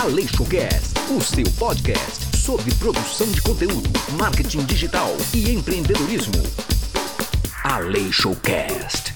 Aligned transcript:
Aleixocast, 0.00 0.94
o 1.10 1.20
seu 1.20 1.44
podcast 1.58 2.36
sobre 2.36 2.72
produção 2.76 3.26
de 3.32 3.42
conteúdo, 3.42 3.90
marketing 4.16 4.64
digital 4.64 5.08
e 5.34 5.50
empreendedorismo. 5.50 6.40
Aleixocast. 7.64 9.12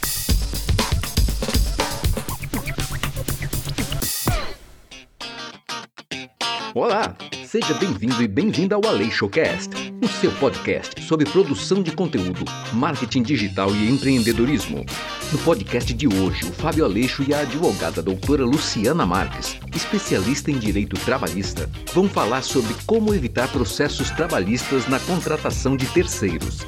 Olá, 6.74 7.16
seja 7.46 7.74
bem-vindo 7.74 8.20
e 8.20 8.26
bem-vinda 8.26 8.74
ao 8.74 8.84
Aleixocast, 8.84 9.70
o 10.02 10.08
seu 10.08 10.32
podcast 10.32 11.00
sobre 11.04 11.26
produção 11.26 11.80
de 11.80 11.92
conteúdo, 11.92 12.44
marketing 12.72 13.22
digital 13.22 13.72
e 13.72 13.88
empreendedorismo. 13.88 14.84
No 15.32 15.38
podcast 15.38 15.94
de 15.94 16.06
hoje, 16.06 16.44
o 16.44 16.52
Fábio 16.52 16.84
Aleixo 16.84 17.24
e 17.26 17.32
a 17.32 17.40
advogada 17.40 18.02
doutora 18.02 18.44
Luciana 18.44 19.06
Marques, 19.06 19.58
especialista 19.74 20.50
em 20.50 20.58
direito 20.58 20.94
trabalhista, 21.06 21.70
vão 21.94 22.06
falar 22.06 22.42
sobre 22.42 22.74
como 22.84 23.14
evitar 23.14 23.48
processos 23.48 24.10
trabalhistas 24.10 24.86
na 24.88 25.00
contratação 25.00 25.74
de 25.74 25.86
terceiros. 25.86 26.58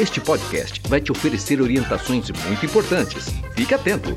Este 0.00 0.22
podcast 0.22 0.80
vai 0.88 1.02
te 1.02 1.12
oferecer 1.12 1.60
orientações 1.60 2.30
muito 2.48 2.64
importantes. 2.64 3.26
Fique 3.54 3.74
atento! 3.74 4.14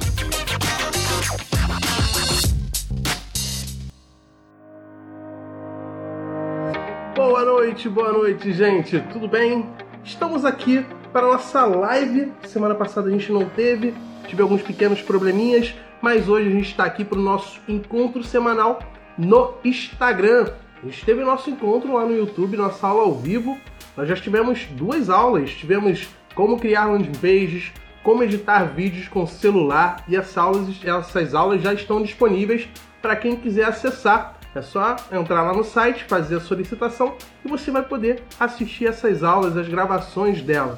Boa 7.14 7.44
noite, 7.44 7.90
boa 7.90 8.14
noite, 8.14 8.54
gente. 8.54 9.02
Tudo 9.12 9.28
bem? 9.28 9.70
Estamos 10.02 10.46
aqui 10.46 10.86
para 11.18 11.26
a 11.26 11.32
nossa 11.32 11.66
live. 11.66 12.32
Semana 12.46 12.76
passada 12.76 13.10
a 13.10 13.12
gente 13.12 13.32
não 13.32 13.50
teve, 13.50 13.92
tive 14.28 14.44
alguns 14.44 14.62
pequenos 14.62 15.02
probleminhas, 15.02 15.74
mas 16.00 16.30
hoje 16.30 16.48
a 16.48 16.52
gente 16.52 16.70
está 16.70 16.84
aqui 16.84 17.04
para 17.04 17.18
o 17.18 17.22
nosso 17.24 17.60
encontro 17.68 18.24
semanal 18.24 18.78
no 19.18 19.56
Instagram. 19.66 20.52
A 20.80 20.86
gente 20.86 21.04
teve 21.04 21.24
nosso 21.24 21.50
encontro 21.50 21.92
lá 21.92 22.06
no 22.06 22.16
YouTube, 22.16 22.56
nossa 22.56 22.86
aula 22.86 23.02
ao 23.02 23.16
vivo. 23.16 23.58
Nós 23.98 24.08
já 24.08 24.16
tivemos 24.16 24.66
duas 24.66 25.10
aulas. 25.10 25.50
Tivemos 25.50 26.08
como 26.36 26.60
criar 26.60 26.86
landing 26.86 27.14
pages, 27.14 27.74
como 28.04 28.22
editar 28.22 28.66
vídeos 28.66 29.08
com 29.08 29.26
celular 29.26 30.04
e 30.08 30.16
essas 30.16 30.38
aulas, 30.38 30.68
essas 30.84 31.34
aulas 31.34 31.64
já 31.64 31.74
estão 31.74 32.00
disponíveis 32.00 32.70
para 33.02 33.16
quem 33.16 33.36
quiser 33.36 33.66
acessar. 33.66 34.38
É 34.54 34.62
só 34.62 34.96
entrar 35.12 35.42
lá 35.42 35.54
no 35.54 35.64
site, 35.64 36.04
fazer 36.04 36.36
a 36.36 36.42
solicitação 36.42 37.16
e 37.44 37.48
você 37.48 37.72
vai 37.72 37.82
poder 37.82 38.22
assistir 38.40 38.86
essas 38.86 39.24
aulas, 39.24 39.58
as 39.58 39.68
gravações 39.68 40.44
dela. 40.44 40.78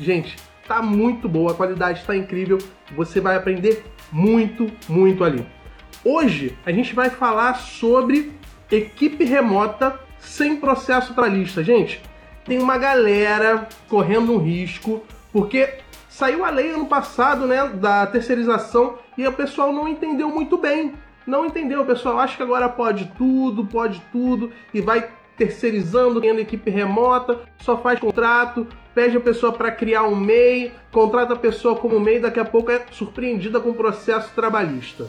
Gente, 0.00 0.34
tá 0.66 0.80
muito 0.80 1.28
boa, 1.28 1.52
a 1.52 1.54
qualidade 1.54 2.00
está 2.00 2.16
incrível, 2.16 2.56
você 2.96 3.20
vai 3.20 3.36
aprender 3.36 3.84
muito, 4.10 4.66
muito 4.88 5.22
ali. 5.22 5.46
Hoje 6.02 6.56
a 6.64 6.72
gente 6.72 6.94
vai 6.94 7.10
falar 7.10 7.54
sobre 7.56 8.32
equipe 8.70 9.24
remota 9.24 10.00
sem 10.18 10.56
processo 10.56 11.12
trabalhista. 11.12 11.62
Gente, 11.62 12.00
tem 12.46 12.58
uma 12.58 12.78
galera 12.78 13.68
correndo 13.90 14.32
um 14.32 14.38
risco, 14.38 15.04
porque 15.30 15.80
saiu 16.08 16.46
a 16.46 16.50
lei 16.50 16.70
ano 16.70 16.86
passado, 16.86 17.46
né, 17.46 17.68
da 17.68 18.06
terceirização 18.06 18.98
e 19.18 19.28
o 19.28 19.32
pessoal 19.34 19.70
não 19.70 19.86
entendeu 19.86 20.30
muito 20.30 20.56
bem 20.56 20.94
não 21.30 21.46
entendeu, 21.46 21.84
pessoal. 21.84 22.18
Acha 22.18 22.36
que 22.36 22.42
agora 22.42 22.68
pode 22.68 23.12
tudo, 23.16 23.64
pode 23.64 24.02
tudo 24.12 24.50
e 24.74 24.80
vai 24.80 25.08
terceirizando, 25.40 26.20
tendo 26.20 26.38
equipe 26.38 26.70
remota, 26.70 27.40
só 27.62 27.78
faz 27.78 27.98
contrato, 27.98 28.66
pede 28.94 29.16
a 29.16 29.20
pessoa 29.20 29.50
para 29.50 29.70
criar 29.70 30.02
um 30.02 30.14
MEI, 30.14 30.70
contrata 30.92 31.32
a 31.32 31.38
pessoa 31.38 31.76
como 31.76 31.98
MEI, 31.98 32.20
daqui 32.20 32.38
a 32.38 32.44
pouco 32.44 32.70
é 32.70 32.84
surpreendida 32.90 33.58
com 33.58 33.70
o 33.70 33.74
processo 33.74 34.34
trabalhista. 34.34 35.08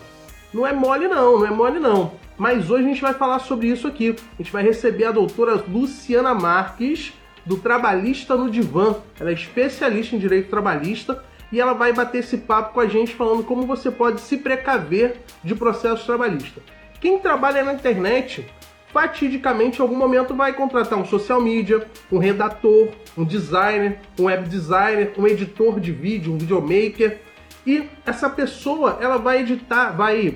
Não 0.53 0.65
é 0.65 0.71
mole 0.71 1.09
não, 1.09 1.39
não 1.39 1.45
é 1.45 1.51
mole 1.51 1.79
não. 1.79 2.13
Mas 2.37 2.69
hoje 2.69 2.85
a 2.85 2.87
gente 2.87 3.01
vai 3.01 3.13
falar 3.13 3.39
sobre 3.39 3.67
isso 3.67 3.87
aqui. 3.87 4.15
A 4.39 4.41
gente 4.41 4.53
vai 4.53 4.63
receber 4.63 5.03
a 5.03 5.11
doutora 5.11 5.61
Luciana 5.67 6.33
Marques, 6.33 7.11
do 7.45 7.57
Trabalhista 7.57 8.35
no 8.35 8.49
Divã. 8.49 8.95
Ela 9.19 9.31
é 9.31 9.33
especialista 9.33 10.15
em 10.15 10.19
direito 10.19 10.49
trabalhista 10.49 11.25
e 11.51 11.59
ela 11.59 11.73
vai 11.73 11.91
bater 11.91 12.19
esse 12.19 12.37
papo 12.37 12.73
com 12.73 12.79
a 12.79 12.87
gente 12.87 13.13
falando 13.13 13.43
como 13.43 13.67
você 13.67 13.91
pode 13.91 14.21
se 14.21 14.37
precaver 14.37 15.17
de 15.43 15.53
processo 15.55 16.05
trabalhista. 16.05 16.61
Quem 17.01 17.19
trabalha 17.19 17.63
na 17.63 17.73
internet, 17.73 18.45
fatidicamente 18.91 19.79
em 19.79 19.81
algum 19.81 19.95
momento 19.95 20.35
vai 20.35 20.53
contratar 20.53 20.97
um 20.99 21.05
social 21.05 21.41
media, 21.41 21.85
um 22.11 22.17
redator, 22.17 22.89
um 23.17 23.23
designer, 23.23 23.99
um 24.19 24.25
web 24.25 24.47
designer, 24.47 25.13
um 25.17 25.25
editor 25.27 25.79
de 25.79 25.91
vídeo, 25.91 26.33
um 26.33 26.37
videomaker, 26.37 27.19
e 27.65 27.87
essa 28.05 28.29
pessoa 28.29 28.97
ela 29.01 29.17
vai 29.17 29.41
editar, 29.41 29.91
vai 29.91 30.35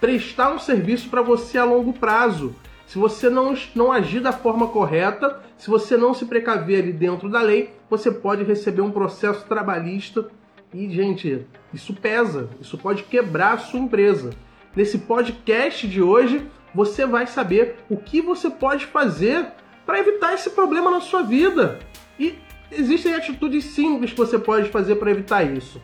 prestar 0.00 0.52
um 0.52 0.58
serviço 0.58 1.08
para 1.08 1.22
você 1.22 1.58
a 1.58 1.64
longo 1.64 1.92
prazo. 1.92 2.54
Se 2.86 2.98
você 2.98 3.30
não, 3.30 3.54
não 3.74 3.92
agir 3.92 4.20
da 4.20 4.32
forma 4.32 4.68
correta, 4.68 5.42
se 5.56 5.68
você 5.68 5.96
não 5.96 6.12
se 6.12 6.26
precaver 6.26 6.82
ali 6.82 6.92
dentro 6.92 7.28
da 7.28 7.40
lei, 7.40 7.72
você 7.88 8.10
pode 8.10 8.44
receber 8.44 8.82
um 8.82 8.90
processo 8.90 9.44
trabalhista 9.46 10.28
e, 10.72 10.90
gente, 10.90 11.46
isso 11.72 11.94
pesa, 11.94 12.50
isso 12.60 12.76
pode 12.76 13.04
quebrar 13.04 13.54
a 13.54 13.58
sua 13.58 13.80
empresa. 13.80 14.30
Nesse 14.74 14.98
podcast 14.98 15.86
de 15.86 16.02
hoje, 16.02 16.46
você 16.74 17.06
vai 17.06 17.26
saber 17.26 17.76
o 17.88 17.96
que 17.96 18.20
você 18.20 18.50
pode 18.50 18.86
fazer 18.86 19.46
para 19.86 19.98
evitar 19.98 20.34
esse 20.34 20.50
problema 20.50 20.90
na 20.90 21.00
sua 21.00 21.22
vida. 21.22 21.78
E 22.18 22.38
existem 22.70 23.14
atitudes 23.14 23.64
simples 23.64 24.12
que 24.12 24.18
você 24.18 24.38
pode 24.38 24.70
fazer 24.70 24.96
para 24.96 25.10
evitar 25.10 25.44
isso. 25.44 25.80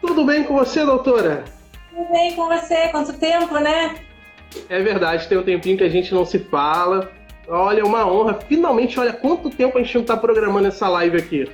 Tudo 0.00 0.24
bem 0.24 0.44
com 0.44 0.54
você, 0.54 0.84
doutora? 0.84 1.44
Tudo 1.90 2.10
bem 2.12 2.34
com 2.34 2.46
você? 2.46 2.88
Quanto 2.88 3.12
tempo, 3.14 3.54
né? 3.58 3.96
É 4.68 4.80
verdade, 4.82 5.28
tem 5.28 5.38
um 5.38 5.42
tempinho 5.42 5.78
que 5.78 5.84
a 5.84 5.88
gente 5.88 6.14
não 6.14 6.24
se 6.24 6.38
fala. 6.38 7.10
Olha, 7.48 7.84
uma 7.84 8.06
honra. 8.06 8.34
Finalmente, 8.34 8.98
olha 8.98 9.12
quanto 9.12 9.50
tempo 9.50 9.78
a 9.78 9.82
gente 9.82 9.94
não 9.94 10.02
está 10.02 10.16
programando 10.16 10.68
essa 10.68 10.88
live 10.88 11.16
aqui 11.16 11.48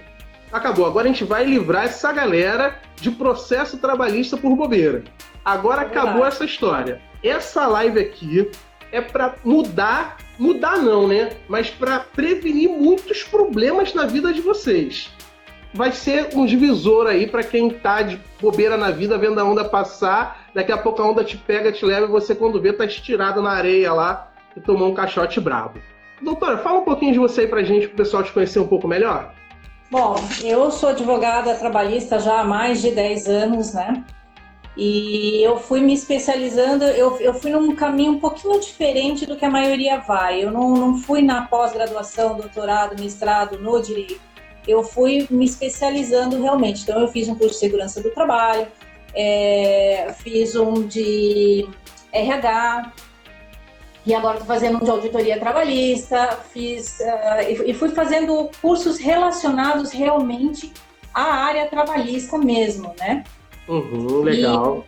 acabou. 0.52 0.86
Agora 0.86 1.08
a 1.08 1.12
gente 1.12 1.24
vai 1.24 1.44
livrar 1.44 1.84
essa 1.84 2.12
galera 2.12 2.78
de 3.00 3.10
processo 3.10 3.78
trabalhista 3.78 4.36
por 4.36 4.54
bobeira. 4.54 5.02
Agora 5.44 5.82
é 5.82 5.86
acabou 5.86 6.24
essa 6.24 6.44
história. 6.44 7.00
Essa 7.24 7.66
live 7.66 7.98
aqui 7.98 8.50
é 8.92 9.00
para 9.00 9.34
mudar, 9.42 10.18
mudar 10.38 10.78
não, 10.78 11.08
né? 11.08 11.30
Mas 11.48 11.70
para 11.70 11.98
prevenir 11.98 12.68
muitos 12.68 13.24
problemas 13.24 13.94
na 13.94 14.06
vida 14.06 14.32
de 14.32 14.40
vocês. 14.40 15.10
Vai 15.74 15.90
ser 15.90 16.28
um 16.34 16.44
divisor 16.44 17.06
aí 17.06 17.26
para 17.26 17.42
quem 17.42 17.70
tá 17.70 18.02
de 18.02 18.20
bobeira 18.40 18.76
na 18.76 18.90
vida, 18.90 19.16
vendo 19.16 19.40
a 19.40 19.44
onda 19.44 19.64
passar. 19.64 20.46
Daqui 20.54 20.70
a 20.70 20.76
pouco 20.76 21.00
a 21.00 21.10
onda 21.10 21.24
te 21.24 21.38
pega, 21.38 21.72
te 21.72 21.84
leva 21.86 22.04
e 22.04 22.10
você, 22.10 22.34
quando 22.34 22.60
vê, 22.60 22.74
tá 22.74 22.84
estirado 22.84 23.40
na 23.40 23.52
areia 23.52 23.92
lá 23.92 24.30
e 24.54 24.60
tomou 24.60 24.90
um 24.90 24.94
caixote 24.94 25.40
brabo. 25.40 25.80
Doutora, 26.20 26.58
fala 26.58 26.80
um 26.80 26.84
pouquinho 26.84 27.14
de 27.14 27.18
você 27.18 27.42
aí 27.42 27.46
pra 27.48 27.62
gente, 27.62 27.88
pro 27.88 27.96
pessoal 27.96 28.22
te 28.22 28.30
conhecer 28.30 28.60
um 28.60 28.68
pouco 28.68 28.86
melhor. 28.86 29.32
Bom, 29.90 30.14
eu 30.42 30.70
sou 30.70 30.90
advogada 30.90 31.54
trabalhista 31.54 32.18
já 32.18 32.40
há 32.40 32.44
mais 32.44 32.80
de 32.80 32.90
10 32.90 33.26
anos, 33.28 33.74
né? 33.74 34.04
E 34.76 35.42
eu 35.42 35.58
fui 35.58 35.80
me 35.80 35.92
especializando, 35.92 36.84
eu, 36.84 37.18
eu 37.20 37.34
fui 37.34 37.50
num 37.50 37.74
caminho 37.74 38.12
um 38.12 38.18
pouquinho 38.18 38.58
diferente 38.58 39.26
do 39.26 39.36
que 39.36 39.44
a 39.44 39.50
maioria 39.50 39.98
vai. 39.98 40.42
Eu 40.42 40.50
não, 40.50 40.70
não 40.70 40.98
fui 40.98 41.20
na 41.20 41.42
pós-graduação, 41.42 42.36
doutorado, 42.36 42.98
mestrado 42.98 43.58
no 43.58 43.80
direito. 43.82 44.20
Eu 44.66 44.82
fui 44.82 45.26
me 45.30 45.44
especializando 45.44 46.40
realmente. 46.40 46.82
Então, 46.82 47.00
eu 47.00 47.08
fiz 47.08 47.28
um 47.28 47.34
curso 47.34 47.54
de 47.54 47.60
segurança 47.60 48.02
do 48.02 48.10
trabalho, 48.10 48.66
é, 49.14 50.14
fiz 50.22 50.56
um 50.56 50.86
de 50.86 51.68
RH, 52.10 52.92
e 54.04 54.14
agora 54.14 54.38
estou 54.38 54.46
fazendo 54.46 54.78
um 54.78 54.84
de 54.84 54.90
auditoria 54.90 55.38
trabalhista, 55.38 56.38
fiz 56.52 56.98
uh, 57.00 57.64
e 57.64 57.72
fui 57.72 57.90
fazendo 57.90 58.50
cursos 58.60 58.98
relacionados 58.98 59.92
realmente 59.92 60.72
à 61.14 61.22
área 61.22 61.66
trabalhista 61.66 62.36
mesmo, 62.36 62.94
né? 62.98 63.22
Uhum, 63.68 64.22
legal. 64.22 64.84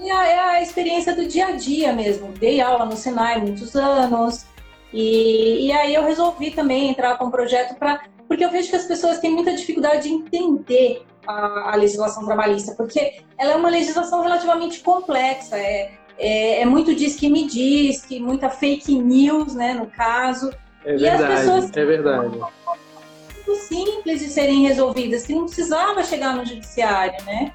E, 0.00 0.10
a, 0.10 0.26
é 0.26 0.38
a 0.38 0.62
experiência 0.62 1.14
do 1.14 1.26
dia 1.26 1.46
a 1.48 1.52
dia 1.52 1.92
mesmo. 1.92 2.28
Dei 2.32 2.60
aula 2.60 2.84
no 2.84 2.96
Senai 2.96 3.40
muitos 3.40 3.74
anos, 3.74 4.46
e, 4.92 5.66
e 5.66 5.72
aí 5.72 5.94
eu 5.94 6.04
resolvi 6.04 6.50
também 6.50 6.90
entrar 6.90 7.16
com 7.16 7.26
um 7.26 7.30
projeto 7.30 7.76
para. 7.78 8.02
Porque 8.26 8.44
eu 8.44 8.50
vejo 8.50 8.70
que 8.70 8.76
as 8.76 8.84
pessoas 8.84 9.18
têm 9.18 9.32
muita 9.32 9.54
dificuldade 9.54 10.04
de 10.04 10.14
entender 10.14 11.04
a, 11.26 11.72
a 11.72 11.76
legislação 11.76 12.24
trabalhista, 12.24 12.74
porque 12.74 13.22
ela 13.36 13.52
é 13.52 13.56
uma 13.56 13.70
legislação 13.70 14.22
relativamente 14.22 14.80
complexa. 14.80 15.56
É, 15.56 15.92
é, 16.18 16.60
é 16.60 16.64
muito 16.64 16.94
diz 16.94 17.16
que 17.16 17.28
me 17.28 17.46
diz, 17.46 18.04
que 18.04 18.20
muita 18.20 18.50
fake 18.50 18.94
news, 18.94 19.54
né, 19.54 19.74
no 19.74 19.86
caso. 19.86 20.52
É 20.84 20.96
verdade, 20.96 21.02
e 21.02 21.08
as 21.08 21.40
pessoas 21.40 21.76
é 21.76 21.84
verdade. 21.84 22.38
Muito 22.38 23.56
simples 23.62 24.20
de 24.20 24.28
serem 24.28 24.62
resolvidas, 24.62 25.26
que 25.26 25.34
não 25.34 25.46
precisava 25.46 26.04
chegar 26.04 26.36
no 26.36 26.44
judiciário, 26.44 27.24
né? 27.24 27.52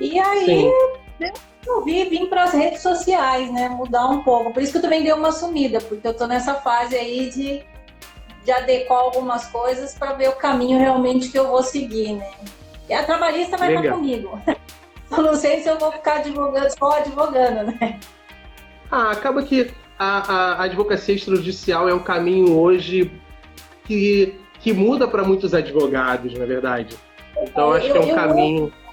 E 0.00 0.18
aí 0.18 0.46
Sim. 0.46 0.66
eu 1.20 1.32
resolvi 1.64 2.04
vir 2.04 2.28
para 2.28 2.44
as 2.44 2.52
redes 2.52 2.82
sociais, 2.82 3.52
né? 3.52 3.68
Mudar 3.68 4.06
um 4.08 4.22
pouco. 4.22 4.52
Por 4.52 4.62
isso 4.62 4.72
que 4.72 4.78
eu 4.78 4.82
também 4.82 5.02
dei 5.02 5.12
uma 5.12 5.32
sumida, 5.32 5.80
porque 5.80 6.06
eu 6.06 6.14
tô 6.14 6.26
nessa 6.26 6.54
fase 6.54 6.96
aí 6.96 7.28
de, 7.30 7.62
de 8.44 8.50
adequar 8.50 9.00
algumas 9.00 9.46
coisas 9.46 9.94
para 9.94 10.12
ver 10.12 10.28
o 10.28 10.36
caminho 10.36 10.78
realmente 10.78 11.28
que 11.28 11.38
eu 11.38 11.48
vou 11.48 11.62
seguir, 11.62 12.14
né? 12.14 12.30
E 12.88 12.94
a 12.94 13.04
trabalhista 13.04 13.56
vai 13.56 13.74
estar 13.74 13.92
comigo. 13.92 14.40
Eu 15.10 15.22
não 15.22 15.34
sei 15.34 15.62
se 15.62 15.68
eu 15.70 15.78
vou 15.78 15.90
ficar 15.90 16.16
advogando, 16.16 16.68
só 16.78 16.98
advogando, 16.98 17.72
né? 17.80 17.98
Ah, 18.90 19.10
acaba 19.10 19.42
que 19.42 19.70
a, 19.98 20.32
a 20.60 20.64
advocacia 20.64 21.14
extrajudicial 21.14 21.88
é 21.88 21.94
um 21.94 22.02
caminho 22.02 22.58
hoje 22.58 23.10
que, 23.84 24.38
que 24.60 24.72
muda 24.72 25.08
para 25.08 25.24
muitos 25.24 25.54
advogados, 25.54 26.34
na 26.34 26.44
verdade. 26.44 26.96
Então, 27.40 27.72
acho 27.72 27.90
que 27.90 27.96
é 27.96 28.00
um 28.00 28.14
caminho. 28.14 28.72
É, 28.84 28.87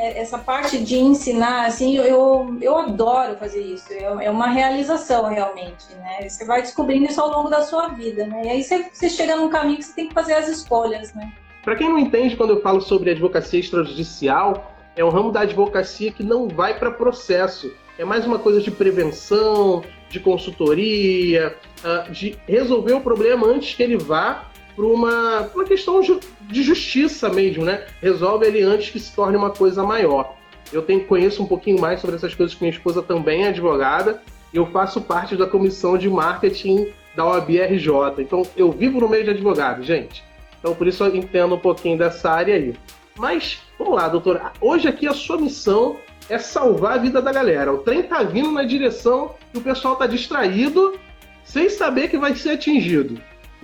essa 0.00 0.38
parte 0.38 0.78
de 0.78 0.98
ensinar, 0.98 1.66
assim, 1.66 1.96
eu, 1.96 2.56
eu 2.60 2.78
adoro 2.78 3.36
fazer 3.36 3.62
isso. 3.62 3.92
É, 3.92 4.26
é 4.26 4.30
uma 4.30 4.48
realização, 4.48 5.28
realmente, 5.28 5.86
né? 5.96 6.28
Você 6.28 6.44
vai 6.44 6.62
descobrindo 6.62 7.06
isso 7.06 7.20
ao 7.20 7.30
longo 7.30 7.48
da 7.48 7.62
sua 7.62 7.88
vida, 7.88 8.26
né? 8.26 8.42
E 8.44 8.48
aí 8.48 8.62
você, 8.62 8.86
você 8.92 9.08
chega 9.08 9.36
num 9.36 9.48
caminho 9.48 9.78
que 9.78 9.84
você 9.84 9.94
tem 9.94 10.08
que 10.08 10.14
fazer 10.14 10.34
as 10.34 10.48
escolhas, 10.48 11.12
né? 11.14 11.32
Para 11.62 11.76
quem 11.76 11.88
não 11.88 11.98
entende, 11.98 12.36
quando 12.36 12.50
eu 12.50 12.62
falo 12.62 12.80
sobre 12.80 13.10
advocacia 13.10 13.60
extrajudicial, 13.60 14.74
é 14.96 15.04
um 15.04 15.10
ramo 15.10 15.30
da 15.30 15.40
advocacia 15.40 16.10
que 16.10 16.22
não 16.22 16.48
vai 16.48 16.78
para 16.78 16.90
processo. 16.90 17.72
É 17.98 18.04
mais 18.04 18.26
uma 18.26 18.38
coisa 18.38 18.60
de 18.60 18.70
prevenção, 18.70 19.82
de 20.08 20.18
consultoria, 20.18 21.56
ah, 21.84 22.06
de 22.10 22.36
resolver 22.46 22.94
o 22.94 23.00
problema 23.00 23.46
antes 23.46 23.74
que 23.74 23.82
ele 23.82 23.96
vá 23.96 24.49
para 24.80 24.86
uma, 24.86 25.50
uma 25.54 25.64
questão 25.64 26.00
de 26.00 26.62
justiça 26.62 27.28
mesmo, 27.28 27.64
né? 27.64 27.84
Resolve 28.00 28.46
ele 28.46 28.62
antes 28.62 28.88
que 28.88 28.98
se 28.98 29.14
torne 29.14 29.36
uma 29.36 29.50
coisa 29.50 29.84
maior. 29.84 30.36
Eu 30.72 30.80
tenho, 30.80 31.04
conheço 31.04 31.42
um 31.42 31.46
pouquinho 31.46 31.78
mais 31.78 32.00
sobre 32.00 32.16
essas 32.16 32.34
coisas, 32.34 32.54
que 32.54 32.62
minha 32.62 32.72
esposa 32.72 33.02
também 33.02 33.44
é 33.44 33.48
advogada, 33.48 34.22
e 34.52 34.56
eu 34.56 34.66
faço 34.66 35.02
parte 35.02 35.36
da 35.36 35.46
comissão 35.46 35.98
de 35.98 36.08
marketing 36.08 36.88
da 37.14 37.26
OAB-RJ. 37.26 37.92
Então, 38.18 38.42
eu 38.56 38.70
vivo 38.72 39.00
no 39.00 39.08
meio 39.08 39.24
de 39.24 39.30
advogados, 39.30 39.84
gente. 39.84 40.24
Então, 40.58 40.74
por 40.74 40.86
isso 40.86 41.04
eu 41.04 41.14
entendo 41.14 41.56
um 41.56 41.58
pouquinho 41.58 41.98
dessa 41.98 42.30
área 42.30 42.54
aí. 42.54 42.74
Mas, 43.18 43.58
vamos 43.78 43.94
lá, 43.94 44.08
doutora. 44.08 44.52
Hoje 44.60 44.88
aqui 44.88 45.06
a 45.06 45.12
sua 45.12 45.36
missão 45.36 45.96
é 46.28 46.38
salvar 46.38 46.94
a 46.94 46.98
vida 46.98 47.20
da 47.20 47.32
galera. 47.32 47.72
O 47.72 47.78
trem 47.78 48.02
tá 48.02 48.22
vindo 48.22 48.50
na 48.50 48.62
direção 48.62 49.34
e 49.52 49.58
o 49.58 49.60
pessoal 49.60 49.96
tá 49.96 50.06
distraído 50.06 50.98
sem 51.44 51.68
saber 51.68 52.08
que 52.08 52.16
vai 52.16 52.34
ser 52.34 52.50
atingido. 52.50 53.20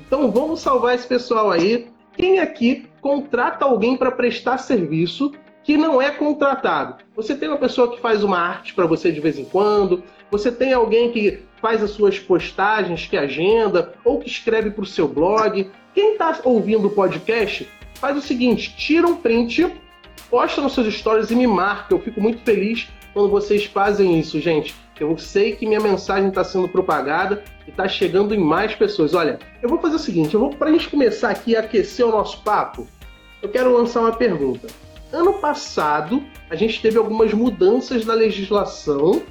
Então 0.06 0.30
vamos 0.30 0.60
salvar 0.60 0.94
esse 0.94 1.06
pessoal 1.06 1.50
aí. 1.50 1.88
Quem 2.16 2.38
aqui 2.38 2.86
contrata 3.00 3.64
alguém 3.64 3.96
para 3.96 4.10
prestar 4.10 4.58
serviço 4.58 5.32
que 5.64 5.76
não 5.76 6.00
é 6.00 6.10
contratado? 6.10 7.04
Você 7.14 7.34
tem 7.34 7.48
uma 7.48 7.58
pessoa 7.58 7.90
que 7.90 8.00
faz 8.00 8.22
uma 8.22 8.38
arte 8.38 8.72
para 8.72 8.86
você 8.86 9.10
de 9.10 9.20
vez 9.20 9.38
em 9.38 9.44
quando, 9.44 10.02
você 10.30 10.50
tem 10.50 10.72
alguém 10.72 11.10
que 11.10 11.40
faz 11.60 11.82
as 11.82 11.90
suas 11.90 12.18
postagens, 12.18 13.06
que 13.06 13.16
agenda, 13.16 13.94
ou 14.04 14.20
que 14.20 14.28
escreve 14.28 14.70
para 14.70 14.84
o 14.84 14.86
seu 14.86 15.08
blog. 15.08 15.70
Quem 15.94 16.12
está 16.12 16.38
ouvindo 16.44 16.86
o 16.86 16.90
podcast, 16.90 17.68
faz 17.94 18.16
o 18.16 18.22
seguinte: 18.22 18.74
tira 18.76 19.06
um 19.06 19.16
print, 19.16 19.66
posta 20.30 20.60
nos 20.60 20.74
seus 20.74 20.94
stories 20.94 21.30
e 21.30 21.34
me 21.34 21.46
marca. 21.46 21.92
Eu 21.94 22.00
fico 22.00 22.20
muito 22.20 22.40
feliz 22.42 22.88
quando 23.12 23.30
vocês 23.30 23.64
fazem 23.64 24.18
isso, 24.18 24.40
gente. 24.40 24.74
Eu 24.98 25.18
sei 25.18 25.56
que 25.56 25.66
minha 25.66 25.80
mensagem 25.80 26.28
está 26.28 26.44
sendo 26.44 26.68
propagada 26.68 27.42
e 27.66 27.70
está 27.70 27.88
chegando 27.88 28.34
em 28.34 28.38
mais 28.38 28.74
pessoas. 28.74 29.14
Olha, 29.14 29.38
eu 29.62 29.68
vou 29.68 29.78
fazer 29.78 29.96
o 29.96 30.00
seguinte: 30.00 30.34
eu 30.34 30.40
vou 30.40 30.50
para 30.50 30.68
a 30.68 30.72
gente 30.72 30.88
começar 30.88 31.30
aqui 31.30 31.56
a 31.56 31.60
aquecer 31.60 32.06
o 32.06 32.10
nosso 32.10 32.42
papo. 32.42 32.86
Eu 33.42 33.48
quero 33.48 33.72
lançar 33.72 34.00
uma 34.00 34.12
pergunta. 34.12 34.66
Ano 35.12 35.34
passado, 35.34 36.22
a 36.50 36.56
gente 36.56 36.80
teve 36.80 36.98
algumas 36.98 37.32
mudanças 37.32 38.04
na 38.04 38.14
legislação 38.14 39.22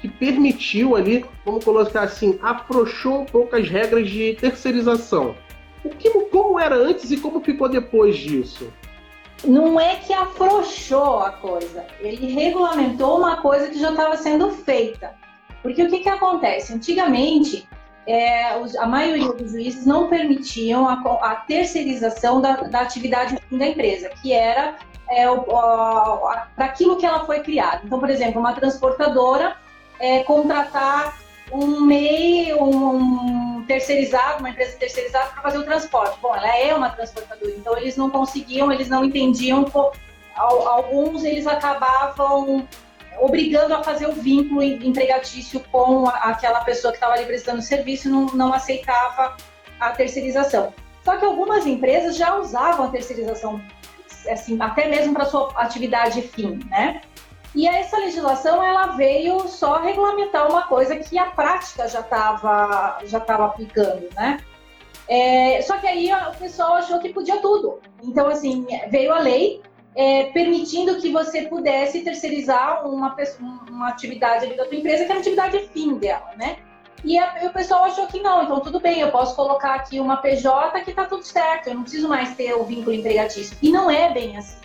que 0.00 0.08
permitiu 0.08 0.96
ali, 0.96 1.24
vamos 1.44 1.64
colocar 1.64 2.02
assim, 2.02 2.38
afrouxou 2.42 3.20
um 3.20 3.24
pouco 3.24 3.54
as 3.54 3.68
regras 3.68 4.10
de 4.10 4.34
terceirização. 4.34 5.36
O 5.84 5.90
que, 5.90 6.10
como 6.28 6.58
era 6.58 6.74
antes 6.76 7.10
e 7.10 7.16
como 7.16 7.40
ficou 7.40 7.68
depois 7.68 8.16
disso? 8.16 8.68
não 9.44 9.78
é 9.78 9.96
que 9.96 10.12
afrouxou 10.12 11.20
a 11.20 11.30
coisa, 11.30 11.84
ele 12.00 12.32
regulamentou 12.32 13.18
uma 13.18 13.38
coisa 13.38 13.68
que 13.68 13.78
já 13.78 13.90
estava 13.90 14.16
sendo 14.16 14.50
feita. 14.50 15.14
Porque 15.62 15.82
o 15.82 15.88
que, 15.88 16.00
que 16.00 16.08
acontece? 16.08 16.72
Antigamente, 16.72 17.68
é, 18.06 18.52
a 18.78 18.86
maioria 18.86 19.32
dos 19.32 19.52
juízes 19.52 19.86
não 19.86 20.08
permitiam 20.08 20.88
a, 20.88 20.94
a 21.22 21.36
terceirização 21.36 22.40
da, 22.40 22.56
da, 22.56 22.80
atividade 22.80 23.38
da 23.50 23.66
empresa, 23.66 24.08
que 24.08 24.32
era 24.32 24.76
é, 25.08 25.24
para 26.56 26.64
aquilo 26.64 26.96
que 26.96 27.06
ela 27.06 27.24
foi 27.24 27.40
criada. 27.40 27.82
Então, 27.84 28.00
por 28.00 28.10
exemplo, 28.10 28.40
uma 28.40 28.52
transportadora 28.54 29.56
é, 30.00 30.24
contratar 30.24 31.16
um 31.52 31.82
MEI, 31.82 32.54
um, 32.54 33.58
um 33.58 33.64
terceirizado, 33.68 34.40
uma 34.40 34.50
empresa 34.50 34.76
terceirizada 34.78 35.30
para 35.30 35.42
fazer 35.42 35.58
o 35.58 35.64
transporte. 35.64 36.18
Bom, 36.20 36.34
ela 36.34 36.56
é 36.56 36.74
uma 36.74 36.90
transportadora, 36.90 37.52
então 37.52 37.76
eles 37.76 37.96
não 37.96 38.10
conseguiam, 38.10 38.72
eles 38.72 38.88
não 38.88 39.04
entendiam, 39.04 39.66
alguns 40.34 41.24
eles 41.24 41.46
acabavam 41.46 42.66
obrigando 43.20 43.74
a 43.74 43.82
fazer 43.82 44.06
o 44.06 44.12
vínculo 44.12 44.62
empregatício 44.62 45.60
com 45.70 46.06
aquela 46.06 46.60
pessoa 46.64 46.92
que 46.92 46.96
estava 46.96 47.14
ali 47.14 47.24
prestando 47.24 47.62
serviço 47.62 48.08
não, 48.08 48.26
não 48.26 48.52
aceitava 48.52 49.36
a 49.78 49.90
terceirização. 49.90 50.72
Só 51.04 51.16
que 51.16 51.24
algumas 51.24 51.66
empresas 51.66 52.16
já 52.16 52.36
usavam 52.36 52.86
a 52.86 52.90
terceirização, 52.90 53.60
assim, 54.30 54.56
até 54.60 54.88
mesmo 54.88 55.12
para 55.12 55.24
sua 55.24 55.50
atividade 55.56 56.22
fim, 56.22 56.60
né? 56.70 57.00
E 57.54 57.68
essa 57.68 57.98
legislação 57.98 58.62
ela 58.62 58.88
veio 58.92 59.40
só 59.46 59.78
regulamentar 59.78 60.48
uma 60.48 60.62
coisa 60.66 60.96
que 60.96 61.18
a 61.18 61.26
prática 61.26 61.86
já 61.86 62.00
estava 62.00 62.98
já 63.04 63.20
tava 63.20 63.46
aplicando, 63.46 64.08
né? 64.14 64.40
É, 65.08 65.60
só 65.62 65.76
que 65.76 65.86
aí 65.86 66.10
o 66.12 66.38
pessoal 66.38 66.74
achou 66.74 66.98
que 66.98 67.12
podia 67.12 67.38
tudo. 67.38 67.80
Então, 68.02 68.28
assim, 68.28 68.66
veio 68.88 69.12
a 69.12 69.18
lei 69.18 69.60
é, 69.94 70.24
permitindo 70.24 70.96
que 71.00 71.10
você 71.10 71.42
pudesse 71.42 72.02
terceirizar 72.02 72.88
uma, 72.88 73.14
uma 73.68 73.88
atividade 73.88 74.54
da 74.54 74.64
tua 74.64 74.76
empresa, 74.76 75.04
que 75.04 75.10
era 75.10 75.18
a 75.18 75.20
atividade 75.20 75.58
fim 75.72 75.96
dela, 75.98 76.30
né? 76.36 76.58
E, 77.04 77.18
a, 77.18 77.42
e, 77.42 77.46
o 77.46 77.52
pessoal 77.52 77.84
achou 77.84 78.06
que 78.06 78.20
não, 78.20 78.44
então 78.44 78.60
tudo 78.60 78.78
bem, 78.80 79.00
eu 79.00 79.10
posso 79.10 79.34
colocar 79.34 79.74
aqui 79.74 79.98
uma 79.98 80.18
PJ 80.18 80.80
que 80.82 80.92
tá 80.92 81.04
tudo 81.04 81.24
certo, 81.24 81.68
eu 81.68 81.74
não 81.74 81.82
preciso 81.82 82.08
mais 82.08 82.34
ter 82.36 82.54
o 82.54 82.64
vínculo 82.64 82.94
empregatício. 82.94 83.56
E 83.60 83.70
não 83.70 83.90
é 83.90 84.12
bem 84.12 84.36
assim. 84.36 84.62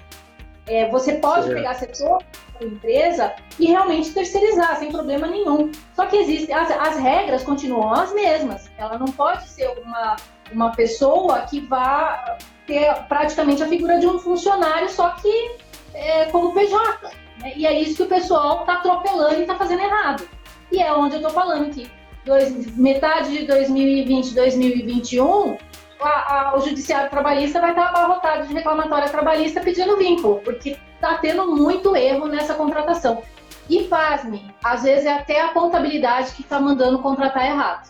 É, 0.68 0.90
você 0.90 1.14
pode 1.14 1.48
pegar 1.48 1.76
setor 1.76 2.22
empresa 2.62 3.34
e 3.60 3.68
realmente 3.68 4.14
terceirizar 4.14 4.78
sem 4.78 4.92
problema 4.92 5.28
nenhum. 5.28 5.72
Só 5.96 6.06
que 6.06 6.18
existem 6.18 6.54
as, 6.54 6.70
as, 6.72 6.98
regras 6.98 7.44
continuam 7.44 7.94
as 7.94 8.14
mesmas. 8.14 8.70
Ela 8.78 8.98
não 8.98 9.08
pode 9.08 9.48
ser 9.48 9.68
uma, 9.80 10.16
uma 10.52 10.72
pessoa 10.72 11.42
que 11.42 11.60
vá 11.60 12.38
ter 12.66 12.94
praticamente 13.08 13.64
a 13.64 13.68
figura 13.68 14.00
de 14.00 14.08
um 14.08 14.20
funcionário, 14.20 14.90
só 14.90 15.10
que 15.12 15.52
é, 15.94 16.26
como 16.26 16.54
PJ. 16.54 17.12
Né? 17.40 17.54
E 17.56 17.66
é 17.66 17.80
isso 17.80 17.96
que 17.96 18.04
o 18.04 18.08
pessoal 18.08 18.62
está 18.62 18.74
atropelando 18.74 19.36
e 19.36 19.42
está 19.42 19.56
fazendo 19.56 19.82
errado. 19.82 20.28
E 20.72 20.82
é 20.82 20.94
onde 20.94 21.16
eu 21.16 21.20
estou 21.20 21.32
falando 21.32 21.74
que 21.74 21.90
dois, 22.26 22.76
metade 22.76 23.38
de 23.38 23.48
2020, 23.48 24.36
2021 24.36 25.58
a, 26.00 26.50
a, 26.50 26.56
o 26.56 26.62
judiciário 26.62 27.10
trabalhista 27.10 27.60
vai 27.60 27.72
estar 27.72 27.88
abarrotado 27.88 28.48
de 28.48 28.54
reclamatória 28.54 29.10
trabalhista 29.10 29.62
pedindo 29.62 29.98
vínculo, 29.98 30.42
porque 30.44 30.78
está 30.96 31.16
tendo 31.16 31.56
muito 31.56 31.96
erro 31.96 32.28
nessa 32.28 32.54
contratação. 32.54 33.24
E 33.70 33.84
pasme, 33.84 34.54
às 34.64 34.84
vezes 34.84 35.06
é 35.06 35.14
até 35.14 35.42
a 35.42 35.50
contabilidade 35.50 36.32
que 36.32 36.42
está 36.42 36.60
mandando 36.60 37.00
contratar 37.00 37.46
errado. 37.46 37.86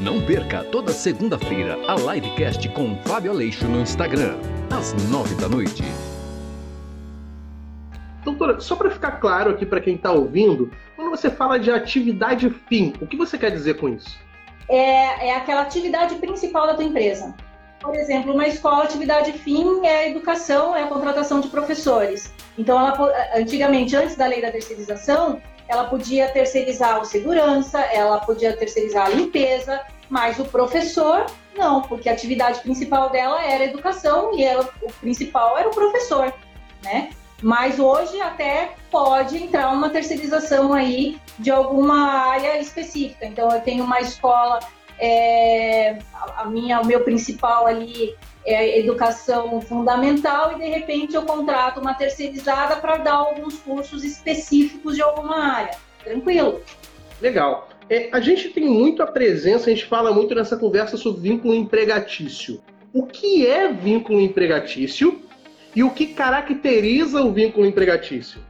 Não 0.00 0.24
perca 0.24 0.64
toda 0.64 0.92
segunda-feira 0.92 1.76
a 1.86 1.94
livecast 1.94 2.68
com 2.70 2.96
Fábio 3.04 3.32
Aleixo 3.32 3.66
no 3.66 3.80
Instagram, 3.80 4.36
às 4.70 4.92
nove 5.10 5.34
da 5.34 5.48
noite. 5.48 5.82
Doutora, 8.24 8.60
só 8.60 8.76
para 8.76 8.90
ficar 8.90 9.12
claro 9.12 9.50
aqui 9.50 9.66
para 9.66 9.80
quem 9.80 9.94
está 9.94 10.10
ouvindo, 10.12 10.70
quando 10.96 11.10
você 11.10 11.30
fala 11.30 11.58
de 11.58 11.70
atividade 11.70 12.50
fim, 12.68 12.92
o 13.00 13.06
que 13.06 13.16
você 13.16 13.36
quer 13.38 13.50
dizer 13.50 13.74
com 13.78 13.88
isso? 13.88 14.18
é, 14.70 15.28
é 15.28 15.36
aquela 15.36 15.62
atividade 15.62 16.14
principal 16.16 16.66
da 16.66 16.74
tua 16.74 16.84
empresa. 16.84 17.34
Por 17.80 17.94
exemplo, 17.94 18.32
uma 18.32 18.46
escola, 18.46 18.84
atividade 18.84 19.32
fim 19.32 19.84
é 19.84 20.00
a 20.00 20.08
educação, 20.08 20.76
é 20.76 20.84
a 20.84 20.86
contratação 20.86 21.40
de 21.40 21.48
professores. 21.48 22.32
Então, 22.56 22.78
ela, 22.78 22.94
antigamente, 23.34 23.96
antes 23.96 24.16
da 24.16 24.26
lei 24.26 24.40
da 24.40 24.50
terceirização, 24.50 25.40
ela 25.70 25.84
podia 25.84 26.28
terceirizar 26.28 27.00
o 27.00 27.04
segurança, 27.04 27.80
ela 27.80 28.18
podia 28.18 28.56
terceirizar 28.56 29.06
a 29.06 29.08
limpeza, 29.08 29.80
mas 30.08 30.40
o 30.40 30.44
professor 30.44 31.26
não, 31.56 31.82
porque 31.82 32.08
a 32.08 32.12
atividade 32.12 32.58
principal 32.60 33.08
dela 33.10 33.40
era 33.44 33.64
educação 33.64 34.36
e 34.36 34.42
ela, 34.42 34.68
o 34.82 34.92
principal 34.94 35.56
era 35.56 35.68
o 35.68 35.74
professor, 35.74 36.34
né? 36.82 37.10
Mas 37.40 37.78
hoje 37.78 38.20
até 38.20 38.72
pode 38.90 39.36
entrar 39.36 39.70
uma 39.70 39.88
terceirização 39.90 40.72
aí 40.72 41.18
de 41.38 41.50
alguma 41.50 42.28
área 42.28 42.58
específica. 42.58 43.24
Então 43.24 43.48
eu 43.50 43.60
tenho 43.60 43.84
uma 43.84 44.00
escola, 44.00 44.58
é, 45.00 45.98
a 46.36 46.44
minha, 46.44 46.80
o 46.80 46.86
meu 46.86 47.00
principal 47.00 47.66
ali 47.66 48.14
é 48.44 48.78
educação 48.78 49.60
fundamental 49.60 50.52
e 50.52 50.56
de 50.56 50.66
repente 50.66 51.14
eu 51.14 51.22
contrato 51.22 51.80
uma 51.80 51.94
terceirizada 51.94 52.76
para 52.76 52.98
dar 52.98 53.14
alguns 53.14 53.58
cursos 53.58 54.04
específicos 54.04 54.94
de 54.96 55.02
alguma 55.02 55.36
área. 55.44 55.76
Tranquilo. 56.04 56.60
Legal. 57.20 57.68
É, 57.88 58.08
a 58.12 58.20
gente 58.20 58.50
tem 58.50 58.64
muito 58.64 59.02
a 59.02 59.06
presença, 59.06 59.68
a 59.68 59.74
gente 59.74 59.86
fala 59.86 60.12
muito 60.12 60.34
nessa 60.34 60.56
conversa 60.56 60.96
sobre 60.96 61.22
vínculo 61.22 61.54
empregatício. 61.54 62.60
O 62.92 63.06
que 63.06 63.46
é 63.46 63.72
vínculo 63.72 64.20
empregatício 64.20 65.22
e 65.74 65.82
o 65.82 65.90
que 65.90 66.08
caracteriza 66.08 67.22
o 67.22 67.32
vínculo 67.32 67.66
empregatício? 67.66 68.40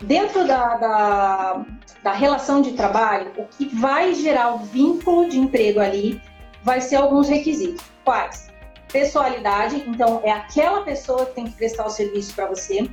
Dentro 0.00 0.46
da, 0.46 0.76
da, 0.76 1.64
da 2.02 2.12
relação 2.12 2.62
de 2.62 2.72
trabalho, 2.72 3.32
o 3.36 3.44
que 3.44 3.66
vai 3.66 4.14
gerar 4.14 4.54
o 4.54 4.58
vínculo 4.58 5.28
de 5.28 5.38
emprego 5.38 5.80
ali 5.80 6.20
vai 6.62 6.80
ser 6.80 6.96
alguns 6.96 7.28
requisitos. 7.28 7.84
Quais? 8.04 8.50
Pessoalidade, 8.92 9.84
então 9.86 10.20
é 10.24 10.32
aquela 10.32 10.82
pessoa 10.82 11.26
que 11.26 11.34
tem 11.34 11.46
que 11.46 11.52
prestar 11.52 11.86
o 11.86 11.90
serviço 11.90 12.34
para 12.34 12.46
você. 12.46 12.88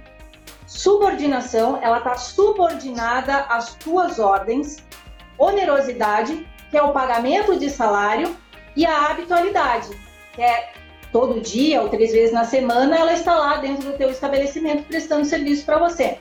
Subordinação, 0.65 1.79
ela 1.81 1.99
está 1.99 2.15
subordinada 2.15 3.37
às 3.49 3.73
tuas 3.75 4.19
ordens. 4.19 4.77
Onerosidade, 5.37 6.47
que 6.69 6.77
é 6.77 6.83
o 6.83 6.91
pagamento 6.91 7.57
de 7.57 7.69
salário. 7.69 8.35
E 8.75 8.85
a 8.85 9.07
habitualidade, 9.07 9.89
que 10.33 10.41
é 10.41 10.71
todo 11.11 11.41
dia 11.41 11.81
ou 11.81 11.89
três 11.89 12.11
vezes 12.11 12.33
na 12.33 12.43
semana, 12.43 12.95
ela 12.95 13.13
está 13.13 13.33
lá 13.33 13.57
dentro 13.57 13.91
do 13.91 13.97
teu 13.97 14.11
estabelecimento 14.11 14.83
prestando 14.83 15.25
serviço 15.25 15.65
para 15.65 15.79
você. 15.79 16.19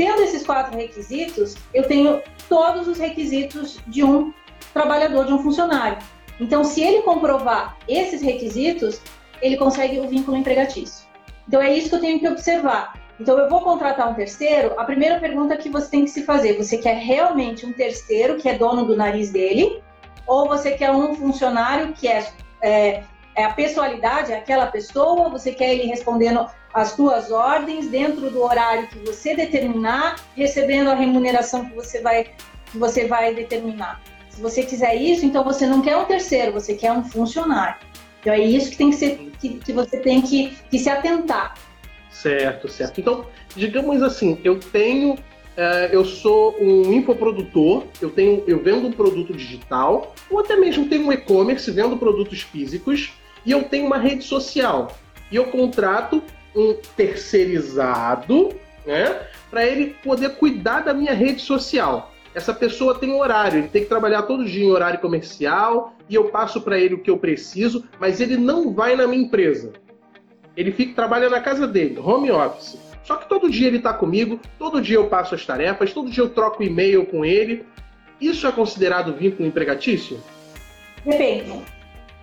Tendo 0.00 0.22
esses 0.22 0.46
quatro 0.46 0.74
requisitos, 0.78 1.56
eu 1.74 1.86
tenho 1.86 2.22
todos 2.48 2.88
os 2.88 2.96
requisitos 2.96 3.78
de 3.86 4.02
um 4.02 4.32
trabalhador, 4.72 5.26
de 5.26 5.34
um 5.34 5.42
funcionário. 5.42 5.98
Então, 6.40 6.64
se 6.64 6.80
ele 6.80 7.02
comprovar 7.02 7.76
esses 7.86 8.22
requisitos, 8.22 8.98
ele 9.42 9.58
consegue 9.58 10.00
o 10.00 10.08
vínculo 10.08 10.38
empregatício. 10.38 11.06
Então, 11.46 11.60
é 11.60 11.76
isso 11.76 11.90
que 11.90 11.96
eu 11.96 12.00
tenho 12.00 12.18
que 12.18 12.26
observar. 12.26 12.98
Então, 13.20 13.38
eu 13.38 13.46
vou 13.50 13.60
contratar 13.60 14.08
um 14.10 14.14
terceiro. 14.14 14.72
A 14.80 14.84
primeira 14.84 15.20
pergunta 15.20 15.54
que 15.58 15.68
você 15.68 15.90
tem 15.90 16.04
que 16.06 16.10
se 16.10 16.24
fazer: 16.24 16.56
você 16.56 16.78
quer 16.78 16.96
realmente 16.96 17.66
um 17.66 17.72
terceiro 17.74 18.38
que 18.38 18.48
é 18.48 18.56
dono 18.56 18.86
do 18.86 18.96
nariz 18.96 19.30
dele? 19.30 19.82
Ou 20.26 20.48
você 20.48 20.70
quer 20.70 20.92
um 20.92 21.14
funcionário 21.14 21.92
que 21.92 22.08
é, 22.08 22.26
é, 22.62 23.02
é 23.36 23.44
a 23.44 23.52
pessoalidade, 23.52 24.32
é 24.32 24.38
aquela 24.38 24.64
pessoa? 24.64 25.28
Você 25.28 25.52
quer 25.52 25.74
ele 25.74 25.88
respondendo 25.88 26.48
as 26.72 26.90
suas 26.92 27.30
ordens 27.30 27.88
dentro 27.88 28.30
do 28.30 28.42
horário 28.42 28.88
que 28.88 28.98
você 29.00 29.34
determinar, 29.34 30.16
recebendo 30.36 30.90
a 30.90 30.94
remuneração 30.94 31.64
que 31.66 31.74
você 31.74 32.00
vai, 32.00 32.24
que 32.66 32.78
você 32.78 33.06
vai 33.06 33.34
determinar? 33.34 34.00
Se 34.28 34.40
você 34.40 34.62
quiser 34.62 34.94
isso, 34.94 35.26
então 35.26 35.42
você 35.42 35.66
não 35.66 35.82
quer 35.82 35.96
um 35.96 36.04
terceiro, 36.04 36.52
você 36.52 36.74
quer 36.74 36.92
um 36.92 37.04
funcionário. 37.04 37.76
Então 38.20 38.32
é 38.32 38.40
isso 38.40 38.70
que 38.70 38.76
tem 38.76 38.90
que 38.90 38.96
ser, 38.96 39.32
que, 39.40 39.48
que 39.58 39.72
você 39.72 39.98
tem 39.98 40.22
que, 40.22 40.56
que 40.70 40.78
se 40.78 40.88
atentar. 40.88 41.54
Certo, 42.10 42.68
certo. 42.68 43.00
Então, 43.00 43.26
digamos 43.56 44.02
assim, 44.02 44.38
eu 44.44 44.58
tenho 44.58 45.16
Uh, 45.50 45.92
eu 45.92 46.04
sou 46.06 46.56
um 46.58 46.90
infoprodutor, 46.92 47.84
eu 48.00 48.08
tenho, 48.08 48.42
eu 48.46 48.62
vendo 48.62 48.86
um 48.86 48.92
produto 48.92 49.34
digital, 49.34 50.14
ou 50.30 50.38
até 50.38 50.56
mesmo 50.56 50.88
tenho 50.88 51.06
um 51.06 51.12
e-commerce, 51.12 51.70
vendo 51.70 51.98
produtos 51.98 52.40
físicos, 52.40 53.12
e 53.44 53.50
eu 53.50 53.64
tenho 53.64 53.84
uma 53.84 53.98
rede 53.98 54.24
social. 54.24 54.96
E 55.30 55.36
eu 55.36 55.46
contrato 55.46 56.22
um 56.54 56.74
terceirizado, 56.96 58.50
né, 58.86 59.20
para 59.50 59.64
ele 59.66 59.96
poder 60.02 60.30
cuidar 60.36 60.80
da 60.80 60.94
minha 60.94 61.12
rede 61.12 61.40
social 61.40 62.10
essa 62.34 62.54
pessoa 62.54 62.98
tem 62.98 63.12
horário, 63.12 63.58
ele 63.58 63.68
tem 63.68 63.82
que 63.82 63.88
trabalhar 63.88 64.22
todo 64.22 64.44
dia 64.44 64.64
em 64.64 64.70
horário 64.70 65.00
comercial 65.00 65.94
e 66.08 66.14
eu 66.14 66.28
passo 66.28 66.60
para 66.60 66.78
ele 66.78 66.94
o 66.94 67.00
que 67.00 67.10
eu 67.10 67.18
preciso, 67.18 67.84
mas 67.98 68.20
ele 68.20 68.36
não 68.36 68.72
vai 68.72 68.94
na 68.94 69.06
minha 69.06 69.22
empresa. 69.22 69.72
Ele 70.56 70.70
fica 70.72 70.94
trabalhando 70.94 71.32
na 71.32 71.40
casa 71.40 71.66
dele, 71.66 71.98
home 71.98 72.30
office. 72.30 72.78
Só 73.02 73.16
que 73.16 73.28
todo 73.28 73.50
dia 73.50 73.66
ele 73.66 73.78
está 73.78 73.92
comigo, 73.92 74.38
todo 74.58 74.80
dia 74.80 74.96
eu 74.96 75.08
passo 75.08 75.34
as 75.34 75.44
tarefas, 75.44 75.92
todo 75.92 76.10
dia 76.10 76.22
eu 76.22 76.30
troco 76.30 76.62
e-mail 76.62 77.04
com 77.06 77.24
ele. 77.24 77.64
Isso 78.20 78.46
é 78.46 78.52
considerado 78.52 79.14
vínculo 79.14 79.48
empregatício? 79.48 80.20
Depende, 81.04 81.60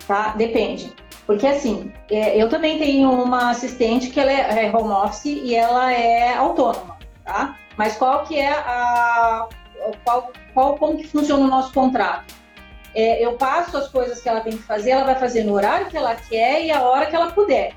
tá? 0.06 0.34
Depende. 0.36 0.92
Porque 1.28 1.46
assim, 1.46 1.92
é, 2.10 2.42
eu 2.42 2.48
também 2.48 2.78
tenho 2.78 3.12
uma 3.12 3.50
assistente 3.50 4.08
que 4.08 4.18
ela 4.18 4.32
é, 4.32 4.64
é 4.64 4.74
home 4.74 4.92
office 4.92 5.26
e 5.26 5.54
ela 5.54 5.92
é 5.92 6.34
autônoma, 6.34 6.96
tá? 7.22 7.54
Mas 7.76 7.98
qual 7.98 8.24
que 8.24 8.40
é 8.40 8.48
a 8.48 9.46
qual, 10.02 10.32
qual, 10.54 10.78
como 10.78 10.96
que 10.96 11.06
funciona 11.06 11.44
o 11.44 11.48
nosso 11.48 11.70
contrato. 11.74 12.34
É, 12.94 13.22
eu 13.22 13.34
passo 13.34 13.76
as 13.76 13.88
coisas 13.88 14.22
que 14.22 14.28
ela 14.28 14.40
tem 14.40 14.54
que 14.54 14.62
fazer, 14.62 14.92
ela 14.92 15.04
vai 15.04 15.16
fazer 15.16 15.44
no 15.44 15.52
horário 15.52 15.88
que 15.88 15.98
ela 15.98 16.14
quer 16.14 16.64
e 16.64 16.70
a 16.70 16.82
hora 16.82 17.04
que 17.04 17.14
ela 17.14 17.30
puder. 17.30 17.74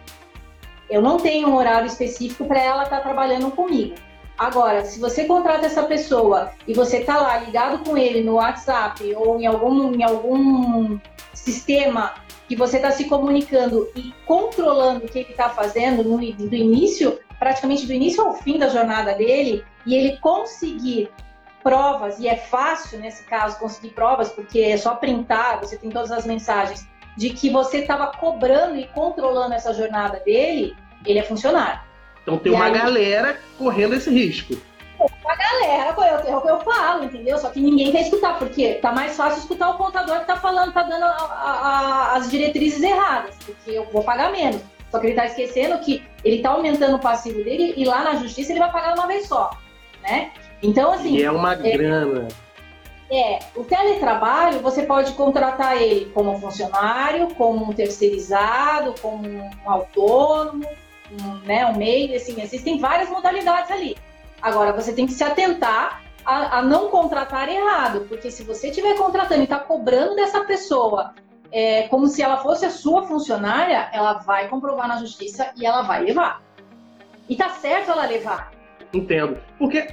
Eu 0.90 1.02
não 1.02 1.18
tenho 1.18 1.50
um 1.50 1.56
horário 1.58 1.88
específico 1.88 2.46
para 2.46 2.62
ela 2.62 2.84
estar 2.84 3.00
tá 3.00 3.04
trabalhando 3.04 3.52
comigo. 3.52 3.96
Agora, 4.38 4.86
se 4.86 4.98
você 4.98 5.26
contrata 5.26 5.66
essa 5.66 5.84
pessoa 5.84 6.52
e 6.66 6.74
você 6.74 7.00
está 7.00 7.18
lá 7.18 7.38
ligado 7.38 7.84
com 7.84 7.98
ele 7.98 8.24
no 8.24 8.36
WhatsApp 8.36 9.14
ou 9.16 9.42
em 9.42 9.46
algum, 9.46 9.94
em 9.94 10.04
algum 10.04 10.98
sistema 11.34 12.14
que 12.52 12.56
você 12.58 12.76
está 12.76 12.92
se 12.92 13.06
comunicando 13.06 13.90
e 13.96 14.14
controlando 14.26 15.06
o 15.06 15.08
que 15.08 15.20
ele 15.20 15.32
está 15.32 15.48
fazendo 15.48 16.04
no, 16.04 16.18
do 16.18 16.54
início, 16.54 17.18
praticamente 17.40 17.88
do 17.88 17.94
início 17.94 18.22
ao 18.22 18.34
fim 18.34 18.60
da 18.60 18.68
jornada 18.68 19.14
dele, 19.16 19.64
e 19.86 19.96
ele 19.96 20.18
conseguir 20.18 21.10
provas, 21.64 22.20
e 22.20 22.28
é 22.28 22.36
fácil 22.36 23.00
nesse 23.00 23.24
caso 23.24 23.58
conseguir 23.58 23.92
provas, 23.92 24.28
porque 24.34 24.60
é 24.60 24.76
só 24.76 24.96
printar, 24.96 25.62
você 25.62 25.78
tem 25.78 25.90
todas 25.90 26.12
as 26.12 26.26
mensagens, 26.26 26.86
de 27.16 27.30
que 27.30 27.50
você 27.50 27.78
estava 27.78 28.08
cobrando 28.08 28.76
e 28.76 28.86
controlando 28.88 29.54
essa 29.54 29.74
jornada 29.74 30.20
dele, 30.20 30.76
ele 31.06 31.20
é 31.20 31.24
funcionário. 31.24 31.80
Então 32.22 32.38
tem 32.38 32.52
e 32.52 32.56
uma 32.56 32.66
aí, 32.66 32.74
galera 32.74 33.40
correndo 33.58 33.96
esse 33.96 34.10
risco. 34.10 34.58
Uma 35.24 35.36
galera, 35.36 35.96
é 36.28 36.36
o 36.36 36.42
que 36.42 36.50
eu 36.50 36.60
falo, 36.62 37.04
entendeu? 37.04 37.38
Só 37.38 37.50
que 37.50 37.60
ninguém 37.60 37.92
quer 37.92 38.02
escutar, 38.02 38.40
porque 38.40 38.76
tá 38.76 38.92
mais 38.92 39.16
fácil 39.16 39.40
escutar 39.40 39.70
o 39.70 39.78
contador 39.78 40.20
que 40.20 40.26
tá 40.26 40.38
falando, 40.38 40.74
tá 40.74 40.82
dando 40.84 41.04
a, 41.04 41.08
a, 41.08 42.16
as 42.16 42.30
diretrizes 42.30 42.82
erradas, 42.82 43.36
porque 43.46 43.72
eu 43.72 43.86
vou 43.92 44.04
pagar 44.04 44.32
menos. 44.32 44.62
Só 44.90 45.00
que 45.00 45.08
ele 45.08 45.16
tá 45.16 45.26
esquecendo 45.26 45.78
que 45.80 46.04
ele 46.24 46.42
tá 46.42 46.50
aumentando 46.50 46.96
o 46.96 47.00
passivo 47.00 47.44
dele 47.44 47.74
e 47.78 47.86
lá 47.86 48.04
na 48.04 48.16
justiça 48.16 48.52
ele 48.52 48.60
vai 48.60 48.72
pagar 48.72 48.96
uma 48.96 49.08
vez 49.08 49.28
só, 49.28 49.52
né? 50.02 50.32
Então, 50.62 50.92
assim. 50.92 51.16
E 51.16 51.24
é 51.24 51.32
uma 51.32 51.54
é, 51.54 51.78
grana. 51.78 52.28
É, 53.10 53.40
o 53.56 53.64
teletrabalho 53.64 54.60
você 54.60 54.84
pode 54.84 55.14
contratar 55.14 55.82
ele 55.82 56.06
como 56.14 56.40
funcionário, 56.40 57.34
como 57.36 57.70
um 57.70 57.74
terceirizado, 57.74 58.96
como 59.02 59.28
um 59.28 59.50
autônomo, 59.70 60.68
um, 61.12 61.46
né, 61.46 61.66
um 61.66 61.78
meio, 61.78 62.16
assim, 62.16 62.42
existem 62.42 62.80
várias 62.80 63.10
modalidades 63.10 63.70
ali. 63.70 63.98
Agora, 64.42 64.74
você 64.74 64.94
tem 64.94 65.06
que 65.06 65.14
se 65.14 65.24
atentar 65.24 66.02
a, 66.26 66.60
a 66.60 66.62
não 66.62 66.90
contratar 66.90 67.50
errado, 67.50 68.06
porque 68.08 68.32
se 68.32 68.44
você 68.44 68.70
estiver 68.70 68.96
contratando 68.96 69.42
e 69.42 69.44
está 69.44 69.60
cobrando 69.60 70.16
dessa 70.16 70.44
pessoa 70.44 71.14
é, 71.52 71.84
como 71.90 72.08
se 72.08 72.22
ela 72.22 72.38
fosse 72.38 72.66
a 72.66 72.70
sua 72.70 73.04
funcionária, 73.04 73.90
ela 73.92 74.14
vai 74.14 74.48
comprovar 74.48 74.88
na 74.88 74.98
justiça 74.98 75.52
e 75.58 75.66
ela 75.66 75.82
vai 75.82 76.04
levar. 76.04 76.42
E 77.28 77.36
tá 77.36 77.50
certo 77.50 77.92
ela 77.92 78.06
levar. 78.06 78.52
Entendo. 78.94 79.38
Porque 79.58 79.88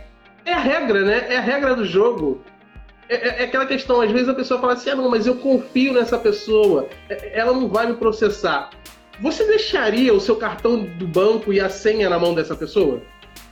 é 0.44 0.52
a 0.52 0.58
regra, 0.58 1.02
né? 1.02 1.26
É 1.28 1.36
a 1.36 1.40
regra 1.40 1.74
do 1.74 1.84
jogo. 1.84 2.42
É, 3.08 3.14
é, 3.14 3.42
é, 3.42 3.44
aquela 3.44 3.66
questão, 3.66 4.00
às 4.00 4.10
vezes 4.10 4.28
a 4.28 4.34
pessoa 4.34 4.60
fala 4.60 4.74
assim, 4.74 4.90
ah, 4.90 4.96
não, 4.96 5.10
mas 5.10 5.26
eu 5.26 5.36
confio 5.36 5.94
nessa 5.94 6.18
pessoa, 6.18 6.88
é, 7.08 7.38
ela 7.38 7.52
não 7.52 7.68
vai 7.68 7.86
me 7.86 7.94
processar. 7.94 8.70
Você 9.20 9.44
deixaria 9.46 10.14
o 10.14 10.20
seu 10.20 10.36
cartão 10.36 10.84
do 10.84 11.06
banco 11.06 11.52
e 11.52 11.60
a 11.60 11.68
senha 11.68 12.08
na 12.08 12.18
mão 12.18 12.34
dessa 12.34 12.54
pessoa? 12.54 13.02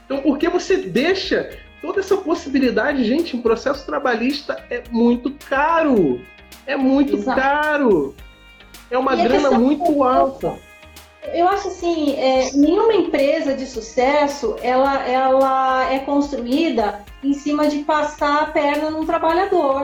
Então, 0.07 0.21
por 0.21 0.39
que 0.39 0.49
você 0.49 0.77
deixa 0.77 1.59
toda 1.81 1.99
essa 1.99 2.17
possibilidade? 2.17 3.03
Gente, 3.03 3.35
um 3.35 3.41
processo 3.41 3.85
trabalhista 3.85 4.65
é 4.69 4.81
muito 4.89 5.31
caro. 5.47 6.19
É 6.65 6.75
muito 6.75 7.17
Exato. 7.17 7.39
caro. 7.39 8.15
É 8.89 8.97
uma 8.97 9.15
e 9.15 9.23
grana 9.23 9.51
muito 9.51 10.03
alta 10.03 10.57
eu 11.33 11.47
acho 11.47 11.67
assim, 11.67 12.15
é, 12.15 12.51
nenhuma 12.53 12.93
empresa 12.93 13.53
de 13.53 13.65
sucesso 13.65 14.55
ela, 14.61 15.05
ela 15.05 15.91
é 15.91 15.99
construída 15.99 17.03
em 17.23 17.33
cima 17.33 17.67
de 17.67 17.79
passar 17.79 18.43
a 18.43 18.45
perna 18.47 18.89
num 18.89 19.05
trabalhador. 19.05 19.83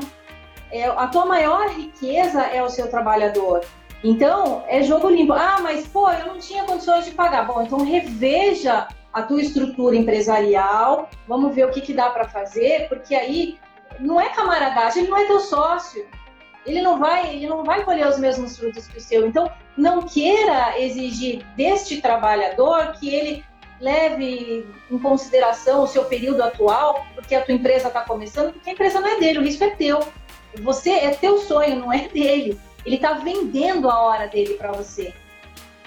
É, 0.72 0.86
a 0.86 1.08
tua 1.08 1.26
maior 1.26 1.70
riqueza 1.70 2.42
é 2.42 2.64
o 2.64 2.70
seu 2.70 2.90
trabalhador. 2.90 3.62
Então, 4.04 4.64
é 4.68 4.82
jogo 4.82 5.10
limpo. 5.10 5.34
Ah, 5.34 5.60
mas 5.62 5.88
pô, 5.88 6.10
eu 6.12 6.28
não 6.28 6.40
tinha 6.40 6.64
condições 6.64 7.06
de 7.06 7.12
pagar. 7.12 7.46
Bom, 7.46 7.62
então 7.62 7.84
reveja 7.84 8.88
a 9.14 9.22
tua 9.22 9.42
estrutura 9.42 9.96
empresarial, 9.96 11.10
vamos 11.28 11.54
ver 11.54 11.68
o 11.68 11.72
que, 11.72 11.82
que 11.82 11.94
dá 11.94 12.10
para 12.10 12.28
fazer, 12.28 12.90
porque 12.90 13.14
aí 13.14 13.60
não 14.00 14.20
é 14.20 14.30
camaradagem, 14.30 15.04
ele 15.04 15.12
não 15.12 15.18
é 15.18 15.26
teu 15.26 15.40
sócio 15.40 16.06
ele 16.66 16.82
não 16.82 16.98
vai, 16.98 17.36
ele 17.36 17.48
não 17.48 17.64
vai 17.64 17.84
colher 17.84 18.08
os 18.08 18.18
mesmos 18.18 18.58
frutos 18.58 18.88
que 18.88 18.98
o 18.98 19.02
seu. 19.02 19.28
Então, 19.28 19.52
não 19.78 20.04
queira 20.04 20.80
exigir 20.80 21.46
deste 21.56 22.02
trabalhador 22.02 22.94
que 22.94 23.14
ele 23.14 23.46
leve 23.80 24.66
em 24.90 24.98
consideração 24.98 25.84
o 25.84 25.88
seu 25.88 26.06
período 26.06 26.42
atual, 26.42 27.06
porque 27.16 27.36
a 27.36 27.44
tua 27.44 27.54
empresa 27.54 27.90
está 27.90 28.02
começando, 28.02 28.54
porque 28.54 28.70
a 28.70 28.74
empresa 28.74 29.02
não 29.02 29.10
é 29.10 29.20
dele, 29.20 29.40
o 29.40 29.44
risco 29.44 29.64
é 29.64 29.72
teu. 29.72 30.00
Você 30.62 30.92
é 30.92 31.12
teu 31.12 31.40
sonho, 31.40 31.78
não 31.78 31.92
é 31.92 32.08
dele. 32.08 32.60
Ele 32.86 32.96
está 32.96 33.14
vendendo 33.14 33.90
a 33.90 34.02
hora 34.02 34.28
dele 34.28 34.54
para 34.54 34.72
você. 34.72 35.14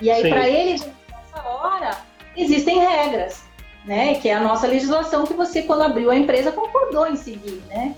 E 0.00 0.10
aí, 0.10 0.28
para 0.28 0.46
ele, 0.46 0.72
nessa 0.72 1.48
hora, 1.48 1.96
existem 2.36 2.78
regras, 2.78 3.44
né? 3.84 4.14
Que 4.14 4.28
é 4.28 4.34
a 4.34 4.40
nossa 4.40 4.66
legislação 4.66 5.24
que 5.26 5.34
você, 5.34 5.62
quando 5.62 5.82
abriu 5.82 6.10
a 6.10 6.16
empresa, 6.16 6.52
concordou 6.52 7.06
em 7.06 7.16
seguir, 7.16 7.62
né? 7.68 7.94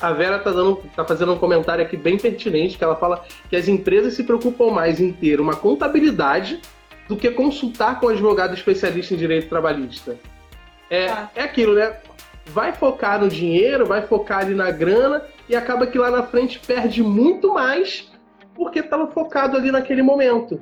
A 0.00 0.12
Vera 0.12 0.38
tá, 0.38 0.50
dando, 0.50 0.76
tá 0.96 1.04
fazendo 1.04 1.34
um 1.34 1.38
comentário 1.38 1.84
aqui 1.84 1.96
bem 1.96 2.16
pertinente, 2.16 2.78
que 2.78 2.84
ela 2.84 2.96
fala 2.96 3.24
que 3.50 3.56
as 3.56 3.68
empresas 3.68 4.14
se 4.14 4.24
preocupam 4.24 4.70
mais 4.70 4.98
em 4.98 5.12
ter 5.12 5.40
uma 5.40 5.56
contabilidade 5.56 6.60
do 7.06 7.16
que 7.16 7.30
consultar 7.30 8.00
com 8.00 8.06
um 8.06 8.08
advogado 8.08 8.54
especialista 8.54 9.12
em 9.12 9.18
direito 9.18 9.48
trabalhista. 9.48 10.16
É, 10.88 11.08
ah. 11.08 11.30
é 11.34 11.42
aquilo, 11.42 11.74
né? 11.74 11.94
vai 12.46 12.72
focar 12.72 13.20
no 13.20 13.28
dinheiro, 13.28 13.86
vai 13.86 14.02
focar 14.02 14.40
ali 14.40 14.54
na 14.54 14.70
grana 14.70 15.22
e 15.48 15.56
acaba 15.56 15.86
que 15.86 15.98
lá 15.98 16.10
na 16.10 16.22
frente 16.22 16.58
perde 16.58 17.02
muito 17.02 17.54
mais 17.54 18.10
porque 18.54 18.80
estava 18.80 19.06
focado 19.08 19.56
ali 19.56 19.70
naquele 19.70 20.02
momento. 20.02 20.60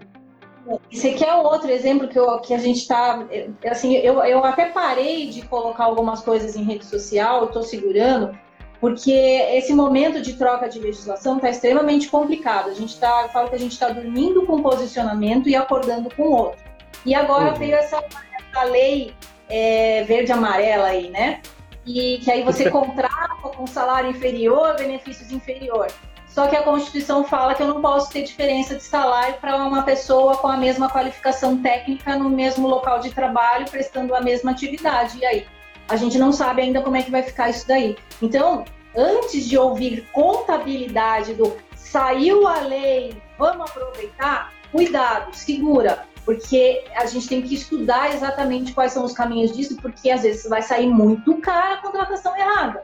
Esse 0.90 1.08
aqui 1.08 1.24
é 1.24 1.34
outro 1.34 1.70
exemplo 1.70 2.08
que, 2.08 2.18
eu, 2.18 2.38
que 2.40 2.54
a 2.54 2.58
gente 2.58 2.78
está. 2.78 3.26
Assim, 3.68 3.94
eu, 3.96 4.22
eu 4.24 4.44
até 4.44 4.66
parei 4.66 5.28
de 5.28 5.42
colocar 5.42 5.84
algumas 5.84 6.20
coisas 6.20 6.54
em 6.54 6.62
rede 6.62 6.84
social, 6.84 7.46
estou 7.46 7.62
segurando, 7.62 8.38
porque 8.80 9.10
esse 9.10 9.72
momento 9.72 10.20
de 10.20 10.34
troca 10.34 10.68
de 10.68 10.78
legislação 10.78 11.36
está 11.36 11.50
extremamente 11.50 12.08
complicado. 12.08 12.70
A 12.70 12.74
gente 12.74 12.94
está, 12.94 13.28
falo 13.28 13.48
que 13.48 13.56
a 13.56 13.58
gente 13.58 13.72
está 13.72 13.88
dormindo 13.88 14.46
com 14.46 14.56
um 14.56 14.62
posicionamento 14.62 15.48
e 15.48 15.56
acordando 15.56 16.14
com 16.14 16.24
outro. 16.24 16.62
E 17.04 17.14
agora 17.14 17.50
uhum. 17.50 17.56
veio 17.56 17.74
essa, 17.74 18.02
essa 18.50 18.64
lei 18.64 19.14
é, 19.48 20.04
verde-amarela 20.04 20.88
aí, 20.88 21.10
né? 21.10 21.42
E 21.84 22.18
que 22.18 22.30
aí 22.30 22.42
você 22.42 22.68
contrata 22.70 23.34
com 23.56 23.66
salário 23.66 24.10
inferior, 24.10 24.76
benefícios 24.76 25.32
inferior. 25.32 25.88
Só 26.32 26.48
que 26.48 26.56
a 26.56 26.62
Constituição 26.62 27.24
fala 27.24 27.54
que 27.54 27.62
eu 27.62 27.68
não 27.68 27.82
posso 27.82 28.10
ter 28.10 28.22
diferença 28.22 28.74
de 28.74 28.82
salário 28.82 29.34
para 29.34 29.54
uma 29.56 29.82
pessoa 29.82 30.34
com 30.38 30.48
a 30.48 30.56
mesma 30.56 30.88
qualificação 30.88 31.58
técnica 31.58 32.16
no 32.16 32.30
mesmo 32.30 32.66
local 32.66 33.00
de 33.00 33.10
trabalho, 33.10 33.70
prestando 33.70 34.14
a 34.14 34.20
mesma 34.20 34.52
atividade. 34.52 35.18
E 35.18 35.26
aí? 35.26 35.46
A 35.88 35.96
gente 35.96 36.18
não 36.18 36.32
sabe 36.32 36.62
ainda 36.62 36.80
como 36.80 36.96
é 36.96 37.02
que 37.02 37.10
vai 37.10 37.22
ficar 37.22 37.50
isso 37.50 37.68
daí. 37.68 37.98
Então, 38.22 38.64
antes 38.96 39.44
de 39.46 39.58
ouvir 39.58 40.08
contabilidade 40.10 41.34
do 41.34 41.54
saiu 41.74 42.46
a 42.48 42.60
lei, 42.60 43.14
vamos 43.38 43.70
aproveitar, 43.70 44.54
cuidado, 44.70 45.34
segura, 45.36 46.06
porque 46.24 46.82
a 46.96 47.04
gente 47.04 47.28
tem 47.28 47.42
que 47.42 47.54
estudar 47.54 48.14
exatamente 48.14 48.72
quais 48.72 48.92
são 48.92 49.04
os 49.04 49.12
caminhos 49.12 49.52
disso, 49.52 49.76
porque 49.82 50.10
às 50.10 50.22
vezes 50.22 50.48
vai 50.48 50.62
sair 50.62 50.86
muito 50.86 51.36
cara 51.42 51.74
a 51.74 51.82
contratação 51.82 52.34
errada. 52.34 52.80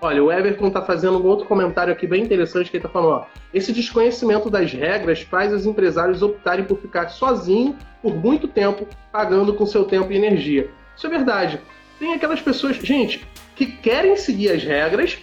Olha, 0.00 0.22
o 0.22 0.30
Everton 0.30 0.68
está 0.68 0.80
fazendo 0.80 1.18
um 1.18 1.26
outro 1.26 1.44
comentário 1.46 1.92
aqui 1.92 2.06
bem 2.06 2.22
interessante 2.22 2.70
que 2.70 2.76
ele 2.76 2.84
está 2.84 2.88
falando, 2.88 3.14
ó, 3.14 3.26
esse 3.52 3.72
desconhecimento 3.72 4.48
das 4.48 4.72
regras 4.72 5.22
faz 5.22 5.52
os 5.52 5.66
empresários 5.66 6.22
optarem 6.22 6.64
por 6.64 6.78
ficar 6.78 7.08
sozinho 7.08 7.76
por 8.00 8.14
muito 8.14 8.46
tempo, 8.46 8.86
pagando 9.10 9.54
com 9.54 9.66
seu 9.66 9.84
tempo 9.84 10.12
e 10.12 10.16
energia. 10.16 10.70
Isso 10.96 11.06
é 11.06 11.10
verdade. 11.10 11.60
Tem 11.98 12.14
aquelas 12.14 12.40
pessoas, 12.40 12.76
gente, 12.76 13.26
que 13.56 13.66
querem 13.66 14.14
seguir 14.14 14.52
as 14.52 14.62
regras, 14.62 15.18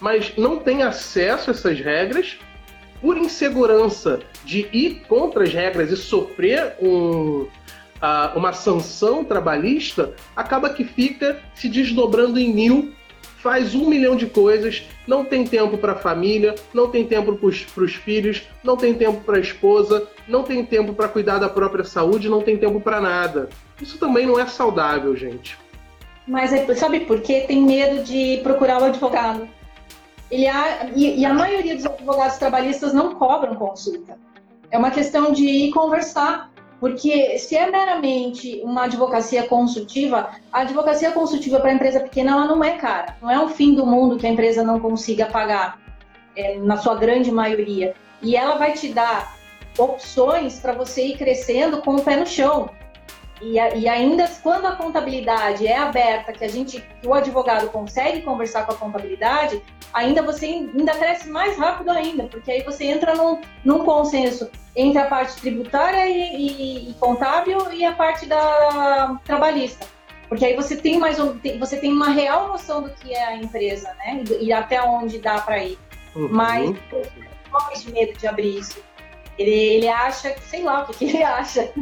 mas 0.00 0.36
não 0.36 0.58
têm 0.58 0.84
acesso 0.84 1.50
a 1.50 1.52
essas 1.52 1.80
regras 1.80 2.38
por 3.00 3.16
insegurança 3.16 4.20
de 4.44 4.68
ir 4.72 5.02
contra 5.08 5.42
as 5.42 5.52
regras 5.52 5.90
e 5.90 5.96
sofrer 5.96 6.76
um, 6.80 7.48
uh, 8.00 8.36
uma 8.36 8.52
sanção 8.52 9.24
trabalhista, 9.24 10.14
acaba 10.36 10.70
que 10.70 10.84
fica 10.84 11.40
se 11.52 11.68
desdobrando 11.68 12.38
em 12.38 12.52
mil 12.52 12.99
faz 13.42 13.74
um 13.74 13.88
milhão 13.88 14.16
de 14.16 14.26
coisas, 14.26 14.86
não 15.06 15.24
tem 15.24 15.44
tempo 15.44 15.78
para 15.78 15.92
a 15.92 15.96
família, 15.96 16.54
não 16.74 16.90
tem 16.90 17.06
tempo 17.06 17.34
para 17.34 17.48
os 17.84 17.94
filhos, 17.94 18.42
não 18.62 18.76
tem 18.76 18.94
tempo 18.94 19.20
para 19.24 19.38
a 19.38 19.40
esposa, 19.40 20.06
não 20.28 20.42
tem 20.42 20.64
tempo 20.64 20.92
para 20.92 21.08
cuidar 21.08 21.38
da 21.38 21.48
própria 21.48 21.84
saúde, 21.84 22.28
não 22.28 22.42
tem 22.42 22.56
tempo 22.56 22.80
para 22.80 23.00
nada. 23.00 23.48
Isso 23.80 23.98
também 23.98 24.26
não 24.26 24.38
é 24.38 24.46
saudável, 24.46 25.16
gente. 25.16 25.58
Mas 26.26 26.52
é, 26.52 26.74
sabe 26.74 27.00
por 27.00 27.20
quê? 27.20 27.44
Tem 27.46 27.62
medo 27.62 28.04
de 28.04 28.40
procurar 28.42 28.80
o 28.82 28.84
advogado. 28.84 29.48
Ele 30.30 30.46
e, 30.94 31.20
e 31.20 31.24
a 31.24 31.34
maioria 31.34 31.74
dos 31.74 31.86
advogados 31.86 32.38
trabalhistas 32.38 32.92
não 32.92 33.14
cobram 33.14 33.56
consulta. 33.56 34.16
É 34.70 34.78
uma 34.78 34.90
questão 34.90 35.32
de 35.32 35.44
ir 35.44 35.70
conversar 35.72 36.49
porque 36.80 37.38
se 37.38 37.54
é 37.54 37.70
meramente 37.70 38.60
uma 38.64 38.84
advocacia 38.84 39.46
consultiva, 39.46 40.30
a 40.50 40.62
advocacia 40.62 41.12
consultiva 41.12 41.60
para 41.60 41.70
a 41.70 41.74
empresa 41.74 42.00
pequena 42.00 42.32
ela 42.32 42.46
não 42.46 42.64
é 42.64 42.78
cara. 42.78 43.16
Não 43.20 43.30
é 43.30 43.38
o 43.38 43.50
fim 43.50 43.74
do 43.74 43.84
mundo 43.84 44.16
que 44.16 44.26
a 44.26 44.30
empresa 44.30 44.64
não 44.64 44.80
consiga 44.80 45.26
pagar, 45.26 45.78
é, 46.34 46.56
na 46.58 46.78
sua 46.78 46.94
grande 46.94 47.30
maioria. 47.30 47.94
E 48.22 48.34
ela 48.34 48.56
vai 48.56 48.72
te 48.72 48.88
dar 48.88 49.36
opções 49.78 50.58
para 50.58 50.72
você 50.72 51.08
ir 51.08 51.18
crescendo 51.18 51.82
com 51.82 51.96
o 51.96 52.02
pé 52.02 52.16
no 52.16 52.26
chão. 52.26 52.70
E, 53.40 53.54
e, 53.54 53.88
ainda 53.88 54.28
quando 54.42 54.66
a 54.66 54.72
contabilidade 54.72 55.66
é 55.66 55.78
aberta, 55.78 56.32
que 56.32 56.44
a 56.44 56.48
gente, 56.48 56.80
que 57.00 57.08
o 57.08 57.14
advogado 57.14 57.68
consegue 57.70 58.20
conversar 58.20 58.66
com 58.66 58.72
a 58.72 58.76
contabilidade, 58.76 59.62
ainda 59.92 60.22
você 60.22 60.46
ainda 60.46 60.92
cresce 60.92 61.28
mais 61.28 61.56
rápido 61.56 61.90
ainda, 61.90 62.24
porque 62.24 62.50
aí 62.50 62.62
você 62.62 62.84
entra 62.84 63.14
num, 63.14 63.40
num 63.64 63.84
consenso 63.84 64.50
entre 64.76 65.00
a 65.00 65.06
parte 65.06 65.40
tributária 65.40 66.06
e, 66.06 66.36
e, 66.36 66.90
e, 66.90 66.94
contábil 66.94 67.72
e 67.72 67.84
a 67.84 67.92
parte 67.92 68.26
da 68.26 69.18
trabalhista. 69.24 69.86
Porque 70.28 70.44
aí 70.44 70.54
você 70.54 70.76
tem 70.76 70.98
mais 70.98 71.18
um, 71.18 71.36
você 71.58 71.76
tem 71.76 71.92
uma 71.92 72.10
real 72.10 72.48
noção 72.48 72.82
do 72.82 72.90
que 72.90 73.12
é 73.12 73.24
a 73.24 73.36
empresa, 73.36 73.92
né? 73.98 74.22
E, 74.40 74.52
até 74.52 74.80
onde 74.80 75.18
dá 75.18 75.40
para 75.40 75.64
ir. 75.64 75.78
Uhum. 76.14 76.28
Mas 76.30 76.70
morre 77.50 77.78
de 77.78 77.92
medo 77.92 78.18
de 78.18 78.26
abrir 78.28 78.58
isso. 78.58 78.78
Ele, 79.36 79.50
ele 79.50 79.88
acha, 79.88 80.36
sei 80.48 80.62
lá 80.62 80.82
o 80.82 80.86
que, 80.86 80.98
que 80.98 81.04
ele 81.06 81.22
acha. 81.22 81.72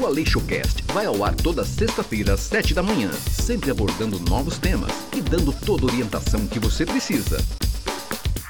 O 0.00 0.06
AleixoCast 0.06 0.84
vai 0.92 1.06
ao 1.06 1.24
ar 1.24 1.34
toda 1.34 1.64
sexta-feira 1.64 2.34
às 2.34 2.40
sete 2.40 2.72
da 2.72 2.84
manhã, 2.84 3.10
sempre 3.10 3.68
abordando 3.68 4.20
novos 4.30 4.56
temas 4.56 4.92
e 5.12 5.20
dando 5.20 5.52
toda 5.66 5.82
a 5.82 5.86
orientação 5.86 6.46
que 6.46 6.60
você 6.60 6.86
precisa. 6.86 7.38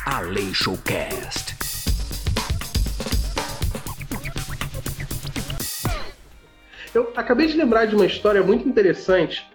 AleixoCast. 0.04 1.56
Eu 6.94 7.12
acabei 7.16 7.46
de 7.46 7.56
lembrar 7.56 7.86
de 7.86 7.94
uma 7.94 8.04
história 8.04 8.42
muito 8.42 8.68
interessante, 8.68 9.46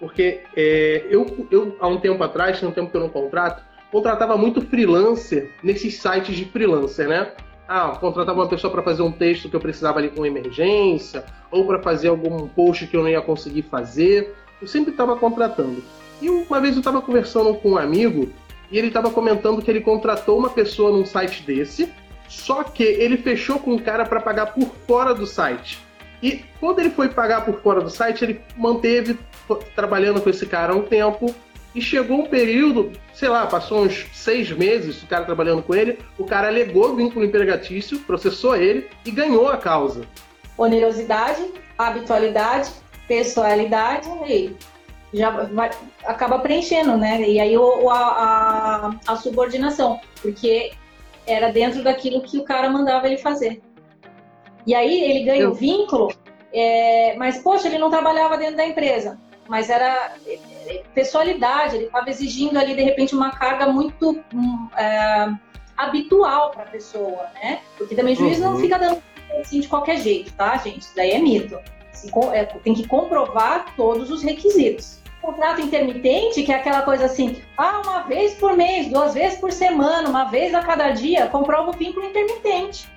porque 0.00 0.40
é, 0.56 1.06
eu, 1.10 1.46
eu, 1.50 1.76
há 1.78 1.86
um 1.86 2.00
tempo 2.00 2.24
atrás, 2.24 2.58
tem 2.58 2.66
um 2.66 2.72
tempo 2.72 2.90
que 2.90 2.96
eu 2.96 3.02
não 3.02 3.10
contrato, 3.10 3.62
contratava 3.92 4.34
muito 4.38 4.62
freelancer 4.62 5.50
nesses 5.62 6.00
sites 6.00 6.34
de 6.36 6.46
freelancer, 6.46 7.06
né? 7.06 7.32
Ah, 7.66 7.96
contratava 7.98 8.40
uma 8.40 8.48
pessoa 8.48 8.70
para 8.70 8.82
fazer 8.82 9.02
um 9.02 9.10
texto 9.10 9.48
que 9.48 9.56
eu 9.56 9.60
precisava 9.60 9.98
ali 9.98 10.10
com 10.10 10.26
emergência, 10.26 11.24
ou 11.50 11.66
para 11.66 11.80
fazer 11.80 12.08
algum 12.08 12.46
post 12.48 12.86
que 12.86 12.96
eu 12.96 13.02
não 13.02 13.08
ia 13.08 13.22
conseguir 13.22 13.62
fazer. 13.62 14.34
Eu 14.60 14.68
sempre 14.68 14.90
estava 14.90 15.16
contratando. 15.16 15.82
E 16.20 16.28
uma 16.28 16.60
vez 16.60 16.74
eu 16.74 16.80
estava 16.80 17.00
conversando 17.00 17.54
com 17.54 17.72
um 17.72 17.78
amigo 17.78 18.30
e 18.70 18.78
ele 18.78 18.88
estava 18.88 19.10
comentando 19.10 19.62
que 19.62 19.70
ele 19.70 19.80
contratou 19.80 20.38
uma 20.38 20.50
pessoa 20.50 20.90
num 20.90 21.04
site 21.04 21.42
desse, 21.42 21.92
só 22.28 22.64
que 22.64 22.82
ele 22.82 23.16
fechou 23.16 23.58
com 23.58 23.72
um 23.74 23.78
cara 23.78 24.04
para 24.04 24.20
pagar 24.20 24.46
por 24.46 24.68
fora 24.86 25.14
do 25.14 25.26
site. 25.26 25.78
E 26.22 26.44
quando 26.58 26.78
ele 26.78 26.90
foi 26.90 27.08
pagar 27.08 27.44
por 27.44 27.60
fora 27.60 27.80
do 27.80 27.90
site, 27.90 28.24
ele 28.24 28.40
manteve 28.56 29.18
trabalhando 29.74 30.20
com 30.20 30.30
esse 30.30 30.46
cara 30.46 30.74
um 30.74 30.82
tempo, 30.82 31.34
e 31.74 31.80
chegou 31.80 32.20
um 32.20 32.26
período, 32.26 32.92
sei 33.12 33.28
lá, 33.28 33.46
passou 33.46 33.84
uns 33.84 34.06
seis 34.12 34.50
meses 34.52 35.02
o 35.02 35.06
cara 35.06 35.24
trabalhando 35.24 35.62
com 35.62 35.74
ele, 35.74 35.98
o 36.16 36.24
cara 36.24 36.48
alegou 36.48 36.94
vínculo 36.94 37.24
empregatício, 37.24 37.98
processou 38.00 38.54
ele 38.54 38.88
e 39.04 39.10
ganhou 39.10 39.48
a 39.48 39.56
causa. 39.56 40.06
Onerosidade, 40.56 41.52
habitualidade, 41.76 42.70
pessoalidade 43.08 44.08
e 44.28 44.54
já 45.12 45.30
vai, 45.30 45.70
acaba 46.04 46.38
preenchendo, 46.38 46.96
né? 46.96 47.20
E 47.22 47.40
aí 47.40 47.56
o, 47.58 47.90
a, 47.90 47.96
a, 47.96 49.12
a 49.12 49.16
subordinação, 49.16 50.00
porque 50.22 50.72
era 51.26 51.50
dentro 51.50 51.82
daquilo 51.82 52.22
que 52.22 52.38
o 52.38 52.44
cara 52.44 52.70
mandava 52.70 53.06
ele 53.06 53.18
fazer. 53.18 53.60
E 54.66 54.74
aí 54.74 55.02
ele 55.02 55.24
ganha 55.24 55.50
o 55.50 55.54
vínculo, 55.54 56.12
é, 56.52 57.16
mas 57.16 57.38
poxa, 57.38 57.66
ele 57.66 57.78
não 57.78 57.90
trabalhava 57.90 58.36
dentro 58.36 58.56
da 58.56 58.66
empresa 58.66 59.18
mas 59.48 59.70
era 59.70 60.14
pessoalidade, 60.94 61.76
ele 61.76 61.84
estava 61.86 62.08
exigindo 62.08 62.58
ali, 62.58 62.74
de 62.74 62.82
repente, 62.82 63.14
uma 63.14 63.30
carga 63.30 63.66
muito 63.66 64.22
um, 64.32 64.68
é, 64.76 65.32
habitual 65.76 66.50
para 66.50 66.62
a 66.62 66.66
pessoa, 66.66 67.28
né? 67.34 67.60
Porque 67.76 67.94
também 67.94 68.14
o 68.14 68.16
juiz 68.16 68.38
uhum. 68.38 68.52
não 68.52 68.58
fica 68.58 68.78
dando 68.78 69.02
assim 69.40 69.60
de 69.60 69.68
qualquer 69.68 69.98
jeito, 69.98 70.32
tá, 70.32 70.56
gente? 70.56 70.80
Isso 70.80 70.96
daí 70.96 71.10
é 71.10 71.18
mito. 71.18 71.58
Se, 71.92 72.10
é, 72.32 72.44
tem 72.44 72.74
que 72.74 72.86
comprovar 72.86 73.74
todos 73.76 74.10
os 74.10 74.22
requisitos. 74.22 74.98
contrato 75.20 75.60
intermitente, 75.60 76.42
que 76.42 76.52
é 76.52 76.56
aquela 76.56 76.82
coisa 76.82 77.06
assim, 77.06 77.42
ah, 77.56 77.80
uma 77.84 78.00
vez 78.02 78.34
por 78.34 78.54
mês, 78.54 78.88
duas 78.88 79.14
vezes 79.14 79.38
por 79.38 79.50
semana, 79.52 80.08
uma 80.08 80.24
vez 80.24 80.54
a 80.54 80.62
cada 80.62 80.90
dia, 80.90 81.26
comprova 81.28 81.70
o 81.70 81.72
vínculo 81.72 82.06
intermitente. 82.06 82.93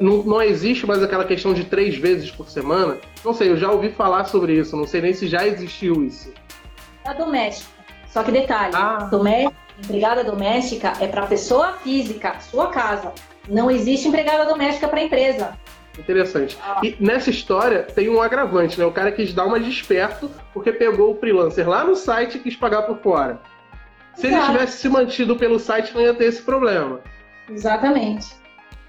Não, 0.00 0.22
não, 0.22 0.42
existe 0.42 0.86
mais 0.86 1.02
aquela 1.02 1.24
questão 1.24 1.54
de 1.54 1.64
três 1.64 1.96
vezes 1.96 2.30
por 2.30 2.48
semana. 2.48 2.98
Não 3.24 3.32
sei, 3.32 3.50
eu 3.50 3.56
já 3.56 3.70
ouvi 3.70 3.90
falar 3.90 4.24
sobre 4.24 4.54
isso, 4.54 4.76
não 4.76 4.86
sei 4.86 5.00
nem 5.00 5.14
se 5.14 5.26
já 5.26 5.46
existiu 5.46 6.04
isso. 6.04 6.32
A 7.04 7.14
doméstica. 7.14 7.70
Só 8.08 8.22
que 8.22 8.32
detalhe, 8.32 8.74
ah. 8.74 9.08
doméstica, 9.10 9.54
empregada 9.82 10.24
doméstica 10.24 10.92
é 11.00 11.06
para 11.06 11.26
pessoa 11.26 11.74
física, 11.74 12.38
sua 12.40 12.68
casa. 12.68 13.12
Não 13.48 13.70
existe 13.70 14.08
empregada 14.08 14.44
doméstica 14.44 14.88
para 14.88 15.02
empresa. 15.02 15.56
Interessante. 15.98 16.56
Ah. 16.62 16.80
E 16.82 16.96
nessa 17.00 17.30
história 17.30 17.82
tem 17.82 18.08
um 18.08 18.22
agravante, 18.22 18.78
né? 18.78 18.86
O 18.86 18.92
cara 18.92 19.10
quis 19.10 19.32
dar 19.32 19.46
uma 19.46 19.58
desperto 19.58 20.30
porque 20.52 20.72
pegou 20.72 21.12
o 21.12 21.18
freelancer 21.18 21.68
lá 21.68 21.84
no 21.84 21.96
site 21.96 22.36
e 22.36 22.40
quis 22.40 22.56
pagar 22.56 22.82
por 22.82 22.98
fora. 22.98 23.40
Se 24.14 24.26
Exato. 24.26 24.42
ele 24.42 24.52
tivesse 24.52 24.78
se 24.78 24.88
mantido 24.88 25.36
pelo 25.36 25.58
site, 25.58 25.94
não 25.94 26.00
ia 26.00 26.14
ter 26.14 26.24
esse 26.24 26.42
problema. 26.42 27.00
Exatamente. 27.48 28.37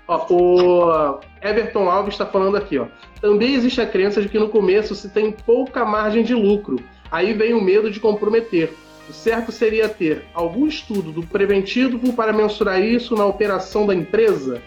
Ó, 0.09 0.25
o 0.33 1.19
Everton 1.41 1.89
Alves 1.89 2.15
está 2.15 2.25
falando 2.25 2.57
aqui, 2.57 2.77
ó. 2.77 2.87
Também 3.21 3.53
existe 3.53 3.79
a 3.79 3.85
crença 3.85 4.21
de 4.21 4.27
que 4.27 4.39
no 4.39 4.49
começo 4.49 4.95
se 4.95 5.07
tem 5.07 5.31
pouca 5.31 5.85
margem 5.85 6.23
de 6.23 6.33
lucro, 6.33 6.77
Aí 7.11 7.33
vem 7.33 7.53
o 7.53 7.61
medo 7.61 7.89
de 7.89 7.99
comprometer. 7.99 8.73
O 9.09 9.13
certo 9.13 9.51
seria 9.51 9.89
ter 9.89 10.25
algum 10.33 10.67
estudo 10.67 11.11
do 11.11 11.25
preventivo 11.25 12.13
para 12.13 12.31
mensurar 12.31 12.79
isso 12.79 13.15
na 13.15 13.25
operação 13.25 13.87
da 13.87 13.95
empresa? 13.95 14.61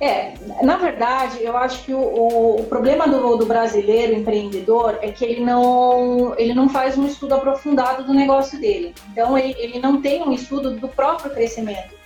É, 0.00 0.34
na 0.62 0.76
verdade, 0.76 1.42
eu 1.42 1.56
acho 1.56 1.84
que 1.84 1.92
o, 1.92 2.56
o 2.60 2.66
problema 2.68 3.06
do, 3.06 3.36
do, 3.36 3.46
brasileiro 3.46 4.14
empreendedor 4.14 4.98
é 5.02 5.10
que 5.10 5.24
ele 5.24 5.40
não, 5.40 6.34
ele 6.38 6.54
não 6.54 6.68
faz 6.68 6.96
um 6.96 7.04
estudo 7.04 7.34
aprofundado 7.34 8.04
do 8.04 8.14
negócio 8.14 8.60
dele. 8.60 8.94
Então, 9.10 9.36
ele, 9.36 9.56
ele 9.58 9.80
não 9.80 10.00
tem 10.00 10.22
um 10.22 10.32
estudo 10.32 10.72
do 10.72 10.88
próprio 10.88 11.32
crescimento. 11.32 11.97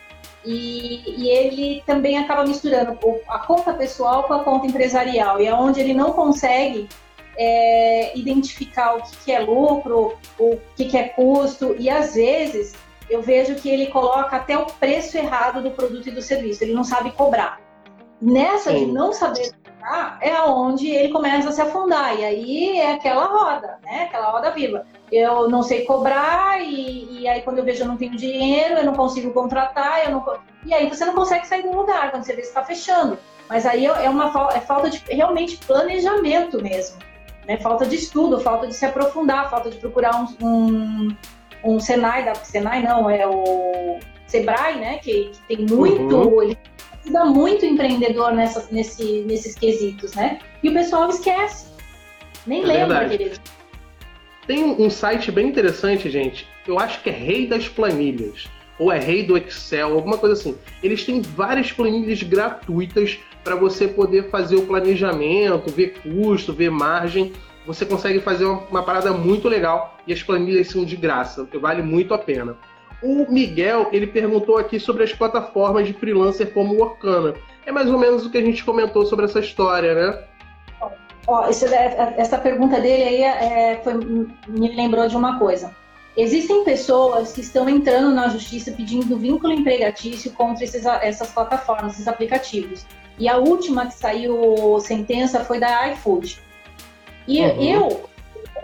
E, 0.44 1.02
e, 1.06 1.28
ele 1.28 1.82
também 1.86 2.18
acaba 2.18 2.44
misturando 2.44 2.98
a 3.28 3.38
conta 3.38 3.72
pessoal 3.74 4.24
com 4.24 4.34
a 4.34 4.42
conta 4.42 4.66
empresarial. 4.66 5.40
E 5.40 5.46
é 5.46 5.54
onde 5.54 5.80
ele 5.80 5.94
não 5.94 6.12
consegue 6.12 6.88
é, 7.36 8.16
identificar 8.18 8.96
o 8.96 9.02
que, 9.02 9.16
que, 9.18 9.32
é 9.32 9.40
lucro, 9.40 10.16
o 10.38 10.58
que, 10.76 10.86
que 10.86 10.96
é 10.96 11.08
custo. 11.08 11.76
E, 11.78 11.88
às 11.88 12.14
vezes, 12.14 12.74
eu 13.08 13.22
vejo 13.22 13.54
que 13.54 13.68
ele 13.68 13.86
coloca 13.86 14.36
até 14.36 14.58
o 14.58 14.66
preço 14.66 15.16
errado 15.16 15.62
do 15.62 15.70
produto 15.70 16.08
e 16.08 16.12
do 16.12 16.22
serviço. 16.22 16.64
Ele 16.64 16.74
não 16.74 16.84
sabe 16.84 17.12
cobrar. 17.12 17.60
Nessa 18.20 18.70
Sim. 18.70 18.86
de 18.86 18.92
não 18.92 19.12
saber 19.12 19.52
cobrar 19.64 20.18
é 20.20 20.40
onde 20.42 20.88
ele 20.88 21.12
começa 21.12 21.48
a 21.48 21.52
se 21.52 21.60
afundar. 21.60 22.18
E 22.18 22.24
aí 22.24 22.78
é 22.78 22.92
aquela 22.92 23.26
roda, 23.26 23.78
né? 23.82 24.04
Aquela 24.04 24.30
roda 24.30 24.50
viva. 24.50 24.86
Eu 25.12 25.48
não 25.48 25.62
sei 25.62 25.84
cobrar 25.84 26.58
e, 26.62 27.20
e 27.20 27.28
aí 27.28 27.42
quando 27.42 27.58
eu 27.58 27.64
vejo 27.64 27.82
eu 27.82 27.88
não 27.88 27.98
tenho 27.98 28.16
dinheiro, 28.16 28.76
eu 28.76 28.84
não 28.84 28.94
consigo 28.94 29.30
contratar, 29.32 30.06
eu 30.06 30.12
não... 30.12 30.24
e 30.64 30.72
aí 30.72 30.88
você 30.88 31.04
não 31.04 31.14
consegue 31.14 31.46
sair 31.46 31.62
do 31.62 31.70
lugar 31.70 32.10
quando 32.10 32.24
você 32.24 32.34
vê 32.34 32.40
que 32.40 32.48
está 32.48 32.64
fechando. 32.64 33.18
Mas 33.48 33.66
aí 33.66 33.84
é 33.84 34.08
uma 34.08 34.32
é 34.54 34.60
falta 34.60 34.88
de 34.88 35.02
realmente 35.10 35.58
planejamento 35.58 36.62
mesmo. 36.62 36.96
Né? 37.46 37.58
Falta 37.58 37.84
de 37.84 37.96
estudo, 37.96 38.40
falta 38.40 38.66
de 38.66 38.74
se 38.74 38.86
aprofundar, 38.86 39.50
falta 39.50 39.70
de 39.70 39.76
procurar 39.76 40.16
um, 40.16 40.46
um, 40.46 41.16
um 41.64 41.80
Senai, 41.80 42.24
da 42.24 42.34
Senai 42.34 42.82
não, 42.82 43.10
é 43.10 43.26
o 43.26 43.98
Sebrae, 44.26 44.78
né? 44.78 44.98
Que, 44.98 45.30
que 45.30 45.56
tem 45.56 45.66
muito. 45.66 46.16
Uhum. 46.16 46.42
Ele 46.42 46.58
ajuda 47.02 47.24
muito 47.26 47.62
o 47.64 47.66
empreendedor 47.66 48.32
nessa, 48.32 48.66
nesse, 48.70 49.22
nesses 49.26 49.54
quesitos, 49.54 50.14
né? 50.14 50.38
E 50.62 50.68
o 50.68 50.72
pessoal 50.72 51.08
esquece. 51.08 51.66
Nem 52.46 52.62
é 52.62 52.66
lembra, 52.66 53.08
querido. 53.08 53.38
Tem 54.52 54.62
um 54.62 54.90
site 54.90 55.32
bem 55.32 55.48
interessante, 55.48 56.10
gente. 56.10 56.46
Eu 56.68 56.78
acho 56.78 57.02
que 57.02 57.08
é 57.08 57.12
Rei 57.14 57.46
das 57.46 57.70
Planilhas. 57.70 58.50
Ou 58.78 58.92
é 58.92 58.98
Rei 58.98 59.22
do 59.22 59.34
Excel, 59.34 59.94
alguma 59.94 60.18
coisa 60.18 60.34
assim. 60.34 60.58
Eles 60.82 61.06
têm 61.06 61.22
várias 61.22 61.72
planilhas 61.72 62.22
gratuitas 62.22 63.18
para 63.42 63.54
você 63.54 63.88
poder 63.88 64.28
fazer 64.28 64.56
o 64.56 64.66
planejamento, 64.66 65.72
ver 65.72 65.94
custo, 66.02 66.52
ver 66.52 66.70
margem. 66.70 67.32
Você 67.66 67.86
consegue 67.86 68.20
fazer 68.20 68.44
uma, 68.44 68.58
uma 68.68 68.82
parada 68.82 69.10
muito 69.10 69.48
legal 69.48 69.98
e 70.06 70.12
as 70.12 70.22
planilhas 70.22 70.68
são 70.68 70.84
de 70.84 70.96
graça, 70.96 71.46
que 71.50 71.56
vale 71.56 71.80
muito 71.80 72.12
a 72.12 72.18
pena. 72.18 72.54
O 73.02 73.32
Miguel, 73.32 73.88
ele 73.90 74.06
perguntou 74.06 74.58
aqui 74.58 74.78
sobre 74.78 75.02
as 75.02 75.14
plataformas 75.14 75.86
de 75.86 75.94
freelancer 75.94 76.52
como 76.52 76.74
o 76.74 76.76
Workana. 76.76 77.32
É 77.64 77.72
mais 77.72 77.90
ou 77.90 77.98
menos 77.98 78.26
o 78.26 78.30
que 78.30 78.36
a 78.36 78.42
gente 78.42 78.62
comentou 78.62 79.06
sobre 79.06 79.24
essa 79.24 79.40
história, 79.40 79.94
né? 79.94 80.24
Ó, 81.26 81.46
é, 81.46 82.14
essa 82.16 82.38
pergunta 82.38 82.80
dele 82.80 83.02
aí 83.02 83.22
é, 83.22 83.80
foi, 83.82 83.94
me 83.94 84.74
lembrou 84.74 85.06
de 85.06 85.16
uma 85.16 85.38
coisa. 85.38 85.74
Existem 86.16 86.64
pessoas 86.64 87.32
que 87.32 87.40
estão 87.40 87.68
entrando 87.68 88.10
na 88.14 88.28
justiça 88.28 88.70
pedindo 88.72 89.16
vínculo 89.16 89.52
empregatício 89.52 90.30
contra 90.32 90.64
esses, 90.64 90.84
essas 90.84 91.30
plataformas, 91.30 91.94
esses 91.94 92.08
aplicativos. 92.08 92.84
E 93.18 93.28
a 93.28 93.38
última 93.38 93.86
que 93.86 93.94
saiu 93.94 94.78
sentença 94.80 95.44
foi 95.44 95.58
da 95.58 95.88
iFood. 95.92 96.38
E 97.26 97.40
uhum. 97.40 97.62
eu, 97.62 98.10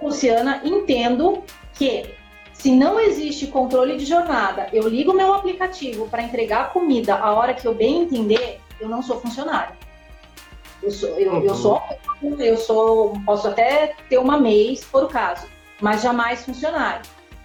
Luciana, 0.03 0.61
entendo 0.65 1.43
que 1.75 2.15
se 2.53 2.73
não 2.73 2.99
existe 2.99 3.47
controle 3.47 3.97
de 3.97 4.05
jornada, 4.05 4.69
eu 4.73 4.89
ligo 4.89 5.15
meu 5.15 5.33
aplicativo 5.33 6.09
para 6.09 6.23
entregar 6.23 6.73
comida 6.73 7.15
a 7.15 7.33
hora 7.33 7.55
que 7.55 7.67
eu 7.67 7.73
bem 7.73 8.03
entender, 8.03 8.61
eu 8.81 8.89
não 8.89 9.01
sou 9.01 9.21
funcionário. 9.21 9.77
Eu 10.83 10.91
sou, 10.91 11.09
eu, 11.11 11.33
uhum. 11.33 11.43
eu 11.43 11.55
sou, 11.55 11.83
eu 12.39 12.57
sou, 12.57 13.13
posso 13.25 13.49
até 13.49 13.95
ter 14.09 14.19
uma 14.19 14.39
mês, 14.39 14.85
por 14.85 15.05
o 15.05 15.09
caso, 15.09 15.47
mas 15.81 16.03
jamais 16.03 16.45
funcionário. 16.45 17.03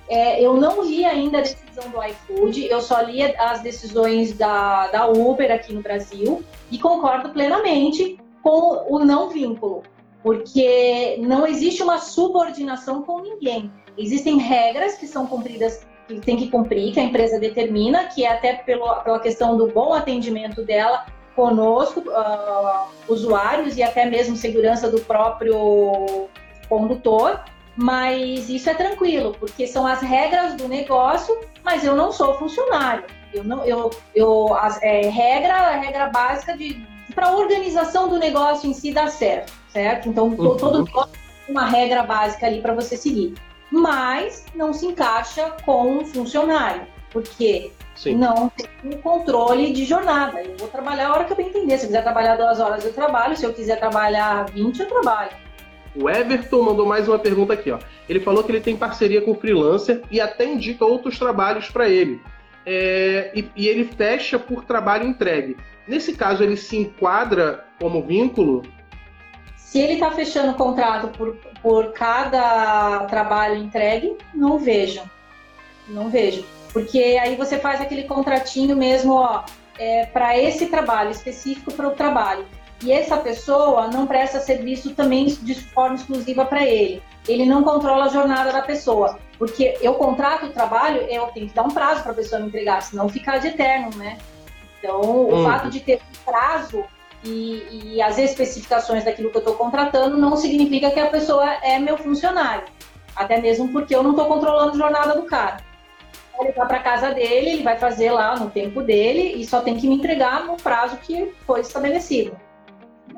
É, 0.10 0.42
eu 0.42 0.56
não 0.56 0.84
li 0.84 1.06
ainda 1.06 1.40
a 1.40 1.42
decisão 1.42 1.90
do 1.90 2.04
iFood, 2.04 2.66
eu 2.66 2.82
só 2.82 3.02
li 3.02 3.24
as 3.24 3.62
decisões 3.62 4.34
da, 4.34 4.88
da 4.88 5.08
Uber 5.08 5.52
aqui 5.52 5.74
no 5.74 5.82
Brasil 5.82 6.44
e 6.70 6.78
concordo 6.78 7.30
plenamente 7.30 8.20
com 8.42 8.86
o 8.90 9.00
não 9.00 9.30
vínculo, 9.30 9.82
porque 10.22 11.18
não 11.20 11.48
existe 11.48 11.82
uma 11.82 11.98
subordinação 11.98 13.02
com 13.04 13.22
ninguém. 13.22 13.72
Existem 13.98 14.38
regras 14.38 14.96
que 14.96 15.08
são 15.08 15.26
cumpridas, 15.26 15.86
que 16.08 16.20
tem 16.20 16.36
que 16.36 16.50
cumprir, 16.50 16.94
que 16.94 17.00
a 17.00 17.04
empresa 17.04 17.40
determina, 17.40 18.06
que 18.06 18.26
é 18.26 18.34
até 18.34 18.54
pelo, 18.56 18.94
pela 19.04 19.20
questão 19.20 19.56
do 19.56 19.68
bom 19.68 19.94
atendimento 19.94 20.64
dela 20.64 21.06
conosco, 21.36 22.02
uh, 22.02 22.88
usuários 23.08 23.78
e 23.78 23.84
até 23.84 24.06
mesmo 24.06 24.36
segurança 24.36 24.90
do 24.90 25.00
próprio 25.02 26.28
condutor. 26.70 27.42
Mas 27.76 28.50
isso 28.50 28.70
é 28.70 28.74
tranquilo, 28.76 29.36
porque 29.40 29.66
são 29.66 29.88
as 29.88 30.00
regras 30.00 30.56
do 30.56 30.68
negócio, 30.68 31.36
mas 31.64 31.84
eu 31.84 31.96
não 31.96 32.12
sou 32.12 32.38
funcionário. 32.38 33.04
Eu 33.34 33.44
não, 33.44 33.66
eu, 33.66 33.90
eu 34.14 34.54
as, 34.54 34.80
é, 34.84 35.10
regra, 35.10 35.72
regra 35.78 36.08
básica 36.10 36.56
de 36.56 36.86
para 37.16 37.28
a 37.28 37.36
organização 37.36 38.08
do 38.10 38.18
negócio 38.18 38.70
em 38.70 38.74
si 38.74 38.92
dar 38.92 39.10
certo, 39.10 39.54
certo? 39.70 40.10
Então 40.10 40.28
uhum. 40.28 40.58
todo 40.58 40.84
negócio 40.84 41.12
tem 41.46 41.56
uma 41.56 41.66
regra 41.66 42.04
básica 42.04 42.46
ali 42.46 42.62
para 42.62 42.74
você 42.74 42.96
seguir 42.96 43.36
mas 43.74 44.46
não 44.54 44.72
se 44.72 44.86
encaixa 44.86 45.50
com 45.66 45.98
um 45.98 46.06
funcionário, 46.06 46.86
porque 47.14 47.72
Sim. 47.96 48.16
não 48.16 48.50
tem 48.50 49.00
controle 49.00 49.72
de 49.72 49.86
jornada. 49.86 50.42
Eu 50.42 50.58
vou 50.58 50.68
trabalhar 50.68 51.08
a 51.08 51.14
hora 51.14 51.24
que 51.24 51.32
eu 51.32 51.38
bem 51.38 51.48
entender. 51.48 51.78
Se 51.78 51.86
eu 51.86 51.90
quiser 51.90 52.02
trabalhar 52.02 52.36
duas 52.36 52.60
horas, 52.60 52.84
eu 52.84 52.92
trabalho. 52.92 53.38
Se 53.38 53.46
eu 53.46 53.54
quiser 53.54 53.80
trabalhar 53.80 54.46
20, 54.52 54.80
eu 54.80 54.88
trabalho. 54.88 55.32
O 55.96 56.10
Everton 56.10 56.64
mandou 56.64 56.88
mais 56.88 57.08
uma 57.08 57.20
pergunta 57.20 57.54
aqui. 57.54 57.72
Ó. 57.72 57.80
Ele 58.10 58.20
falou 58.20 58.44
que 58.44 58.52
ele 58.52 58.60
tem 58.60 58.76
parceria 58.76 59.22
com 59.22 59.36
freelancer 59.36 60.02
e 60.10 60.20
até 60.20 60.44
indica 60.44 60.84
outros 60.84 61.18
trabalhos 61.20 61.70
para 61.70 61.88
ele. 61.88 62.20
É, 62.66 63.32
e, 63.36 63.50
e 63.56 63.68
ele 63.68 63.86
fecha 63.86 64.40
por 64.40 64.66
trabalho 64.66 65.08
entregue. 65.08 65.56
Nesse 65.88 66.14
caso, 66.14 66.44
ele 66.44 66.58
se 66.58 66.76
enquadra 66.78 67.66
como 67.80 68.02
vínculo 68.02 68.64
se 69.74 69.80
ele 69.80 69.94
está 69.94 70.12
fechando 70.12 70.52
o 70.52 70.54
contrato 70.54 71.08
por, 71.18 71.36
por 71.60 71.94
cada 71.94 73.06
trabalho 73.06 73.56
entregue, 73.56 74.16
não 74.32 74.60
vejo. 74.60 75.02
Não 75.88 76.12
vejo. 76.12 76.46
Porque 76.74 77.20
aí 77.22 77.36
você 77.36 77.60
faz 77.60 77.80
aquele 77.80 78.04
contratinho 78.04 78.76
mesmo, 78.76 79.14
ó, 79.14 79.44
é, 79.78 80.08
para 80.08 80.38
esse 80.38 80.66
trabalho, 80.66 81.12
específico 81.12 81.72
para 81.72 81.88
o 81.88 81.92
trabalho. 81.92 82.46
E 82.82 82.92
essa 82.92 83.16
pessoa 83.18 83.88
não 83.88 84.06
presta 84.06 84.40
serviço 84.40 84.94
também 84.94 85.26
de 85.26 85.56
forma 85.56 85.96
exclusiva 85.96 86.44
para 86.44 86.66
ele. 86.66 87.02
Ele 87.28 87.46
não 87.46 87.64
controla 87.64 88.06
a 88.06 88.10
jornada 88.10 88.52
da 88.52 88.62
pessoa. 88.62 89.18
Porque 89.38 89.78
eu 89.82 89.94
contrato 89.94 90.48
o 90.48 90.50
trabalho, 90.50 91.02
eu 91.04 91.28
tenho 91.28 91.48
que 91.48 91.54
dar 91.54 91.64
um 91.64 91.72
prazo 91.72 92.04
para 92.04 92.12
a 92.12 92.16
pessoa 92.16 92.42
me 92.42 92.48
entregar, 92.48 92.82
senão 92.82 93.08
fica 93.08 93.38
de 93.38 93.48
eterno, 93.48 93.96
né? 93.96 94.18
Então, 94.80 95.00
o 95.00 95.36
hum. 95.36 95.44
fato 95.46 95.70
de 95.70 95.80
ter 95.80 96.02
um 96.02 96.32
prazo 96.32 96.84
e, 97.24 97.94
e 97.96 98.02
as 98.02 98.18
especificações 98.18 99.06
daquilo 99.06 99.30
que 99.30 99.38
eu 99.38 99.40
estou 99.40 99.56
contratando 99.56 100.18
não 100.18 100.36
significa 100.36 100.92
que 100.92 101.00
a 101.00 101.08
pessoa 101.10 101.50
é 101.64 101.80
meu 101.80 101.98
funcionário. 101.98 102.66
Até 103.16 103.40
mesmo 103.40 103.70
porque 103.70 103.96
eu 103.96 104.04
não 104.04 104.12
estou 104.12 104.26
controlando 104.26 104.72
a 104.72 104.78
jornada 104.78 105.16
do 105.16 105.24
cara. 105.24 105.58
Ele 106.44 106.54
vai 106.54 106.68
para 106.68 106.80
casa 106.80 107.12
dele, 107.12 107.52
ele 107.52 107.64
vai 107.64 107.78
fazer 107.78 108.12
lá 108.12 108.38
no 108.38 108.50
tempo 108.50 108.82
dele 108.82 109.36
e 109.36 109.46
só 109.46 109.62
tem 109.62 109.78
que 109.78 109.88
me 109.88 109.96
entregar 109.96 110.46
no 110.46 110.58
prazo 110.58 110.98
que 110.98 111.34
foi 111.46 111.62
estabelecido. 111.62 112.36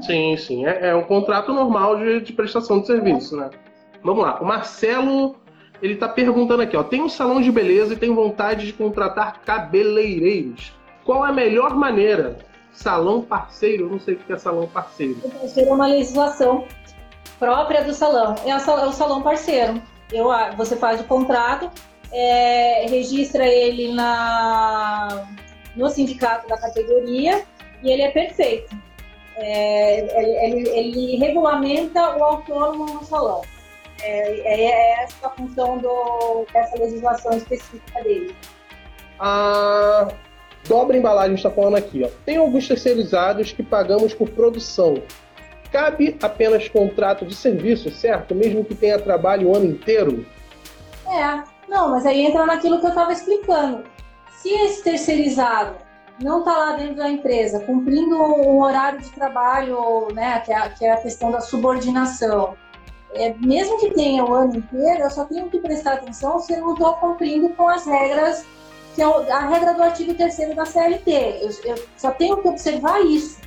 Sim, 0.01 0.35
sim. 0.37 0.65
É, 0.65 0.89
é 0.89 0.95
um 0.95 1.03
contrato 1.03 1.53
normal 1.53 1.97
de, 1.97 2.21
de, 2.21 2.33
prestação 2.33 2.81
de 2.81 2.87
serviço, 2.87 3.37
né? 3.37 3.49
Vamos 4.03 4.23
lá. 4.23 4.39
O 4.41 4.45
Marcelo, 4.45 5.35
ele 5.81 5.93
está 5.93 6.07
perguntando 6.07 6.61
aqui, 6.61 6.75
ó. 6.75 6.83
Tem 6.83 7.01
um 7.01 7.09
salão 7.09 7.41
de 7.41 7.51
beleza 7.51 7.93
e 7.93 7.97
tem 7.97 8.13
vontade 8.13 8.65
de 8.65 8.73
contratar 8.73 9.41
cabeleireiros. 9.41 10.73
Qual 11.05 11.25
é 11.25 11.29
a 11.29 11.33
melhor 11.33 11.75
maneira? 11.75 12.37
salão 12.75 13.21
parceiro, 13.21 13.89
não 13.89 13.99
sei 13.99 14.15
o 14.15 14.17
que 14.17 14.33
é 14.33 14.37
salão 14.37 14.67
parceiro. 14.67 15.17
O 15.23 15.29
parceiro 15.31 15.69
é 15.69 15.73
uma 15.73 15.87
legislação 15.87 16.65
própria 17.39 17.83
do 17.83 17.93
salão, 17.93 18.35
é, 18.45 18.55
o 18.55 18.91
salão 18.91 19.21
parceiro. 19.21 19.81
Eu, 20.11 20.27
você 20.55 20.75
faz 20.75 21.01
o 21.01 21.05
contrato, 21.05 21.69
é, 22.15 22.85
registra 22.87 23.45
ele 23.45 23.93
na, 23.93 25.27
no 25.75 25.89
sindicato 25.89 26.47
da 26.47 26.57
categoria 26.57 27.43
e 27.83 27.91
ele 27.91 28.03
é 28.03 28.11
perfeito. 28.11 28.73
É, 29.35 30.47
ele, 30.47 30.69
ele, 30.69 31.15
regulamenta 31.17 32.15
o 32.15 32.23
autônomo 32.23 32.85
no 32.85 33.03
salão. 33.03 33.41
É, 34.01 34.39
é, 34.39 34.61
é 34.65 35.03
essa 35.03 35.27
a 35.27 35.29
função 35.31 35.77
do, 35.77 36.45
dessa 36.53 36.77
legislação 36.79 37.35
específica 37.35 38.01
dele. 38.01 38.33
Ah, 39.19 40.07
dobra 40.69 40.95
embalagem 40.95 41.35
está 41.35 41.51
falando 41.51 41.75
aqui, 41.75 42.01
ó. 42.05 42.09
Tem 42.25 42.37
alguns 42.37 42.65
terceirizados 42.65 43.51
que 43.51 43.61
pagamos 43.61 44.13
por 44.13 44.29
produção. 44.29 45.03
cabe 45.69 46.17
apenas 46.21 46.69
contrato 46.69 47.25
de 47.25 47.35
serviço, 47.35 47.91
certo? 47.91 48.33
Mesmo 48.33 48.63
que 48.63 48.73
tenha 48.73 48.97
trabalho 48.97 49.49
o 49.49 49.55
ano 49.55 49.65
inteiro? 49.65 50.25
É, 51.07 51.54
não, 51.67 51.91
mas 51.91 52.05
aí 52.05 52.25
entra 52.25 52.45
naquilo 52.45 52.79
que 52.79 52.85
eu 52.85 52.89
estava 52.89 53.11
explicando. 53.11 53.83
Se 54.41 54.49
esse 54.49 54.83
terceirizado 54.83 55.75
não 56.21 56.39
está 56.39 56.57
lá 56.57 56.71
dentro 56.73 56.95
da 56.95 57.09
empresa, 57.09 57.59
cumprindo 57.61 58.15
um 58.15 58.61
horário 58.61 58.99
de 58.99 59.09
trabalho, 59.11 60.07
né, 60.13 60.39
que 60.39 60.51
é, 60.51 60.69
que 60.69 60.85
é 60.85 60.91
a 60.91 60.97
questão 60.97 61.31
da 61.31 61.41
subordinação, 61.41 62.55
é, 63.13 63.33
mesmo 63.39 63.79
que 63.79 63.91
tenha 63.91 64.23
o 64.23 64.33
ano 64.33 64.57
inteiro, 64.57 65.03
eu 65.03 65.09
só 65.09 65.25
tenho 65.25 65.49
que 65.49 65.59
prestar 65.59 65.93
atenção 65.93 66.39
se 66.39 66.53
eu 66.53 66.61
não 66.61 66.73
estou 66.73 66.93
cumprindo 66.95 67.49
com 67.49 67.67
as 67.67 67.85
regras, 67.85 68.45
que 68.93 69.01
é 69.01 69.05
a 69.05 69.47
regra 69.47 69.73
do 69.73 69.83
artigo 69.83 70.13
3 70.13 70.55
da 70.55 70.65
CLT. 70.65 71.11
Eu, 71.41 71.75
eu, 71.75 71.85
só 71.97 72.11
tenho 72.11 72.37
que 72.41 72.47
observar 72.47 73.01
isso. 73.01 73.39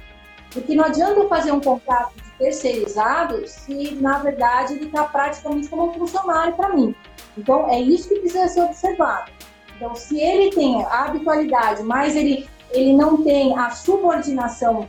Porque 0.52 0.74
não 0.74 0.84
adianta 0.84 1.20
eu 1.20 1.28
fazer 1.28 1.52
um 1.52 1.60
contrato 1.60 2.27
terceirizado 2.38 3.46
se, 3.46 3.94
na 3.96 4.18
verdade, 4.18 4.74
ele 4.74 4.86
está 4.86 5.04
praticamente 5.04 5.68
como 5.68 5.90
um 5.90 5.92
funcionário 5.94 6.54
para 6.54 6.70
mim. 6.70 6.94
Então, 7.36 7.68
é 7.68 7.80
isso 7.80 8.08
que 8.08 8.20
precisa 8.20 8.48
ser 8.48 8.62
observado. 8.62 9.30
Então, 9.76 9.94
se 9.94 10.20
ele 10.20 10.50
tem 10.50 10.82
a 10.84 11.04
habitualidade, 11.04 11.82
mas 11.82 12.16
ele, 12.16 12.48
ele 12.70 12.94
não 12.94 13.22
tem 13.22 13.56
a 13.56 13.70
subordinação 13.70 14.88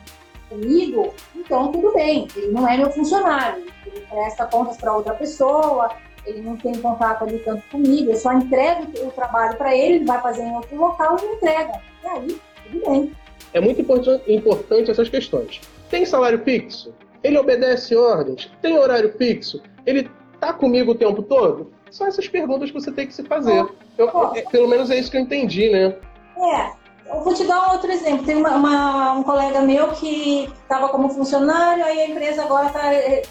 comigo, 0.49 1.13
então 1.35 1.71
tudo 1.71 1.93
bem, 1.93 2.27
ele 2.35 2.51
não 2.51 2.67
é 2.67 2.75
meu 2.75 2.89
funcionário, 2.89 3.63
ele 3.85 4.03
presta 4.09 4.47
contas 4.47 4.77
para 4.77 4.95
outra 4.95 5.13
pessoa, 5.13 5.91
ele 6.25 6.41
não 6.41 6.57
tem 6.57 6.73
contato 6.81 7.23
ali 7.23 7.37
tanto 7.39 7.61
comigo, 7.69 8.11
eu 8.11 8.17
só 8.17 8.33
entrego 8.33 8.87
o 9.05 9.11
trabalho 9.11 9.55
para 9.57 9.75
ele, 9.75 9.97
ele 9.97 10.05
vai 10.05 10.19
fazer 10.21 10.41
em 10.41 10.55
outro 10.55 10.75
local 10.75 11.17
e 11.19 11.27
me 11.27 11.35
entrega. 11.35 11.81
E 12.03 12.07
aí, 12.07 12.41
tudo 12.63 12.89
bem. 12.89 13.15
É 13.53 13.61
muito 13.61 13.81
importante 13.81 14.91
essas 14.91 15.09
questões. 15.09 15.61
Tem 15.89 16.05
salário 16.05 16.43
fixo? 16.43 16.93
Ele 17.23 17.37
obedece 17.37 17.95
ordens? 17.95 18.51
Tem 18.61 18.77
horário 18.77 19.13
fixo? 19.17 19.61
Ele 19.85 20.09
tá 20.39 20.53
comigo 20.53 20.91
o 20.91 20.95
tempo 20.95 21.21
todo? 21.21 21.71
São 21.91 22.07
essas 22.07 22.27
perguntas 22.27 22.71
que 22.71 22.79
você 22.79 22.91
tem 22.91 23.07
que 23.07 23.13
se 23.13 23.23
fazer. 23.23 23.67
Eu, 23.97 24.35
é, 24.35 24.41
pelo 24.43 24.67
menos 24.67 24.89
é 24.89 24.97
isso 24.97 25.09
que 25.09 25.17
eu 25.17 25.21
entendi, 25.21 25.69
né? 25.69 25.95
É, 26.37 26.71
eu 27.11 27.21
vou 27.23 27.33
te 27.33 27.43
dar 27.45 27.67
um 27.67 27.71
outro 27.73 27.91
exemplo. 27.91 28.25
Tem 28.25 28.35
uma, 28.35 28.51
uma, 28.51 29.13
um 29.13 29.23
colega 29.23 29.61
meu 29.61 29.89
que 29.89 30.45
estava 30.61 30.89
como 30.89 31.09
funcionário, 31.09 31.83
aí 31.83 31.99
a 31.99 32.07
empresa 32.09 32.43
agora 32.43 32.69
tá, 32.69 32.83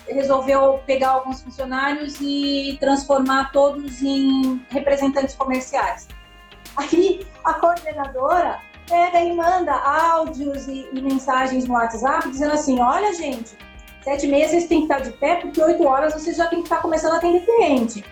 resolveu 0.08 0.80
pegar 0.84 1.10
alguns 1.10 1.42
funcionários 1.42 2.20
e 2.20 2.76
transformar 2.80 3.52
todos 3.52 4.02
em 4.02 4.60
representantes 4.68 5.34
comerciais. 5.36 6.08
Aí 6.76 7.26
a 7.44 7.54
coordenadora 7.54 8.60
pega 8.88 9.20
e 9.20 9.34
manda 9.34 9.72
áudios 9.72 10.66
e, 10.66 10.88
e 10.92 11.00
mensagens 11.00 11.66
no 11.66 11.74
WhatsApp 11.74 12.28
dizendo 12.28 12.54
assim: 12.54 12.80
olha, 12.80 13.14
gente, 13.14 13.56
sete 14.02 14.26
meses 14.26 14.50
vocês 14.50 14.66
têm 14.66 14.86
que 14.86 14.92
estar 14.92 15.00
de 15.00 15.16
pé, 15.18 15.36
porque 15.36 15.60
oito 15.60 15.86
horas 15.86 16.14
vocês 16.14 16.36
já 16.36 16.46
têm 16.46 16.60
que 16.60 16.66
estar 16.66 16.80
começando 16.80 17.14
a 17.14 17.16
atender 17.16 17.44
cliente 17.44 18.04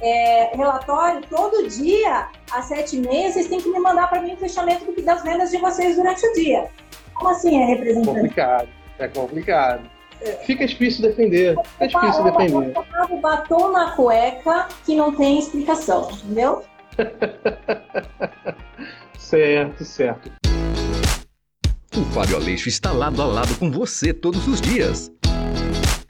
é, 0.00 0.56
relatório 0.56 1.22
todo 1.28 1.66
dia, 1.68 2.28
às 2.50 2.66
sete 2.66 2.98
meses, 2.98 3.34
vocês 3.34 3.48
têm 3.48 3.60
que 3.60 3.68
me 3.68 3.78
mandar 3.78 4.08
para 4.08 4.20
mim 4.20 4.34
o 4.34 4.36
fechamento 4.36 4.84
das 5.02 5.22
vendas 5.22 5.50
de 5.50 5.58
vocês 5.58 5.96
durante 5.96 6.26
o 6.26 6.32
dia. 6.34 6.68
Como 7.14 7.30
assim 7.30 7.62
é 7.62 7.66
representante? 7.66 8.08
Complicado, 8.08 8.68
é 8.98 9.08
complicado. 9.08 9.90
Fica 10.44 10.66
difícil 10.66 11.02
defender, 11.02 11.56
fica 11.78 11.88
difícil 11.88 12.24
defender. 12.24 12.74
Um 13.10 13.20
batom 13.20 13.70
na 13.70 13.92
cueca 13.92 14.68
que 14.84 14.96
não 14.96 15.14
tem 15.14 15.38
explicação, 15.38 16.10
entendeu? 16.10 16.64
certo, 19.18 19.84
certo. 19.84 20.32
O 21.94 22.04
Fábio 22.12 22.36
Aleixo 22.36 22.68
está 22.68 22.92
lado 22.92 23.22
a 23.22 23.26
lado 23.26 23.58
com 23.58 23.70
você 23.70 24.12
todos 24.12 24.46
os 24.46 24.60
dias. 24.60 25.10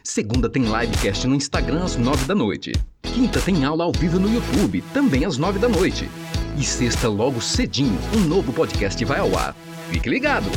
Segunda 0.07 0.49
tem 0.49 0.63
livecast 0.63 1.27
no 1.27 1.35
Instagram 1.35 1.83
às 1.83 1.97
nove 1.97 2.25
da 2.27 2.35
noite. 2.35 2.71
Quinta 3.03 3.41
tem 3.41 3.65
aula 3.65 3.83
ao 3.83 3.91
vivo 3.91 4.21
no 4.21 4.33
YouTube, 4.33 4.81
também 4.95 5.25
às 5.25 5.37
nove 5.37 5.59
da 5.59 5.69
noite. 5.69 6.09
E 6.57 6.63
sexta, 6.63 7.09
logo 7.09 7.41
cedinho, 7.41 7.99
um 8.17 8.21
novo 8.21 8.53
podcast 8.53 9.05
vai 9.05 9.19
ao 9.19 9.37
ar. 9.37 9.53
Fique 9.91 10.09
ligado! 10.09 10.49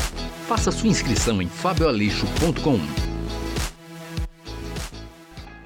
Faça 0.48 0.70
sua 0.70 0.88
inscrição 0.88 1.42
em 1.42 1.48
fabioaleixo.com. 1.48 2.80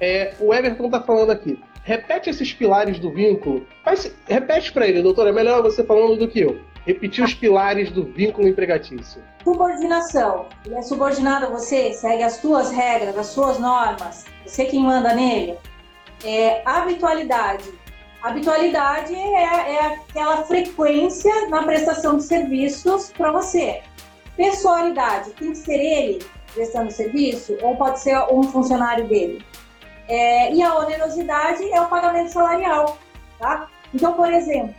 É, 0.00 0.32
o 0.40 0.54
Everton 0.54 0.88
tá 0.88 1.02
falando 1.02 1.32
aqui. 1.32 1.58
Repete 1.82 2.30
esses 2.30 2.54
pilares 2.54 2.98
do 2.98 3.12
vínculo. 3.12 3.66
Faz, 3.84 4.10
repete 4.26 4.72
para 4.72 4.88
ele, 4.88 5.02
doutor. 5.02 5.26
É 5.26 5.32
melhor 5.32 5.62
você 5.62 5.84
falando 5.84 6.16
do 6.16 6.26
que 6.26 6.40
eu. 6.40 6.58
Repetir 6.86 7.24
os 7.24 7.34
pilares 7.34 7.90
do 7.90 8.04
vínculo 8.04 8.46
empregatício. 8.46 9.22
Subordinação. 9.42 10.46
Ele 10.66 10.74
é 10.74 10.82
subordinado 10.82 11.46
a 11.46 11.50
você, 11.50 11.92
segue 11.92 12.22
as 12.22 12.34
suas 12.34 12.70
regras, 12.70 13.16
as 13.16 13.28
suas 13.28 13.58
normas. 13.58 14.24
Você 14.44 14.66
quem 14.66 14.82
manda 14.82 15.14
nele 15.14 15.56
é, 16.24 16.62
habitualidade. 16.64 17.72
Habitualidade 18.22 19.14
é, 19.14 19.74
é 19.74 19.86
aquela 19.86 20.44
frequência 20.44 21.48
na 21.48 21.62
prestação 21.62 22.16
de 22.16 22.24
serviços 22.24 23.12
para 23.12 23.30
você. 23.30 23.82
Pessoalidade, 24.36 25.30
tem 25.32 25.50
que 25.50 25.58
ser 25.58 25.78
ele 25.78 26.26
prestando 26.54 26.90
serviço 26.90 27.56
ou 27.60 27.76
pode 27.76 28.00
ser 28.00 28.16
um 28.32 28.42
funcionário 28.44 29.06
dele. 29.06 29.44
É, 30.08 30.52
e 30.52 30.62
a 30.62 30.74
onerosidade 30.76 31.70
é 31.70 31.80
o 31.80 31.88
pagamento 31.88 32.32
salarial. 32.32 32.98
Tá? 33.38 33.68
Então, 33.92 34.14
por 34.14 34.32
exemplo, 34.32 34.74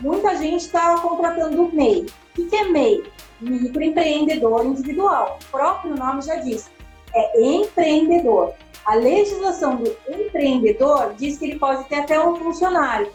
muita 0.00 0.36
gente 0.36 0.62
está 0.62 0.98
contratando 1.00 1.62
o 1.62 1.74
MEI. 1.74 2.06
O 2.38 2.46
que 2.46 2.56
é 2.56 2.64
MEI? 2.64 3.04
Microempreendedor 3.40 4.66
individual. 4.66 5.38
O 5.42 5.50
próprio 5.50 5.94
nome 5.94 6.22
já 6.22 6.36
diz. 6.36 6.70
É 7.14 7.42
empreendedor. 7.42 8.54
A 8.84 8.94
legislação 8.94 9.76
do 9.76 9.96
empreendedor 10.08 11.14
diz 11.16 11.38
que 11.38 11.44
ele 11.46 11.58
pode 11.58 11.84
ter 11.88 11.96
até 11.96 12.20
um 12.20 12.36
funcionário. 12.36 13.10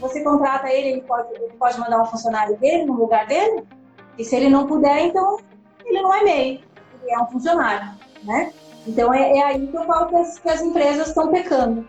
Você 0.00 0.22
contrata 0.22 0.70
ele, 0.70 0.88
ele 0.90 1.00
pode, 1.02 1.28
ele 1.34 1.52
pode 1.58 1.78
mandar 1.78 2.02
um 2.02 2.06
funcionário 2.06 2.56
dele 2.56 2.84
no 2.84 2.94
lugar 2.94 3.26
dele? 3.26 3.64
E 4.16 4.24
se 4.24 4.36
ele 4.36 4.48
não 4.48 4.66
puder, 4.66 5.06
então 5.06 5.38
ele 5.84 6.00
não 6.00 6.14
é 6.14 6.22
MEI, 6.22 6.64
ele 7.02 7.12
é 7.12 7.18
um 7.20 7.26
funcionário, 7.26 7.90
né? 8.22 8.52
Então 8.86 9.12
é, 9.12 9.38
é 9.38 9.44
aí 9.44 9.66
que 9.66 9.76
eu 9.76 9.84
falo 9.84 10.08
que 10.08 10.16
as, 10.16 10.38
que 10.38 10.48
as 10.48 10.62
empresas 10.62 11.08
estão 11.08 11.30
pecando. 11.30 11.86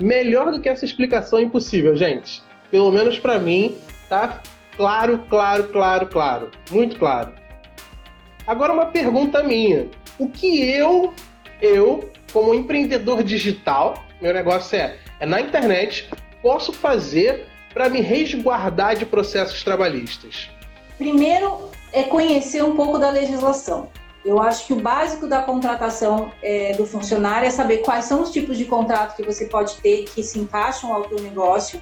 Melhor 0.00 0.50
do 0.52 0.60
que 0.60 0.68
essa 0.68 0.84
explicação 0.84 1.38
é 1.38 1.42
impossível, 1.42 1.96
gente. 1.96 2.42
Pelo 2.70 2.90
menos 2.90 3.18
para 3.18 3.38
mim, 3.38 3.76
tá 4.08 4.40
claro, 4.76 5.24
claro, 5.28 5.68
claro, 5.68 6.06
claro. 6.06 6.50
Muito 6.70 6.98
claro. 6.98 7.32
Agora 8.46 8.72
uma 8.72 8.86
pergunta 8.86 9.42
minha. 9.42 9.88
O 10.18 10.28
que 10.28 10.70
eu, 10.70 11.12
eu, 11.60 12.10
como 12.32 12.54
empreendedor 12.54 13.22
digital, 13.22 14.02
meu 14.20 14.32
negócio 14.32 14.78
é, 14.78 14.98
é 15.20 15.26
na 15.26 15.40
internet, 15.40 16.08
posso 16.40 16.72
fazer 16.72 17.46
para 17.74 17.88
me 17.88 18.00
resguardar 18.00 18.96
de 18.96 19.04
processos 19.04 19.62
trabalhistas? 19.62 20.48
Primeiro 20.96 21.70
é 21.92 22.04
conhecer 22.04 22.62
um 22.64 22.74
pouco 22.74 22.98
da 22.98 23.10
legislação. 23.10 23.90
Eu 24.24 24.40
acho 24.40 24.66
que 24.66 24.72
o 24.72 24.80
básico 24.80 25.26
da 25.26 25.42
contratação 25.42 26.32
é, 26.42 26.72
do 26.72 26.84
funcionário 26.84 27.46
é 27.46 27.50
saber 27.50 27.78
quais 27.78 28.06
são 28.06 28.22
os 28.22 28.30
tipos 28.30 28.58
de 28.58 28.64
contrato 28.64 29.14
que 29.14 29.22
você 29.22 29.46
pode 29.46 29.76
ter 29.76 30.04
que 30.04 30.22
se 30.22 30.38
encaixam 30.38 30.92
ao 30.92 31.04
teu 31.04 31.20
negócio. 31.20 31.80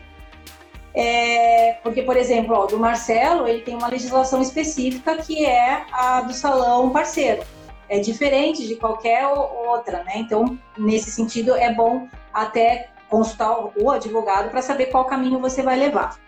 É, 0.94 1.78
porque, 1.82 2.02
por 2.02 2.16
exemplo, 2.16 2.54
ó, 2.54 2.66
do 2.66 2.78
Marcelo, 2.78 3.48
ele 3.48 3.62
tem 3.62 3.74
uma 3.74 3.88
legislação 3.88 4.40
específica 4.40 5.16
que 5.16 5.44
é 5.44 5.84
a 5.92 6.20
do 6.20 6.32
salão 6.32 6.90
parceiro 6.90 7.42
é 7.88 7.98
diferente 7.98 8.66
de 8.66 8.76
qualquer 8.76 9.26
outra, 9.26 10.02
né? 10.04 10.14
Então, 10.16 10.58
nesse 10.76 11.10
sentido, 11.10 11.54
é 11.54 11.72
bom 11.72 12.08
até 12.32 12.88
consultar 13.08 13.56
o 13.76 13.90
advogado 13.90 14.50
para 14.50 14.62
saber 14.62 14.86
qual 14.86 15.04
caminho 15.04 15.38
você 15.38 15.62
vai 15.62 15.76
levar. 15.76 16.18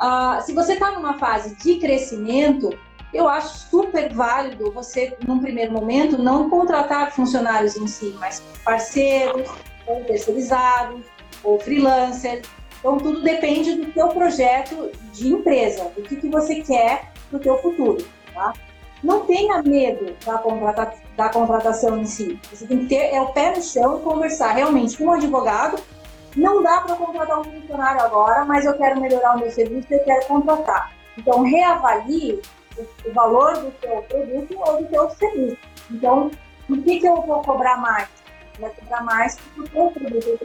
Uh, 0.00 0.42
se 0.44 0.52
você 0.52 0.74
está 0.74 0.90
numa 0.92 1.18
fase 1.18 1.56
de 1.56 1.76
crescimento, 1.76 2.70
eu 3.12 3.28
acho 3.28 3.68
super 3.70 4.12
válido 4.12 4.72
você, 4.72 5.16
num 5.26 5.40
primeiro 5.40 5.72
momento, 5.72 6.18
não 6.18 6.48
contratar 6.48 7.12
funcionários 7.12 7.76
em 7.76 7.86
si, 7.86 8.14
mas 8.18 8.42
parceiros, 8.64 9.48
ou 9.86 10.04
terceirizados, 10.04 11.04
ou 11.42 11.58
freelancers. 11.58 12.46
Então, 12.82 12.98
tudo 12.98 13.22
depende 13.22 13.76
do 13.76 13.92
teu 13.92 14.08
projeto 14.08 14.90
de 15.12 15.32
empresa, 15.32 15.84
do 15.96 16.02
que, 16.02 16.16
que 16.16 16.28
você 16.28 16.56
quer 16.62 17.12
para 17.30 17.36
o 17.36 17.40
teu 17.40 17.56
futuro, 17.58 18.04
tá? 18.34 18.52
não 19.02 19.20
tenha 19.26 19.62
medo 19.62 20.16
da, 20.26 20.38
contrata 20.38 20.92
da 21.16 21.28
contratação 21.28 21.98
em 21.98 22.04
si. 22.04 22.38
Você 22.52 22.66
tem 22.66 22.80
que 22.80 22.86
ter 22.86 23.14
é 23.14 23.20
o 23.20 23.32
pé 23.32 23.54
no 23.54 23.62
chão 23.62 23.98
e 23.98 24.02
conversar 24.02 24.52
realmente 24.52 24.96
com 24.96 25.04
o 25.04 25.12
advogado. 25.12 25.82
Não 26.36 26.62
dá 26.62 26.80
para 26.80 26.96
contratar 26.96 27.40
um 27.40 27.44
funcionário 27.44 28.00
agora, 28.00 28.44
mas 28.44 28.64
eu 28.64 28.74
quero 28.74 29.00
melhorar 29.00 29.36
o 29.36 29.40
meu 29.40 29.50
serviço 29.50 29.86
e 29.90 29.94
eu 29.94 30.04
quero 30.04 30.26
contratar. 30.26 30.92
Então, 31.18 31.42
reavalie 31.42 32.40
o, 32.78 33.08
o 33.08 33.12
valor 33.12 33.54
do 33.58 33.72
seu 33.80 34.02
produto 34.02 34.58
ou 34.58 34.82
do 34.82 34.88
seu 34.88 35.10
serviço. 35.10 35.58
Então, 35.90 36.30
por 36.66 36.78
que, 36.82 37.00
que 37.00 37.06
eu 37.06 37.20
vou 37.22 37.42
cobrar 37.42 37.76
mais? 37.76 38.08
Vai 38.62 38.70
cobrar 38.70 39.02
mais 39.02 39.36
porque 39.56 39.76
o 39.76 39.90
produto 39.90 40.38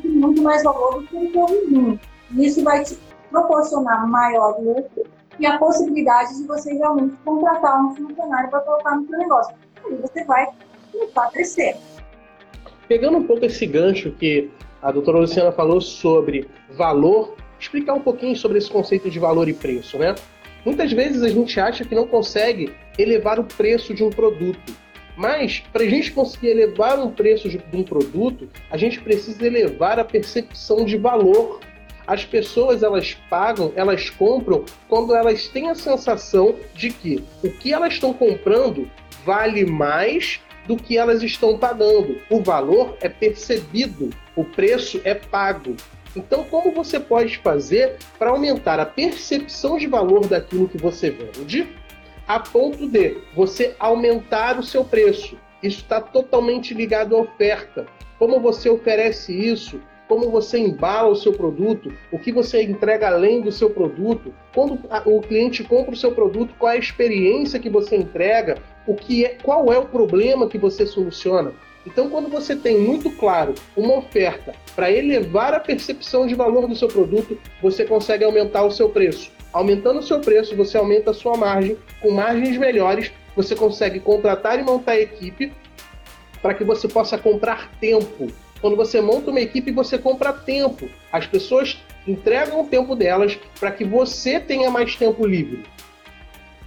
tem 0.00 0.10
muito 0.12 0.40
mais 0.40 0.62
valor 0.62 1.00
do 1.00 1.06
que 1.08 1.16
o 1.16 1.32
teu 1.32 1.46
vizinho. 1.46 2.00
E 2.30 2.46
isso 2.46 2.62
vai 2.62 2.84
te 2.84 2.96
proporcionar 3.28 4.06
maior 4.06 4.56
lucro 4.60 5.04
e 5.40 5.46
a 5.46 5.58
possibilidade 5.58 6.36
de 6.36 6.46
você 6.46 6.72
realmente 6.74 7.16
contratar 7.24 7.84
um 7.84 7.94
funcionário 7.96 8.48
para 8.50 8.60
colocar 8.60 8.96
no 8.96 9.08
seu 9.08 9.18
negócio. 9.18 9.54
Aí 9.84 9.96
você 9.96 10.24
vai 10.24 10.46
começar 10.92 11.24
a 11.24 11.30
crescer. 11.30 11.76
Pegando 12.86 13.18
um 13.18 13.26
pouco 13.26 13.44
esse 13.44 13.66
gancho 13.66 14.12
que 14.12 14.48
a 14.80 14.92
doutora 14.92 15.18
Luciana 15.18 15.50
falou 15.50 15.80
sobre 15.80 16.48
valor, 16.70 17.34
explicar 17.58 17.94
um 17.94 18.00
pouquinho 18.00 18.36
sobre 18.36 18.58
esse 18.58 18.70
conceito 18.70 19.10
de 19.10 19.18
valor 19.18 19.48
e 19.48 19.54
preço, 19.54 19.98
né? 19.98 20.14
Muitas 20.64 20.92
vezes 20.92 21.22
a 21.24 21.28
gente 21.28 21.58
acha 21.58 21.84
que 21.84 21.96
não 21.96 22.06
consegue 22.06 22.72
elevar 22.96 23.40
o 23.40 23.44
preço 23.44 23.92
de 23.92 24.04
um 24.04 24.10
produto. 24.10 24.85
Mas, 25.16 25.62
para 25.72 25.82
a 25.82 25.88
gente 25.88 26.12
conseguir 26.12 26.48
elevar 26.48 26.98
o 27.00 27.10
preço 27.10 27.48
de 27.48 27.58
um 27.72 27.82
produto, 27.82 28.48
a 28.70 28.76
gente 28.76 29.00
precisa 29.00 29.46
elevar 29.46 29.98
a 29.98 30.04
percepção 30.04 30.84
de 30.84 30.98
valor. 30.98 31.60
As 32.06 32.24
pessoas, 32.24 32.82
elas 32.82 33.14
pagam, 33.28 33.72
elas 33.74 34.10
compram 34.10 34.64
quando 34.88 35.16
elas 35.16 35.48
têm 35.48 35.70
a 35.70 35.74
sensação 35.74 36.54
de 36.74 36.90
que 36.90 37.24
o 37.42 37.50
que 37.50 37.72
elas 37.72 37.94
estão 37.94 38.12
comprando 38.12 38.88
vale 39.24 39.64
mais 39.64 40.40
do 40.66 40.76
que 40.76 40.98
elas 40.98 41.22
estão 41.22 41.58
pagando. 41.58 42.20
O 42.28 42.42
valor 42.42 42.96
é 43.00 43.08
percebido, 43.08 44.10
o 44.36 44.44
preço 44.44 45.00
é 45.02 45.14
pago. 45.14 45.74
Então, 46.14 46.44
como 46.44 46.72
você 46.72 46.98
pode 46.98 47.38
fazer 47.38 47.96
para 48.18 48.30
aumentar 48.30 48.80
a 48.80 48.86
percepção 48.86 49.76
de 49.76 49.86
valor 49.86 50.26
daquilo 50.26 50.68
que 50.68 50.78
você 50.78 51.10
vende, 51.10 51.68
a 52.26 52.40
ponto 52.40 52.88
de 52.88 53.18
você 53.34 53.74
aumentar 53.78 54.58
o 54.58 54.62
seu 54.62 54.84
preço? 54.84 55.36
Isso 55.62 55.80
está 55.80 56.00
totalmente 56.00 56.74
ligado 56.74 57.16
à 57.16 57.20
oferta. 57.20 57.86
Como 58.18 58.40
você 58.40 58.68
oferece 58.68 59.32
isso? 59.32 59.80
Como 60.08 60.30
você 60.30 60.58
embala 60.58 61.08
o 61.08 61.16
seu 61.16 61.32
produto? 61.32 61.92
O 62.12 62.18
que 62.18 62.32
você 62.32 62.62
entrega 62.62 63.08
além 63.08 63.40
do 63.40 63.50
seu 63.50 63.70
produto? 63.70 64.32
Quando 64.54 64.78
o 65.04 65.20
cliente 65.20 65.64
compra 65.64 65.94
o 65.94 65.96
seu 65.96 66.12
produto, 66.12 66.54
qual 66.58 66.72
é 66.72 66.76
a 66.76 66.78
experiência 66.78 67.58
que 67.58 67.68
você 67.68 67.96
entrega? 67.96 68.58
O 68.86 68.94
que 68.94 69.24
é, 69.24 69.36
qual 69.42 69.72
é 69.72 69.78
o 69.78 69.86
problema 69.86 70.48
que 70.48 70.58
você 70.58 70.86
soluciona? 70.86 71.52
Então, 71.86 72.10
quando 72.10 72.28
você 72.28 72.56
tem 72.56 72.78
muito 72.80 73.10
claro 73.10 73.54
uma 73.76 73.98
oferta 73.98 74.52
para 74.74 74.90
elevar 74.90 75.54
a 75.54 75.60
percepção 75.60 76.26
de 76.26 76.34
valor 76.34 76.66
do 76.66 76.74
seu 76.74 76.88
produto, 76.88 77.38
você 77.62 77.84
consegue 77.84 78.24
aumentar 78.24 78.64
o 78.64 78.72
seu 78.72 78.88
preço. 78.88 79.30
Aumentando 79.52 80.00
o 80.00 80.02
seu 80.02 80.20
preço, 80.20 80.56
você 80.56 80.76
aumenta 80.76 81.10
a 81.10 81.14
sua 81.14 81.36
margem. 81.36 81.76
Com 82.00 82.10
margens 82.10 82.56
melhores, 82.58 83.12
você 83.34 83.54
consegue 83.54 84.00
contratar 84.00 84.58
e 84.58 84.62
montar 84.62 84.92
a 84.92 85.00
equipe 85.00 85.52
para 86.42 86.54
que 86.54 86.64
você 86.64 86.86
possa 86.88 87.18
comprar 87.18 87.70
tempo. 87.80 88.28
Quando 88.60 88.76
você 88.76 89.00
monta 89.00 89.30
uma 89.30 89.40
equipe, 89.40 89.70
você 89.70 89.98
compra 89.98 90.32
tempo. 90.32 90.88
As 91.12 91.26
pessoas 91.26 91.78
entregam 92.06 92.60
o 92.60 92.66
tempo 92.66 92.94
delas 92.94 93.38
para 93.58 93.70
que 93.70 93.84
você 93.84 94.40
tenha 94.40 94.70
mais 94.70 94.96
tempo 94.96 95.26
livre. 95.26 95.64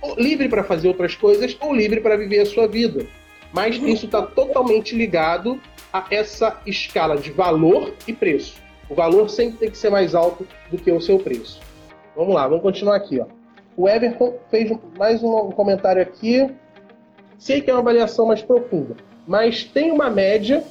Ou 0.01 0.15
livre 0.15 0.47
para 0.47 0.63
fazer 0.63 0.87
outras 0.87 1.15
coisas 1.15 1.57
ou 1.59 1.73
livre 1.73 1.99
para 2.01 2.17
viver 2.17 2.39
a 2.39 2.45
sua 2.45 2.67
vida. 2.67 3.05
Mas 3.51 3.75
isso 3.75 4.05
está 4.05 4.21
totalmente 4.21 4.95
ligado 4.95 5.59
a 5.91 6.05
essa 6.11 6.61
escala 6.65 7.17
de 7.17 7.31
valor 7.31 7.93
e 8.07 8.13
preço. 8.13 8.55
O 8.87 8.95
valor 8.95 9.29
sempre 9.29 9.57
tem 9.57 9.71
que 9.71 9.77
ser 9.77 9.89
mais 9.89 10.13
alto 10.13 10.47
do 10.69 10.77
que 10.77 10.91
o 10.91 11.01
seu 11.01 11.19
preço. 11.19 11.59
Vamos 12.19 12.35
lá, 12.35 12.45
vamos 12.49 12.61
continuar 12.61 12.97
aqui. 12.97 13.17
Ó. 13.17 13.25
O 13.77 13.87
Everton 13.87 14.33
fez 14.51 14.77
mais 14.97 15.23
um 15.23 15.51
comentário 15.51 16.01
aqui. 16.01 16.53
Sei 17.37 17.61
que 17.61 17.71
é 17.71 17.73
uma 17.73 17.79
avaliação 17.79 18.25
mais 18.25 18.41
profunda, 18.41 18.97
mas 19.25 19.63
tem 19.63 19.89
uma 19.89 20.09
média 20.09 20.61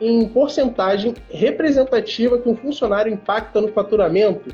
em 0.00 0.28
porcentagem 0.28 1.14
representativa 1.30 2.38
que 2.38 2.48
um 2.48 2.56
funcionário 2.56 3.12
impacta 3.12 3.60
no 3.60 3.68
faturamento? 3.68 4.52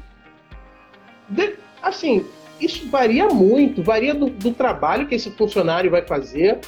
De, 1.26 1.54
assim, 1.82 2.26
isso 2.60 2.86
varia 2.90 3.28
muito, 3.28 3.82
varia 3.82 4.12
do, 4.14 4.28
do, 4.28 4.52
trabalho 4.52 5.06
que 5.06 5.14
esse 5.14 5.30
funcionário 5.30 5.90
vai 5.90 6.02
fazer, 6.02 6.58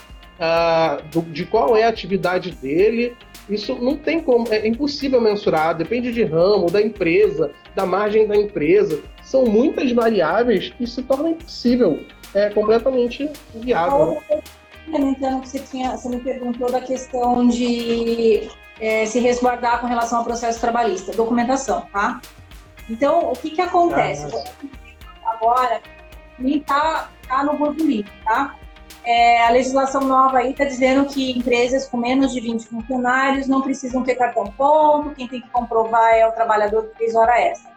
uh, 0.40 1.06
do, 1.10 1.20
de 1.30 1.44
qual 1.44 1.76
é 1.76 1.82
a 1.82 1.90
atividade 1.90 2.52
dele. 2.52 3.14
Isso 3.48 3.74
não 3.74 3.96
tem 3.96 4.20
como, 4.20 4.46
é 4.50 4.66
impossível 4.66 5.20
mensurar, 5.20 5.76
depende 5.76 6.12
de 6.12 6.24
ramo, 6.24 6.70
da 6.70 6.80
empresa, 6.80 7.50
da 7.74 7.85
margem 7.85 8.26
da 8.26 8.37
empresa. 8.37 9.02
São 9.22 9.44
muitas 9.44 9.92
variáveis 9.92 10.70
que 10.70 10.87
se 10.87 11.02
torna 11.02 11.30
impossível, 11.30 12.00
é 12.35 12.48
completamente 12.50 13.30
inviável. 13.54 14.22
Comentando 14.90 15.42
que 15.42 15.48
você, 15.48 15.59
tinha, 15.61 15.96
você 15.96 16.09
me 16.09 16.20
perguntou 16.20 16.70
da 16.70 16.80
questão 16.80 17.46
de 17.46 18.48
é, 18.80 19.04
se 19.07 19.18
resguardar 19.18 19.80
com 19.80 19.87
relação 19.87 20.18
ao 20.18 20.24
processo 20.24 20.61
trabalhista, 20.61 21.12
documentação, 21.12 21.83
tá? 21.92 22.20
Então, 22.88 23.30
o 23.30 23.33
que 23.33 23.50
que 23.50 23.61
acontece? 23.61 24.26
Ah, 24.35 25.33
Agora, 25.35 25.80
nem 26.38 26.61
tá, 26.61 27.11
tá 27.26 27.44
no 27.44 27.57
burburinho, 27.57 28.04
tá? 28.24 28.57
É, 29.04 29.44
a 29.44 29.50
legislação 29.50 30.00
nova 30.02 30.38
aí 30.38 30.52
está 30.52 30.64
dizendo 30.64 31.04
que 31.06 31.36
empresas 31.36 31.86
com 31.86 31.98
menos 31.98 32.32
de 32.32 32.40
20 32.40 32.68
funcionários 32.68 33.46
não 33.46 33.60
precisam 33.60 34.02
ter 34.02 34.14
cartão 34.14 34.44
ponto, 34.44 35.14
quem 35.14 35.28
tem 35.28 35.42
que 35.42 35.50
comprovar 35.50 36.14
é 36.14 36.26
o 36.26 36.32
trabalhador 36.32 36.86
que 36.88 36.98
fez 36.98 37.14
hora 37.14 37.38
extra. 37.38 37.70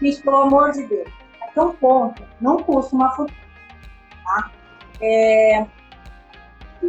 Gente, 0.00 0.22
pelo 0.22 0.38
amor 0.38 0.72
de 0.72 0.86
Deus, 0.86 1.08
cartão 1.38 1.72
ponto 1.74 2.22
não 2.40 2.62
custa 2.62 2.96
uma 2.96 3.10
fortuna. 3.14 3.38
Tá? 4.24 4.50
É, 5.02 5.66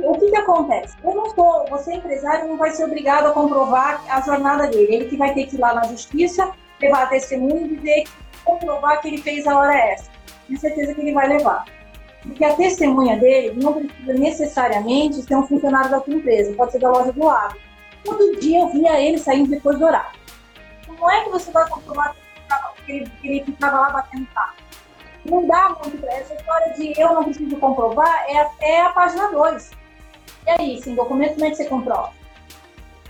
o 0.04 0.18
que, 0.18 0.30
que 0.30 0.38
acontece? 0.38 0.96
Eu 1.04 1.14
não 1.14 1.26
você 1.70 1.94
empresário 1.94 2.48
não 2.48 2.58
vai 2.58 2.72
ser 2.72 2.86
obrigado 2.86 3.28
a 3.28 3.32
comprovar 3.32 4.04
a 4.10 4.22
jornada 4.22 4.68
dele. 4.68 4.96
Ele 4.96 5.06
que 5.06 5.18
vai 5.18 5.34
ter 5.34 5.48
que 5.48 5.56
ir 5.56 5.60
lá 5.60 5.74
na 5.74 5.84
justiça, 5.84 6.52
levar 6.82 7.04
a 7.04 7.08
testemunha 7.08 7.62
e 7.62 7.76
dizer, 7.76 8.04
comprovar 8.44 9.02
que 9.02 9.08
ele 9.08 9.22
fez 9.22 9.46
a 9.48 9.58
hora 9.58 9.76
extra. 9.76 10.14
Tenho 10.48 10.60
certeza 10.60 10.94
que 10.94 11.02
ele 11.02 11.14
vai 11.14 11.28
levar. 11.28 11.66
Porque 12.26 12.44
a 12.44 12.56
testemunha 12.56 13.18
dele 13.18 13.54
não 13.62 13.74
precisa 13.74 14.14
necessariamente 14.14 15.22
ser 15.22 15.36
um 15.36 15.48
funcionário 15.48 15.92
da 15.92 16.00
tua 16.00 16.16
empresa, 16.16 16.54
pode 16.54 16.72
ser 16.72 16.80
da 16.80 16.90
loja 16.90 17.12
do 17.12 17.24
lado. 17.24 17.56
Todo 18.04 18.40
dia 18.40 18.60
eu 18.60 18.70
via 18.70 19.00
ele 19.00 19.18
saindo 19.18 19.50
depois 19.50 19.78
do 19.78 19.86
horário. 19.86 20.20
Como 20.88 21.12
é 21.12 21.24
que 21.24 21.30
você 21.30 21.52
vai 21.52 21.68
comprovar 21.70 22.16
que 22.86 23.08
ele, 23.24 23.44
ficava 23.44 23.80
lá 23.80 23.90
batendo 23.90 24.28
carro? 24.34 24.56
Não 25.26 25.48
dá 25.48 25.76
muito 25.82 25.98
para 25.98 26.14
essa 26.14 26.36
história 26.36 26.74
de 26.74 27.00
eu 27.00 27.14
não 27.14 27.24
preciso 27.24 27.56
comprovar, 27.58 28.26
é 28.28 28.38
até 28.40 28.82
a 28.82 28.90
página 28.90 29.32
2. 29.32 29.72
E 30.46 30.50
aí, 30.50 30.82
sem 30.82 30.94
documento, 30.94 31.34
como 31.34 31.46
é 31.46 31.50
que 31.50 31.56
você 31.56 31.66
comprova? 31.66 32.12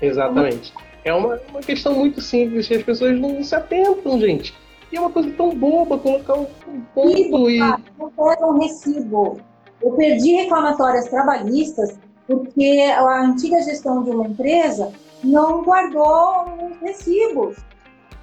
Exatamente. 0.01 0.73
É 1.03 1.13
uma, 1.13 1.39
uma 1.49 1.61
questão 1.61 1.93
muito 1.93 2.21
simples 2.21 2.67
que 2.67 2.75
as 2.75 2.83
pessoas 2.83 3.19
não 3.19 3.43
se 3.43 3.53
atentam, 3.53 4.19
gente 4.19 4.53
é 4.93 4.99
uma 4.99 5.09
coisa 5.09 5.31
tão 5.31 5.49
boba 5.49 5.97
colocar 5.97 6.35
um, 6.35 6.45
ponto 6.93 7.49
e. 7.49 7.59
Não 7.59 8.11
pega 8.15 8.45
um 8.45 8.59
recibo. 8.59 9.39
Eu 9.81 9.91
perdi 9.93 10.33
reclamatórias 10.33 11.07
trabalhistas 11.09 11.97
porque 12.27 12.81
a 12.95 13.21
antiga 13.21 13.61
gestão 13.61 14.03
de 14.03 14.09
uma 14.09 14.27
empresa 14.27 14.91
não 15.23 15.63
guardou 15.63 16.45
os 16.63 16.79
recibos. 16.81 17.57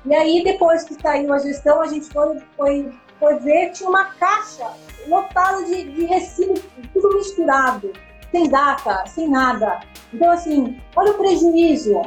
E 0.04 0.14
aí, 0.14 0.42
depois 0.42 0.82
que 0.82 0.94
saiu 1.00 1.32
a 1.32 1.38
gestão, 1.38 1.80
a 1.80 1.86
gente 1.86 2.06
foi, 2.06 2.38
foi, 2.56 2.92
foi 3.20 3.38
ver, 3.38 3.70
tinha 3.70 3.88
uma 3.88 4.06
caixa 4.06 4.68
lotada 5.06 5.64
de, 5.64 5.84
de 5.84 6.04
recibo, 6.06 6.54
tudo 6.92 7.16
misturado, 7.16 7.92
sem 8.32 8.48
data, 8.48 9.04
sem 9.06 9.28
nada. 9.28 9.80
Então, 10.12 10.30
assim, 10.30 10.80
olha 10.96 11.12
o 11.12 11.18
prejuízo, 11.18 12.00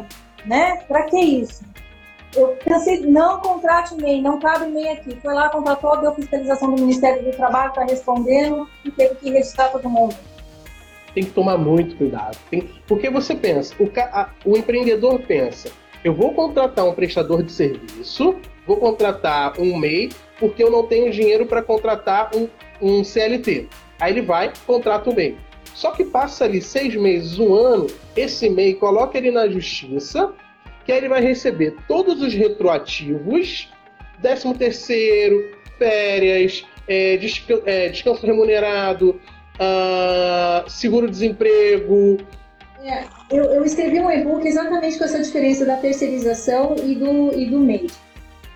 né? 0.45 0.77
Para 0.87 1.03
que 1.03 1.17
isso? 1.17 1.63
Eu 2.35 2.57
pensei, 2.63 3.01
não 3.01 3.39
contrate 3.39 3.95
MEI, 3.95 4.21
não 4.21 4.39
cabe 4.39 4.67
MEI 4.67 4.89
aqui. 4.89 5.17
Foi 5.21 5.33
lá, 5.33 5.49
contratou, 5.49 5.99
deu 6.01 6.13
fiscalização 6.13 6.73
do 6.73 6.81
Ministério 6.81 7.23
do 7.23 7.31
Trabalho, 7.31 7.69
está 7.69 7.83
respondendo 7.83 8.67
e 8.83 8.91
teve 8.91 9.15
que 9.15 9.29
registrar 9.29 9.69
todo 9.69 9.89
mundo. 9.89 10.15
Tem 11.13 11.23
que 11.23 11.31
tomar 11.31 11.57
muito 11.57 11.95
cuidado. 11.95 12.37
Tem, 12.49 12.69
porque 12.87 13.09
você 13.09 13.35
pensa, 13.35 13.73
o, 13.79 13.89
a, 13.97 14.29
o 14.45 14.57
empreendedor 14.57 15.19
pensa, 15.19 15.71
eu 16.03 16.13
vou 16.13 16.33
contratar 16.33 16.85
um 16.85 16.93
prestador 16.93 17.41
de 17.41 17.51
serviço, 17.51 18.35
vou 18.67 18.77
contratar 18.77 19.59
um 19.59 19.77
MEI, 19.77 20.09
porque 20.39 20.61
eu 20.61 20.69
não 20.69 20.85
tenho 20.85 21.11
dinheiro 21.11 21.45
para 21.45 21.61
contratar 21.61 22.31
um, 22.35 22.49
um 22.81 23.03
CLT. 23.03 23.69
Aí 23.99 24.11
ele 24.11 24.21
vai, 24.21 24.51
contrata 24.67 25.09
o 25.09 25.15
MEI. 25.15 25.37
Só 25.73 25.91
que 25.91 26.03
passa 26.03 26.45
ali 26.45 26.61
seis 26.61 26.95
meses, 26.95 27.39
um 27.39 27.53
ano, 27.53 27.87
esse 28.15 28.49
MEI 28.49 28.75
coloca 28.75 29.17
ele 29.17 29.31
na 29.31 29.47
justiça, 29.47 30.33
que 30.85 30.91
aí 30.91 30.99
ele 30.99 31.09
vai 31.09 31.21
receber 31.21 31.75
todos 31.87 32.21
os 32.21 32.33
retroativos, 32.33 33.71
13 34.21 34.53
terceiro, 34.53 35.51
férias, 35.77 36.65
é, 36.87 37.17
descanso, 37.17 37.63
é, 37.65 37.89
descanso 37.89 38.25
remunerado, 38.25 39.19
uh, 39.55 40.69
seguro-desemprego. 40.69 42.17
É, 42.83 43.03
eu, 43.31 43.45
eu, 43.45 43.65
escrevi 43.65 43.99
um 43.99 44.11
e-book 44.11 44.47
exatamente 44.47 44.97
com 44.97 45.05
essa 45.05 45.21
diferença 45.21 45.65
da 45.65 45.77
terceirização 45.77 46.75
e 46.83 46.95
do, 46.95 47.33
e 47.33 47.47
do 47.47 47.59
MEI. 47.59 47.87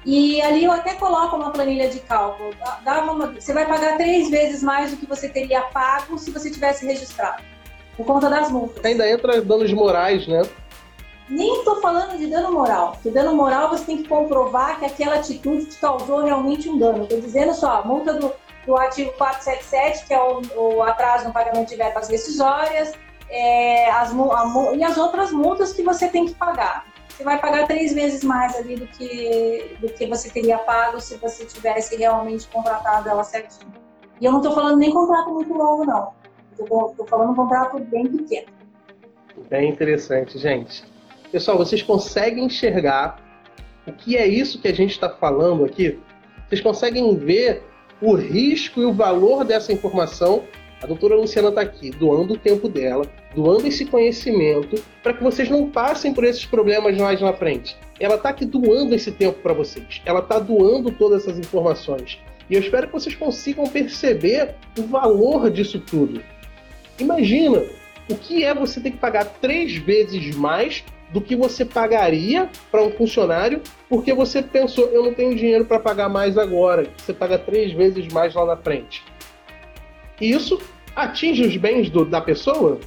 E 0.06 0.42
ali 0.42 0.64
eu 0.64 0.72
até 0.72 0.94
coloco 0.94 1.36
uma 1.36 1.52
planilha 1.52 1.90
de 1.90 2.00
cálculo. 2.00 2.54
Dá 2.84 3.02
uma, 3.04 3.32
você 3.32 3.52
vai 3.54 3.68
pagar 3.68 3.98
três 3.98 4.30
vezes 4.30 4.62
mais 4.64 4.92
do 4.92 4.98
que 4.98 5.06
você 5.06 5.28
teria 5.28 5.62
pago 5.62 6.18
se 6.18 6.32
você 6.32 6.50
tivesse 6.50 6.86
registrado, 6.86 7.44
por 7.98 8.06
conta 8.06 8.30
das 8.30 8.52
multas. 8.52 8.86
Ainda 8.86 9.10
entra 9.10 9.42
danos 9.42 9.74
morais, 9.74 10.28
né? 10.28 10.44
Nem 11.30 11.60
estou 11.60 11.80
falando 11.80 12.18
de 12.18 12.26
dano 12.28 12.52
moral, 12.52 12.94
porque 12.94 13.12
dano 13.12 13.36
moral 13.36 13.70
você 13.70 13.86
tem 13.86 13.98
que 13.98 14.10
comprovar 14.10 14.80
que 14.80 14.86
aquela 14.86 15.16
atitude 15.16 15.66
te 15.66 15.78
causou 15.78 16.24
realmente 16.24 16.68
um 16.68 16.78
dano. 16.78 17.04
Estou 17.04 17.22
dizendo 17.22 17.54
só, 17.54 17.82
a 17.82 17.86
multa 17.86 18.14
do, 18.14 18.34
do 18.66 18.76
artigo 18.76 19.12
477, 19.14 20.08
que 20.08 20.14
é 20.14 20.20
o, 20.20 20.42
o 20.56 20.84
atraso 20.84 21.28
no 21.28 21.34
pagamento 21.34 21.70
de 21.70 21.76
verbas 21.76 22.10
rescisórias, 22.10 22.94
é, 23.30 23.92
as, 23.92 24.12
a, 24.12 24.76
e 24.76 24.84
as 24.84 24.98
outras 24.98 25.32
multas 25.32 25.72
que 25.72 25.84
você 25.84 26.08
tem 26.08 26.26
que 26.26 26.34
pagar. 26.34 26.86
Você 27.10 27.24
vai 27.24 27.38
pagar 27.38 27.68
três 27.68 27.94
vezes 27.94 28.24
mais 28.24 28.56
ali 28.56 28.76
do 28.76 28.88
que, 28.88 29.78
do 29.82 29.90
que 29.90 30.08
você 30.08 30.30
teria 30.30 30.58
pago 30.58 31.00
se 31.00 31.18
você 31.18 31.46
tivesse 31.46 31.96
realmente 31.96 32.48
contratado 32.48 33.08
ela 33.08 33.24
certinho. 33.24 33.72
E 34.20 34.26
eu 34.26 34.32
não 34.32 34.40
estou 34.40 34.56
falando 34.56 34.78
nem 34.78 34.92
contrato 34.92 35.30
muito 35.30 35.54
longo, 35.54 35.86
não. 35.86 36.14
Estou 36.58 37.06
falando 37.08 37.32
um 37.32 37.36
contrato 37.36 37.78
bem 37.80 38.08
pequeno. 38.08 38.48
Bem 39.50 39.70
interessante, 39.70 40.38
gente. 40.38 40.84
Pessoal, 41.32 41.60
vocês 41.60 41.84
conseguem 41.84 42.46
enxergar 42.46 43.24
o 43.86 43.92
que 43.92 44.18
é 44.18 44.26
isso 44.26 44.60
que 44.60 44.68
a 44.68 44.74
gente 44.74 44.92
está 44.92 45.08
falando 45.10 45.64
aqui? 45.64 46.00
Vocês 46.48 46.60
conseguem 46.60 47.16
ver 47.16 47.62
o 48.02 48.16
risco 48.16 48.82
e 48.82 48.86
o 48.86 48.94
valor 48.94 49.46
dessa 49.46 49.72
informação? 49.72 50.44
A 50.82 50.88
doutora 50.88 51.16
Luciana 51.16 51.50
está 51.50 51.62
aqui 51.62 51.92
doando 51.92 52.34
o 52.34 52.38
tempo 52.38 52.68
dela, 52.68 53.06
doando 53.36 53.68
esse 53.68 53.86
conhecimento 53.86 54.82
para 55.04 55.14
que 55.14 55.24
vocês 55.24 55.48
não 55.50 55.70
passem 55.70 56.14
por 56.14 56.24
esses 56.24 56.46
problemas 56.46 56.98
mais 56.98 57.22
na 57.22 57.34
frente. 57.34 57.78
Ela 58.00 58.16
está 58.16 58.30
aqui 58.30 58.46
doando 58.46 58.96
esse 58.96 59.12
tempo 59.12 59.40
para 59.40 59.54
vocês. 59.54 60.02
Ela 60.06 60.22
está 60.22 60.40
doando 60.40 60.90
todas 60.90 61.24
essas 61.24 61.38
informações. 61.38 62.18
E 62.50 62.56
eu 62.56 62.60
espero 62.60 62.88
que 62.88 62.94
vocês 62.94 63.16
consigam 63.16 63.68
perceber 63.68 64.56
o 64.76 64.82
valor 64.84 65.52
disso 65.52 65.80
tudo. 65.80 66.24
Imagina 66.98 67.64
o 68.10 68.16
que 68.16 68.44
é 68.44 68.56
você 68.56 68.82
ter 68.82 68.92
que 68.92 68.98
pagar 68.98 69.26
três 69.40 69.76
vezes 69.76 70.34
mais 70.36 70.84
do 71.12 71.22
que 71.22 71.36
você 71.36 71.66
pagaria 71.66 72.50
para 72.72 72.84
um 72.84 72.92
funcionário, 72.92 73.62
porque 73.88 74.14
você 74.14 74.42
pensou, 74.42 74.86
eu 74.88 75.04
não 75.04 75.14
tenho 75.14 75.36
dinheiro 75.36 75.66
para 75.66 75.80
pagar 75.80 76.10
mais 76.10 76.38
agora. 76.38 76.88
Você 76.98 77.14
paga 77.14 77.38
três 77.38 77.74
vezes 77.74 78.12
mais 78.14 78.34
lá 78.34 78.46
na 78.46 78.58
frente. 78.58 79.04
E 80.22 80.32
isso 80.32 80.60
atinge 80.96 81.44
os 81.44 81.58
bens 81.58 81.90
do, 81.90 82.06
da 82.06 82.22
pessoa? 82.22 82.80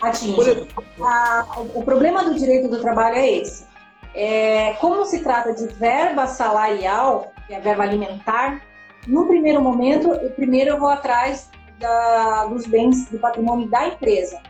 Atinge. 0.00 0.68
A, 1.00 1.46
o 1.74 1.82
problema 1.82 2.24
do 2.24 2.34
direito 2.34 2.68
do 2.68 2.80
trabalho 2.80 3.16
é 3.16 3.30
esse. 3.38 3.66
É, 4.14 4.72
como 4.74 5.04
se 5.04 5.22
trata 5.22 5.52
de 5.52 5.66
verba 5.74 6.26
salarial, 6.26 7.32
que 7.46 7.54
é 7.54 7.60
verba 7.60 7.82
alimentar, 7.82 8.62
no 9.06 9.26
primeiro 9.26 9.60
momento, 9.60 10.12
eu, 10.12 10.30
primeiro 10.30 10.70
eu 10.70 10.78
vou 10.78 10.88
atrás 10.88 11.50
da, 11.78 12.46
dos 12.46 12.66
bens 12.66 13.08
do 13.10 13.18
patrimônio 13.18 13.68
da 13.68 13.88
empresa. 13.88 14.40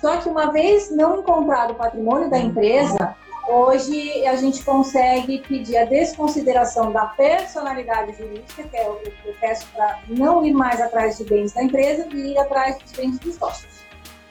Só 0.00 0.16
que 0.16 0.28
uma 0.28 0.50
vez 0.50 0.90
não 0.90 1.18
encontrado 1.18 1.72
o 1.72 1.74
patrimônio 1.74 2.30
da 2.30 2.38
empresa, 2.38 3.14
hoje 3.46 4.26
a 4.26 4.34
gente 4.36 4.64
consegue 4.64 5.40
pedir 5.46 5.76
a 5.76 5.84
desconsideração 5.84 6.90
da 6.90 7.06
personalidade 7.06 8.16
jurídica, 8.16 8.62
que 8.62 8.76
é 8.76 8.88
o 8.88 8.98
peço 9.40 9.66
para 9.74 9.98
não 10.08 10.44
ir 10.44 10.54
mais 10.54 10.80
atrás 10.80 11.18
de 11.18 11.24
bens 11.24 11.52
da 11.52 11.62
empresa 11.62 12.06
e 12.12 12.32
ir 12.32 12.38
atrás 12.38 12.78
dos 12.78 12.92
bens 12.92 13.18
dos 13.18 13.34
sócios. 13.34 13.80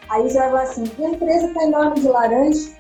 Aí 0.09 0.24
você 0.24 0.39
vai 0.39 0.49
falar 0.49 0.61
assim, 0.63 0.84
a 0.84 1.09
empresa 1.09 1.47
está 1.47 1.63
em 1.63 1.70
nome 1.70 1.99
de 1.99 2.07
laranja, 2.07 2.72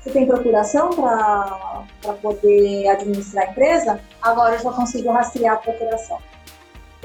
você 0.00 0.10
tem 0.10 0.26
procuração 0.26 0.90
para 0.90 2.12
poder 2.20 2.88
administrar 2.88 3.46
a 3.46 3.50
empresa? 3.52 4.00
Agora 4.20 4.56
eu 4.56 4.58
já 4.58 4.72
consigo 4.72 5.12
rastrear 5.12 5.54
a 5.54 5.58
procuração. 5.58 6.18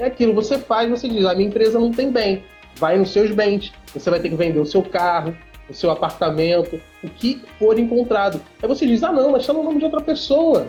É 0.00 0.06
aquilo, 0.06 0.34
você 0.34 0.58
faz, 0.58 0.90
você 0.90 1.08
diz, 1.08 1.24
a 1.24 1.34
minha 1.34 1.48
empresa 1.48 1.78
não 1.78 1.92
tem 1.92 2.10
bem 2.10 2.44
vai 2.78 2.96
nos 2.96 3.12
seus 3.12 3.30
bens. 3.30 3.72
Você 3.92 4.10
vai 4.10 4.20
ter 4.20 4.28
que 4.28 4.36
vender 4.36 4.58
o 4.58 4.66
seu 4.66 4.82
carro, 4.82 5.36
o 5.68 5.74
seu 5.74 5.90
apartamento, 5.90 6.80
o 7.02 7.08
que 7.08 7.42
for 7.58 7.78
encontrado. 7.78 8.40
Aí 8.62 8.68
você 8.68 8.86
diz, 8.86 9.02
ah 9.02 9.12
não, 9.12 9.32
mas 9.32 9.42
está 9.42 9.52
no 9.52 9.62
nome 9.62 9.78
de 9.78 9.84
outra 9.84 10.00
pessoa. 10.00 10.68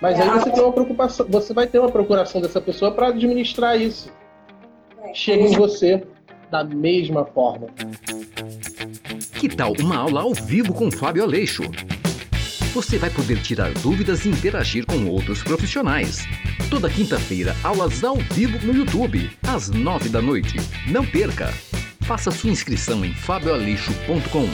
Mas 0.00 0.18
é, 0.18 0.22
aí 0.22 0.30
você 0.30 0.50
tem 0.50 0.62
uma 0.62 0.72
preocupação, 0.72 1.26
você 1.28 1.52
vai 1.52 1.66
ter 1.66 1.78
uma 1.78 1.90
procuração 1.90 2.40
dessa 2.40 2.60
pessoa 2.60 2.92
para 2.92 3.08
administrar 3.08 3.80
isso. 3.80 4.12
É, 5.02 5.14
Chega 5.14 5.42
em 5.42 5.56
você 5.56 6.02
da 6.50 6.62
mesma 6.62 7.24
forma. 7.24 7.66
Que 9.38 9.48
tal 9.48 9.72
uma 9.80 9.96
aula 9.96 10.22
ao 10.22 10.34
vivo 10.34 10.72
com 10.72 10.90
Fábio 10.90 11.22
Aleixo? 11.22 11.62
Você 12.74 12.98
vai 12.98 13.08
poder 13.08 13.40
tirar 13.40 13.72
dúvidas 13.74 14.24
e 14.24 14.28
interagir 14.28 14.84
com 14.84 15.08
outros 15.08 15.44
profissionais. 15.44 16.24
Toda 16.68 16.90
quinta-feira, 16.90 17.54
aulas 17.62 18.02
ao 18.02 18.16
vivo 18.16 18.66
no 18.66 18.74
YouTube, 18.74 19.30
às 19.46 19.70
nove 19.70 20.08
da 20.08 20.20
noite. 20.20 20.56
Não 20.90 21.06
perca! 21.06 21.50
Faça 22.02 22.32
sua 22.32 22.50
inscrição 22.50 23.04
em 23.04 23.14
fabioalixo.com. 23.14 24.48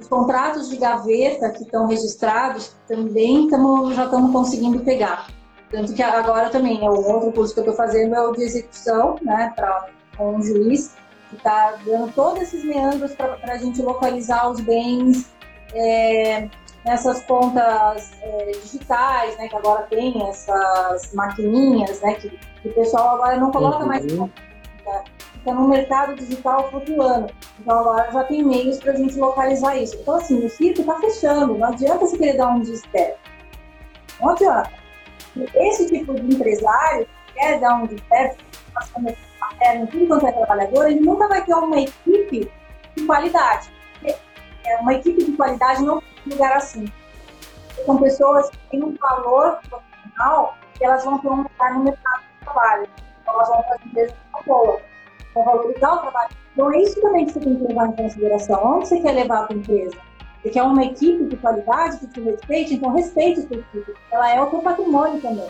Os 0.00 0.08
contratos 0.08 0.70
de 0.70 0.76
gaveta 0.76 1.50
que 1.50 1.62
estão 1.62 1.86
registrados 1.86 2.74
também 2.88 3.48
tamo, 3.48 3.94
já 3.94 4.06
estamos 4.06 4.32
conseguindo 4.32 4.80
pegar. 4.80 5.28
Tanto 5.70 5.94
que 5.94 6.02
agora 6.02 6.50
também, 6.50 6.84
é 6.84 6.90
o 6.90 6.96
outro 6.96 7.30
curso 7.30 7.54
que 7.54 7.60
eu 7.60 7.70
estou 7.70 7.76
fazendo 7.76 8.16
é 8.16 8.20
o 8.26 8.32
de 8.32 8.42
execução, 8.42 9.20
né, 9.22 9.52
para 9.54 9.88
com 10.16 10.34
um 10.34 10.42
juiz, 10.42 10.96
que 11.28 11.36
está 11.36 11.76
dando 11.86 12.12
todos 12.12 12.42
esses 12.42 12.64
meandros 12.64 13.14
para 13.14 13.52
a 13.52 13.56
gente 13.56 13.80
localizar 13.80 14.50
os 14.50 14.58
bens 14.58 15.30
é, 15.74 16.48
nessas 16.84 17.22
contas 17.24 18.12
é, 18.22 18.52
digitais, 18.62 19.36
né, 19.36 19.48
que 19.48 19.56
agora 19.56 19.82
tem 19.84 20.28
essas 20.28 21.12
maquininhas, 21.12 22.00
né, 22.00 22.14
que, 22.14 22.30
que 22.30 22.68
o 22.68 22.74
pessoal 22.74 23.16
agora 23.16 23.36
não 23.36 23.50
coloca 23.50 23.80
uhum. 23.80 23.86
mais 23.86 24.04
fica, 24.04 25.04
fica 25.34 25.54
no 25.54 25.68
mercado 25.68 26.14
digital 26.14 26.70
flutuando. 26.70 27.32
Então 27.60 27.78
agora 27.78 28.10
já 28.10 28.24
tem 28.24 28.42
meios 28.42 28.78
para 28.78 28.92
a 28.92 28.96
gente 28.96 29.18
localizar 29.18 29.76
isso. 29.76 29.96
Então 30.00 30.16
assim, 30.16 30.44
o 30.44 30.48
circo 30.48 30.80
está 30.80 30.98
fechando, 31.00 31.58
não 31.58 31.68
adianta 31.68 31.98
você 31.98 32.16
querer 32.16 32.36
dar 32.36 32.48
um 32.48 32.60
desespero. 32.60 33.14
Não 34.20 34.30
adianta. 34.30 34.72
Esse 35.54 35.86
tipo 35.86 36.14
de 36.14 36.34
empresário 36.34 37.06
que 37.26 37.34
quer 37.34 37.60
dar 37.60 37.74
um 37.76 37.86
desespero, 37.86 38.36
passando 38.74 39.08
a 39.40 39.54
perna 39.54 39.84
em 39.84 39.86
tudo 39.86 40.06
quanto 40.08 40.26
é 40.26 40.32
trabalhador, 40.32 40.90
ele 40.90 41.00
nunca 41.00 41.28
vai 41.28 41.44
ter 41.44 41.54
uma 41.54 41.80
equipe 41.80 42.50
de 42.96 43.06
qualidade 43.06 43.79
uma 44.78 44.94
equipe 44.94 45.24
de 45.24 45.32
qualidade 45.32 45.82
não 45.82 46.00
tem 46.00 46.32
lugar 46.32 46.56
assim. 46.56 46.86
São 47.84 47.98
pessoas 47.98 48.50
que 48.50 48.58
têm 48.70 48.84
um 48.84 48.94
valor 49.00 49.58
profissional 49.68 50.56
e 50.80 50.84
elas 50.84 51.04
vão 51.04 51.18
ter 51.18 51.28
um 51.28 51.42
lugar 51.42 51.74
no 51.74 51.84
mercado 51.84 52.20
de 52.20 52.44
trabalho. 52.44 52.88
Então, 53.22 53.34
elas 53.34 53.48
vão 53.48 53.62
fazer 53.62 53.86
empresas 53.86 54.16
boas, 54.46 54.82
vão 55.34 55.44
valorizar 55.44 55.92
o 55.94 55.98
trabalho. 55.98 56.30
Então, 56.52 56.72
é 56.72 56.82
isso 56.82 57.00
também 57.00 57.26
que 57.26 57.32
você 57.32 57.40
tem 57.40 57.56
que 57.56 57.62
levar 57.64 57.86
em 57.88 57.92
consideração. 57.92 58.76
Onde 58.76 58.88
você 58.88 59.00
quer 59.00 59.12
levar 59.12 59.44
a 59.44 59.46
sua 59.46 59.56
empresa? 59.56 59.96
Você 60.42 60.50
quer 60.50 60.62
uma 60.62 60.84
equipe 60.84 61.24
de 61.24 61.36
qualidade 61.36 61.98
que 61.98 62.06
te 62.08 62.20
respeite? 62.20 62.74
Então, 62.74 62.92
respeite 62.92 63.40
a 63.40 63.42
sua 63.46 63.56
equipe. 63.56 63.94
Ela 64.10 64.34
é 64.34 64.40
o 64.40 64.50
seu 64.50 64.60
patrimônio 64.60 65.20
também. 65.20 65.48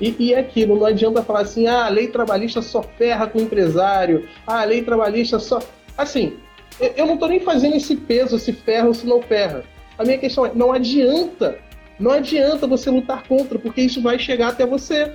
E, 0.00 0.14
e 0.18 0.34
é 0.34 0.40
aquilo, 0.40 0.76
não 0.76 0.86
adianta 0.86 1.22
falar 1.22 1.42
assim, 1.42 1.66
ah, 1.66 1.86
a 1.86 1.88
lei 1.88 2.08
trabalhista 2.08 2.60
só 2.60 2.82
ferra 2.82 3.26
com 3.28 3.38
o 3.38 3.42
empresário, 3.42 4.28
ah, 4.46 4.60
a 4.60 4.64
lei 4.64 4.82
trabalhista 4.82 5.38
só. 5.38 5.60
Assim, 5.96 6.38
eu 6.80 7.06
não 7.06 7.14
estou 7.14 7.28
nem 7.28 7.40
fazendo 7.40 7.76
esse 7.76 7.96
peso, 7.96 8.38
se 8.38 8.52
ferra 8.52 8.88
ou 8.88 8.94
se 8.94 9.06
não 9.06 9.22
ferra. 9.22 9.64
A 9.98 10.04
minha 10.04 10.18
questão 10.18 10.44
é, 10.44 10.52
não 10.54 10.72
adianta. 10.72 11.58
Não 11.98 12.10
adianta 12.10 12.66
você 12.66 12.90
lutar 12.90 13.26
contra, 13.28 13.58
porque 13.58 13.80
isso 13.80 14.02
vai 14.02 14.18
chegar 14.18 14.48
até 14.48 14.66
você. 14.66 15.12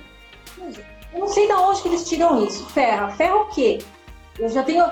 Eu 1.12 1.20
não 1.20 1.28
sei 1.28 1.46
de 1.46 1.52
onde 1.52 1.82
que 1.82 1.88
eles 1.88 2.08
tiram 2.08 2.46
isso. 2.46 2.66
Ferra. 2.70 3.10
Ferra 3.10 3.36
o 3.36 3.46
quê? 3.46 3.78
Eu 4.38 4.48
já 4.48 4.62
tenho. 4.62 4.88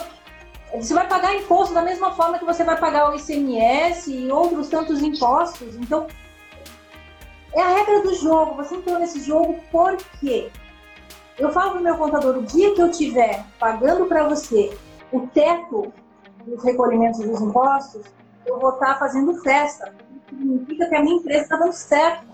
Você 0.74 0.92
vai 0.92 1.08
pagar 1.08 1.34
imposto 1.34 1.72
da 1.72 1.80
mesma 1.80 2.12
forma 2.12 2.38
que 2.38 2.44
você 2.44 2.62
vai 2.62 2.78
pagar 2.78 3.10
o 3.10 3.14
ICMS 3.14 4.12
e 4.12 4.30
outros 4.30 4.68
tantos 4.68 5.00
impostos. 5.00 5.76
Então, 5.76 6.06
é 7.54 7.62
a 7.62 7.68
regra 7.68 8.02
do 8.02 8.14
jogo. 8.14 8.56
Você 8.56 8.74
entrou 8.74 8.98
nesse 8.98 9.20
jogo 9.20 9.58
por 9.72 9.96
quê? 10.20 10.50
Eu 11.38 11.50
falo 11.52 11.70
pro 11.72 11.80
meu 11.80 11.96
contador, 11.96 12.36
o 12.36 12.42
dia 12.42 12.74
que 12.74 12.82
eu 12.82 12.90
tiver 12.90 13.44
pagando 13.58 14.06
para 14.06 14.28
você 14.28 14.76
o 15.10 15.20
teto 15.28 15.92
dos 16.46 16.62
recolhimentos 16.64 17.20
dos 17.20 17.40
impostos, 17.40 18.06
eu 18.46 18.58
vou 18.58 18.70
estar 18.70 18.98
fazendo 18.98 19.34
festa. 19.42 19.92
Significa 20.28 20.88
que 20.88 20.94
a 20.94 21.02
minha 21.02 21.16
empresa 21.16 21.42
está 21.42 21.56
dando 21.56 21.72
certo. 21.72 22.26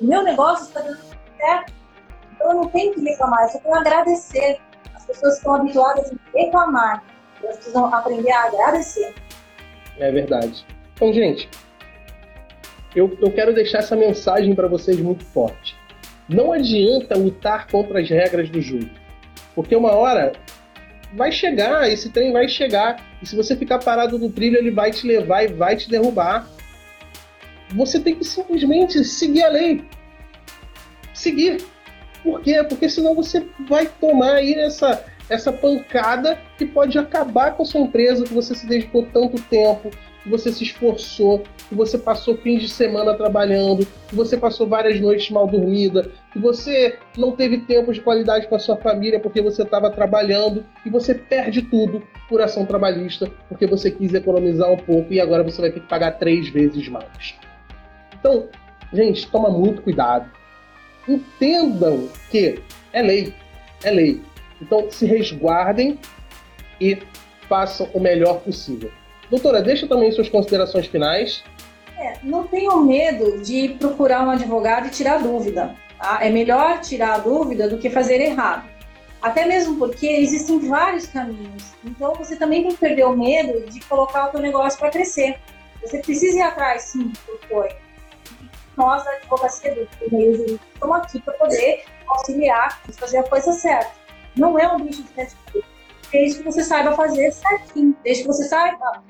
O 0.00 0.04
meu 0.04 0.22
negócio 0.22 0.66
está 0.66 0.80
dando 0.80 1.00
certo. 1.36 1.72
Então 2.34 2.48
eu 2.48 2.54
não 2.54 2.68
tenho 2.68 2.94
que 2.94 3.00
reclamar, 3.00 3.42
eu 3.42 3.48
só 3.48 3.58
tenho 3.58 3.72
que 3.72 3.80
agradecer. 3.80 4.60
As 4.94 5.06
pessoas 5.06 5.36
estão 5.36 5.54
habituadas 5.54 6.12
a 6.12 6.38
reclamar. 6.38 7.04
Elas 7.42 7.56
precisam 7.56 7.92
aprender 7.92 8.30
a 8.30 8.44
agradecer. 8.44 9.14
É 9.98 10.10
verdade. 10.10 10.64
Então, 10.94 11.12
gente, 11.12 11.48
eu, 12.94 13.16
eu 13.20 13.32
quero 13.32 13.54
deixar 13.54 13.78
essa 13.78 13.96
mensagem 13.96 14.54
para 14.54 14.68
vocês 14.68 15.00
muito 15.00 15.24
forte. 15.24 15.76
Não 16.28 16.52
adianta 16.52 17.16
lutar 17.16 17.66
contra 17.68 18.00
as 18.00 18.08
regras 18.08 18.48
do 18.48 18.60
jogo. 18.60 18.88
Porque 19.54 19.74
uma 19.74 19.92
hora 19.92 20.32
vai 21.14 21.30
chegar, 21.30 21.90
esse 21.90 22.10
trem 22.10 22.32
vai 22.32 22.48
chegar. 22.48 22.96
E 23.20 23.26
se 23.26 23.36
você 23.36 23.56
ficar 23.56 23.78
parado 23.78 24.18
no 24.18 24.30
trilho, 24.30 24.58
ele 24.58 24.70
vai 24.70 24.90
te 24.90 25.06
levar 25.06 25.44
e 25.44 25.48
vai 25.48 25.76
te 25.76 25.88
derrubar. 25.88 26.48
Você 27.74 28.00
tem 28.00 28.14
que 28.14 28.24
simplesmente 28.24 29.02
seguir 29.04 29.44
a 29.44 29.48
lei. 29.48 29.84
Seguir. 31.14 31.64
Por 32.22 32.40
quê? 32.40 32.62
Porque 32.68 32.88
senão 32.88 33.14
você 33.14 33.46
vai 33.68 33.86
tomar 33.86 34.34
aí 34.34 34.54
essa, 34.54 35.04
essa 35.28 35.52
pancada 35.52 36.38
que 36.56 36.64
pode 36.64 36.98
acabar 36.98 37.56
com 37.56 37.62
a 37.62 37.66
sua 37.66 37.80
empresa 37.80 38.24
que 38.24 38.34
você 38.34 38.54
se 38.54 38.66
dedicou 38.66 39.06
tanto 39.12 39.42
tempo, 39.42 39.90
que 40.22 40.28
você 40.28 40.52
se 40.52 40.62
esforçou, 40.62 41.42
que 41.68 41.74
você 41.74 41.98
passou 41.98 42.36
fins 42.36 42.62
de 42.62 42.68
semana 42.68 43.14
trabalhando, 43.14 43.86
que 44.08 44.14
você 44.14 44.36
passou 44.36 44.66
várias 44.66 45.00
noites 45.00 45.30
mal 45.30 45.46
dormida, 45.46 46.10
que 46.32 46.38
você 46.38 46.98
não 47.16 47.32
teve 47.32 47.58
tempo 47.58 47.92
de 47.92 48.00
qualidade 48.00 48.46
com 48.46 48.54
a 48.54 48.58
sua 48.58 48.76
família 48.76 49.18
porque 49.18 49.42
você 49.42 49.62
estava 49.62 49.90
trabalhando 49.90 50.64
e 50.86 50.90
você 50.90 51.14
perde 51.14 51.62
tudo 51.62 52.02
por 52.28 52.40
ação 52.40 52.64
trabalhista 52.64 53.30
porque 53.48 53.66
você 53.66 53.90
quis 53.90 54.14
economizar 54.14 54.70
um 54.70 54.76
pouco 54.76 55.12
e 55.12 55.20
agora 55.20 55.42
você 55.42 55.60
vai 55.60 55.70
ter 55.70 55.80
que 55.80 55.88
pagar 55.88 56.12
três 56.12 56.48
vezes 56.48 56.88
mais. 56.88 57.34
Então, 58.18 58.48
gente, 58.92 59.28
toma 59.30 59.50
muito 59.50 59.82
cuidado. 59.82 60.30
Entendam 61.08 62.08
que 62.30 62.62
é 62.92 63.02
lei, 63.02 63.34
é 63.82 63.90
lei. 63.90 64.22
Então, 64.60 64.88
se 64.88 65.04
resguardem 65.04 65.98
e 66.80 66.98
façam 67.48 67.88
o 67.92 67.98
melhor 67.98 68.40
possível. 68.40 68.92
Doutora, 69.32 69.62
deixa 69.62 69.88
também 69.88 70.12
suas 70.12 70.28
considerações 70.28 70.86
finais. 70.88 71.42
É, 71.96 72.18
não 72.22 72.46
tenham 72.46 72.84
medo 72.84 73.40
de 73.40 73.70
procurar 73.78 74.26
um 74.26 74.30
advogado 74.30 74.88
e 74.88 74.90
tirar 74.90 75.22
dúvida. 75.22 75.74
Tá? 75.98 76.18
É 76.20 76.28
melhor 76.28 76.80
tirar 76.80 77.14
a 77.14 77.18
dúvida 77.18 77.66
do 77.66 77.78
que 77.78 77.88
fazer 77.88 78.20
errado. 78.20 78.68
Até 79.22 79.46
mesmo 79.46 79.78
porque 79.78 80.06
existem 80.06 80.68
vários 80.68 81.06
caminhos. 81.06 81.72
Então 81.82 82.14
você 82.14 82.36
também 82.36 82.60
tem 82.60 82.72
que 82.72 82.76
perder 82.76 83.06
o 83.06 83.16
medo 83.16 83.70
de 83.70 83.80
colocar 83.86 84.28
o 84.28 84.32
seu 84.32 84.40
negócio 84.40 84.78
para 84.78 84.90
crescer. 84.90 85.38
Você 85.80 86.00
precisa 86.00 86.36
ir 86.36 86.42
atrás, 86.42 86.82
sim, 86.82 87.10
do 87.26 87.48
foi. 87.48 87.70
Nós, 88.76 89.02
da 89.02 89.12
advocacia 89.12 89.74
do 89.74 90.14
meio 90.14 90.60
estamos 90.74 90.96
aqui 90.98 91.18
para 91.22 91.32
poder 91.38 91.84
auxiliar 92.06 92.82
fazer 92.98 93.16
a 93.16 93.22
coisa 93.22 93.50
certa. 93.54 93.92
Não 94.36 94.58
é 94.58 94.68
um 94.68 94.78
bicho 94.78 95.02
de 95.02 95.08
sete 95.08 95.34
desde 96.12 96.38
que 96.40 96.44
você 96.44 96.62
saiba 96.62 96.92
fazer 96.92 97.32
certinho, 97.32 97.96
desde 98.04 98.24
que 98.24 98.28
você 98.28 98.44
saiba 98.44 99.02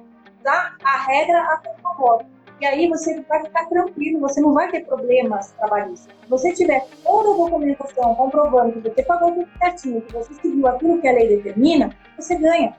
usar 0.42 0.76
a 0.84 1.06
regra 1.06 1.40
a 1.40 1.60
seu 1.62 1.72
favor. 1.82 2.24
E 2.60 2.66
aí 2.66 2.88
você 2.88 3.20
vai 3.22 3.42
ficar 3.42 3.64
tranquilo, 3.66 4.20
você 4.20 4.40
não 4.40 4.52
vai 4.52 4.70
ter 4.70 4.84
problemas 4.84 5.50
trabalhistas. 5.52 6.14
Se 6.22 6.30
você 6.30 6.52
tiver 6.52 6.84
toda 7.02 7.30
a 7.30 7.36
documentação 7.36 8.14
comprovando 8.14 8.80
que 8.80 8.88
você 8.88 9.02
pagou 9.02 9.32
tudo 9.32 9.48
certinho, 9.58 10.00
que 10.02 10.12
você 10.12 10.34
seguiu 10.34 10.66
aquilo 10.68 11.00
que 11.00 11.08
a 11.08 11.12
lei 11.12 11.28
determina, 11.28 11.90
você 12.16 12.36
ganha. 12.36 12.76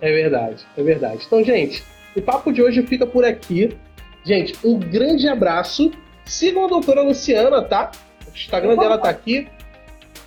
É 0.00 0.10
verdade, 0.10 0.66
é 0.76 0.82
verdade. 0.82 1.24
Então, 1.26 1.44
gente, 1.44 1.84
o 2.16 2.22
papo 2.22 2.52
de 2.52 2.62
hoje 2.62 2.86
fica 2.86 3.06
por 3.06 3.24
aqui. 3.24 3.76
Gente, 4.24 4.54
um 4.66 4.78
grande 4.78 5.28
abraço. 5.28 5.90
Sigam 6.24 6.64
a 6.64 6.68
doutora 6.68 7.02
Luciana, 7.02 7.62
tá? 7.62 7.90
O 8.26 8.30
Instagram 8.30 8.76
dela 8.76 8.96
tá 8.96 9.10
aqui. 9.10 9.48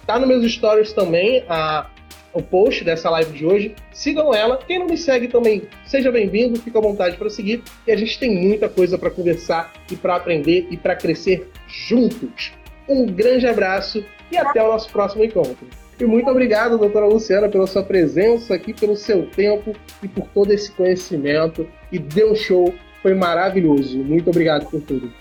Tá 0.05 0.19
nos 0.19 0.27
meus 0.27 0.51
stories 0.51 0.93
também. 0.93 1.43
A 1.49 1.87
o 2.33 2.41
post 2.41 2.83
dessa 2.83 3.09
live 3.09 3.31
de 3.31 3.45
hoje. 3.45 3.75
Sigam 3.91 4.33
ela. 4.33 4.57
Quem 4.57 4.79
não 4.79 4.87
me 4.87 4.97
segue 4.97 5.27
também, 5.27 5.63
seja 5.85 6.11
bem-vindo, 6.11 6.59
fica 6.59 6.79
à 6.79 6.81
vontade 6.81 7.17
para 7.17 7.29
seguir. 7.29 7.63
E 7.85 7.91
a 7.91 7.97
gente 7.97 8.19
tem 8.19 8.35
muita 8.35 8.69
coisa 8.69 8.97
para 8.97 9.09
conversar 9.09 9.71
e 9.91 9.95
para 9.95 10.15
aprender 10.15 10.67
e 10.69 10.77
para 10.77 10.95
crescer 10.95 11.49
juntos. 11.67 12.53
Um 12.87 13.05
grande 13.05 13.47
abraço 13.47 14.03
e 14.31 14.37
até 14.37 14.63
o 14.63 14.67
nosso 14.67 14.89
próximo 14.91 15.23
encontro. 15.23 15.67
E 15.99 16.05
muito 16.05 16.29
obrigado, 16.29 16.79
doutora 16.79 17.05
Luciana, 17.05 17.47
pela 17.47 17.67
sua 17.67 17.83
presença 17.83 18.55
aqui, 18.55 18.73
pelo 18.73 18.95
seu 18.95 19.27
tempo 19.27 19.75
e 20.01 20.07
por 20.07 20.27
todo 20.29 20.51
esse 20.51 20.71
conhecimento. 20.71 21.67
E 21.91 21.99
deu 21.99 22.31
um 22.31 22.35
show, 22.35 22.73
foi 23.03 23.13
maravilhoso. 23.13 23.99
Muito 23.99 24.29
obrigado 24.29 24.65
por 24.65 24.81
tudo. 24.81 25.11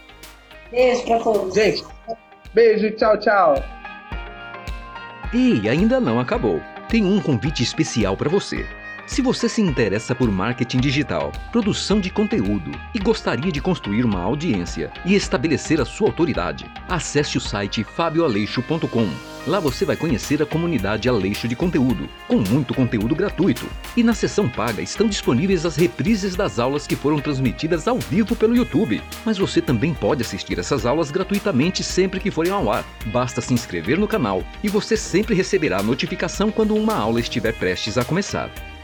Beijo 0.70 1.04
para 1.04 1.18
todos. 1.18 1.54
Gente, 1.54 1.84
beijo, 2.54 2.90
tchau, 2.92 3.18
tchau. 3.18 3.54
E 5.34 5.68
ainda 5.68 6.00
não 6.00 6.18
acabou 6.18 6.61
tem 6.91 7.05
um 7.05 7.20
convite 7.20 7.62
especial 7.62 8.16
para 8.16 8.28
você. 8.28 8.66
Se 9.11 9.20
você 9.20 9.48
se 9.48 9.61
interessa 9.61 10.14
por 10.14 10.30
marketing 10.30 10.78
digital, 10.78 11.32
produção 11.50 12.00
de 12.00 12.11
conteúdo 12.11 12.70
e 12.94 12.98
gostaria 13.00 13.50
de 13.50 13.61
construir 13.61 14.04
uma 14.04 14.20
audiência 14.20 14.92
e 15.04 15.16
estabelecer 15.16 15.80
a 15.80 15.84
sua 15.84 16.06
autoridade, 16.06 16.64
acesse 16.88 17.36
o 17.36 17.40
site 17.40 17.82
fabioaleixo.com. 17.82 19.08
Lá 19.48 19.58
você 19.58 19.84
vai 19.84 19.96
conhecer 19.96 20.40
a 20.40 20.46
comunidade 20.46 21.08
Aleixo 21.08 21.48
de 21.48 21.56
Conteúdo, 21.56 22.08
com 22.28 22.36
muito 22.36 22.72
conteúdo 22.72 23.16
gratuito. 23.16 23.66
E 23.96 24.04
na 24.04 24.14
seção 24.14 24.48
paga 24.48 24.80
estão 24.80 25.08
disponíveis 25.08 25.66
as 25.66 25.74
reprises 25.74 26.36
das 26.36 26.61
aulas 26.61 26.86
que 26.86 26.94
foram 26.94 27.18
transmitidas 27.18 27.88
ao 27.88 27.98
vivo 27.98 28.36
pelo 28.36 28.54
YouTube. 28.54 29.02
Mas 29.26 29.38
você 29.38 29.61
também 29.61 29.92
pode 29.92 30.22
assistir 30.22 30.56
essas 30.56 30.86
aulas 30.86 31.11
gratuitamente 31.11 31.82
sempre 31.82 32.20
que 32.20 32.30
forem 32.30 32.52
ao 32.52 32.70
ar. 32.70 32.84
Basta 33.06 33.40
se 33.40 33.52
inscrever 33.52 33.98
no 33.98 34.06
canal 34.06 34.44
e 34.62 34.68
você 34.68 34.96
sempre 34.96 35.34
receberá 35.34 35.82
notificação 35.82 36.52
quando 36.52 36.76
uma 36.76 36.94
aula 36.94 37.18
estiver 37.18 37.52
prestes 37.54 37.98
a 37.98 38.04
começar. 38.04 38.48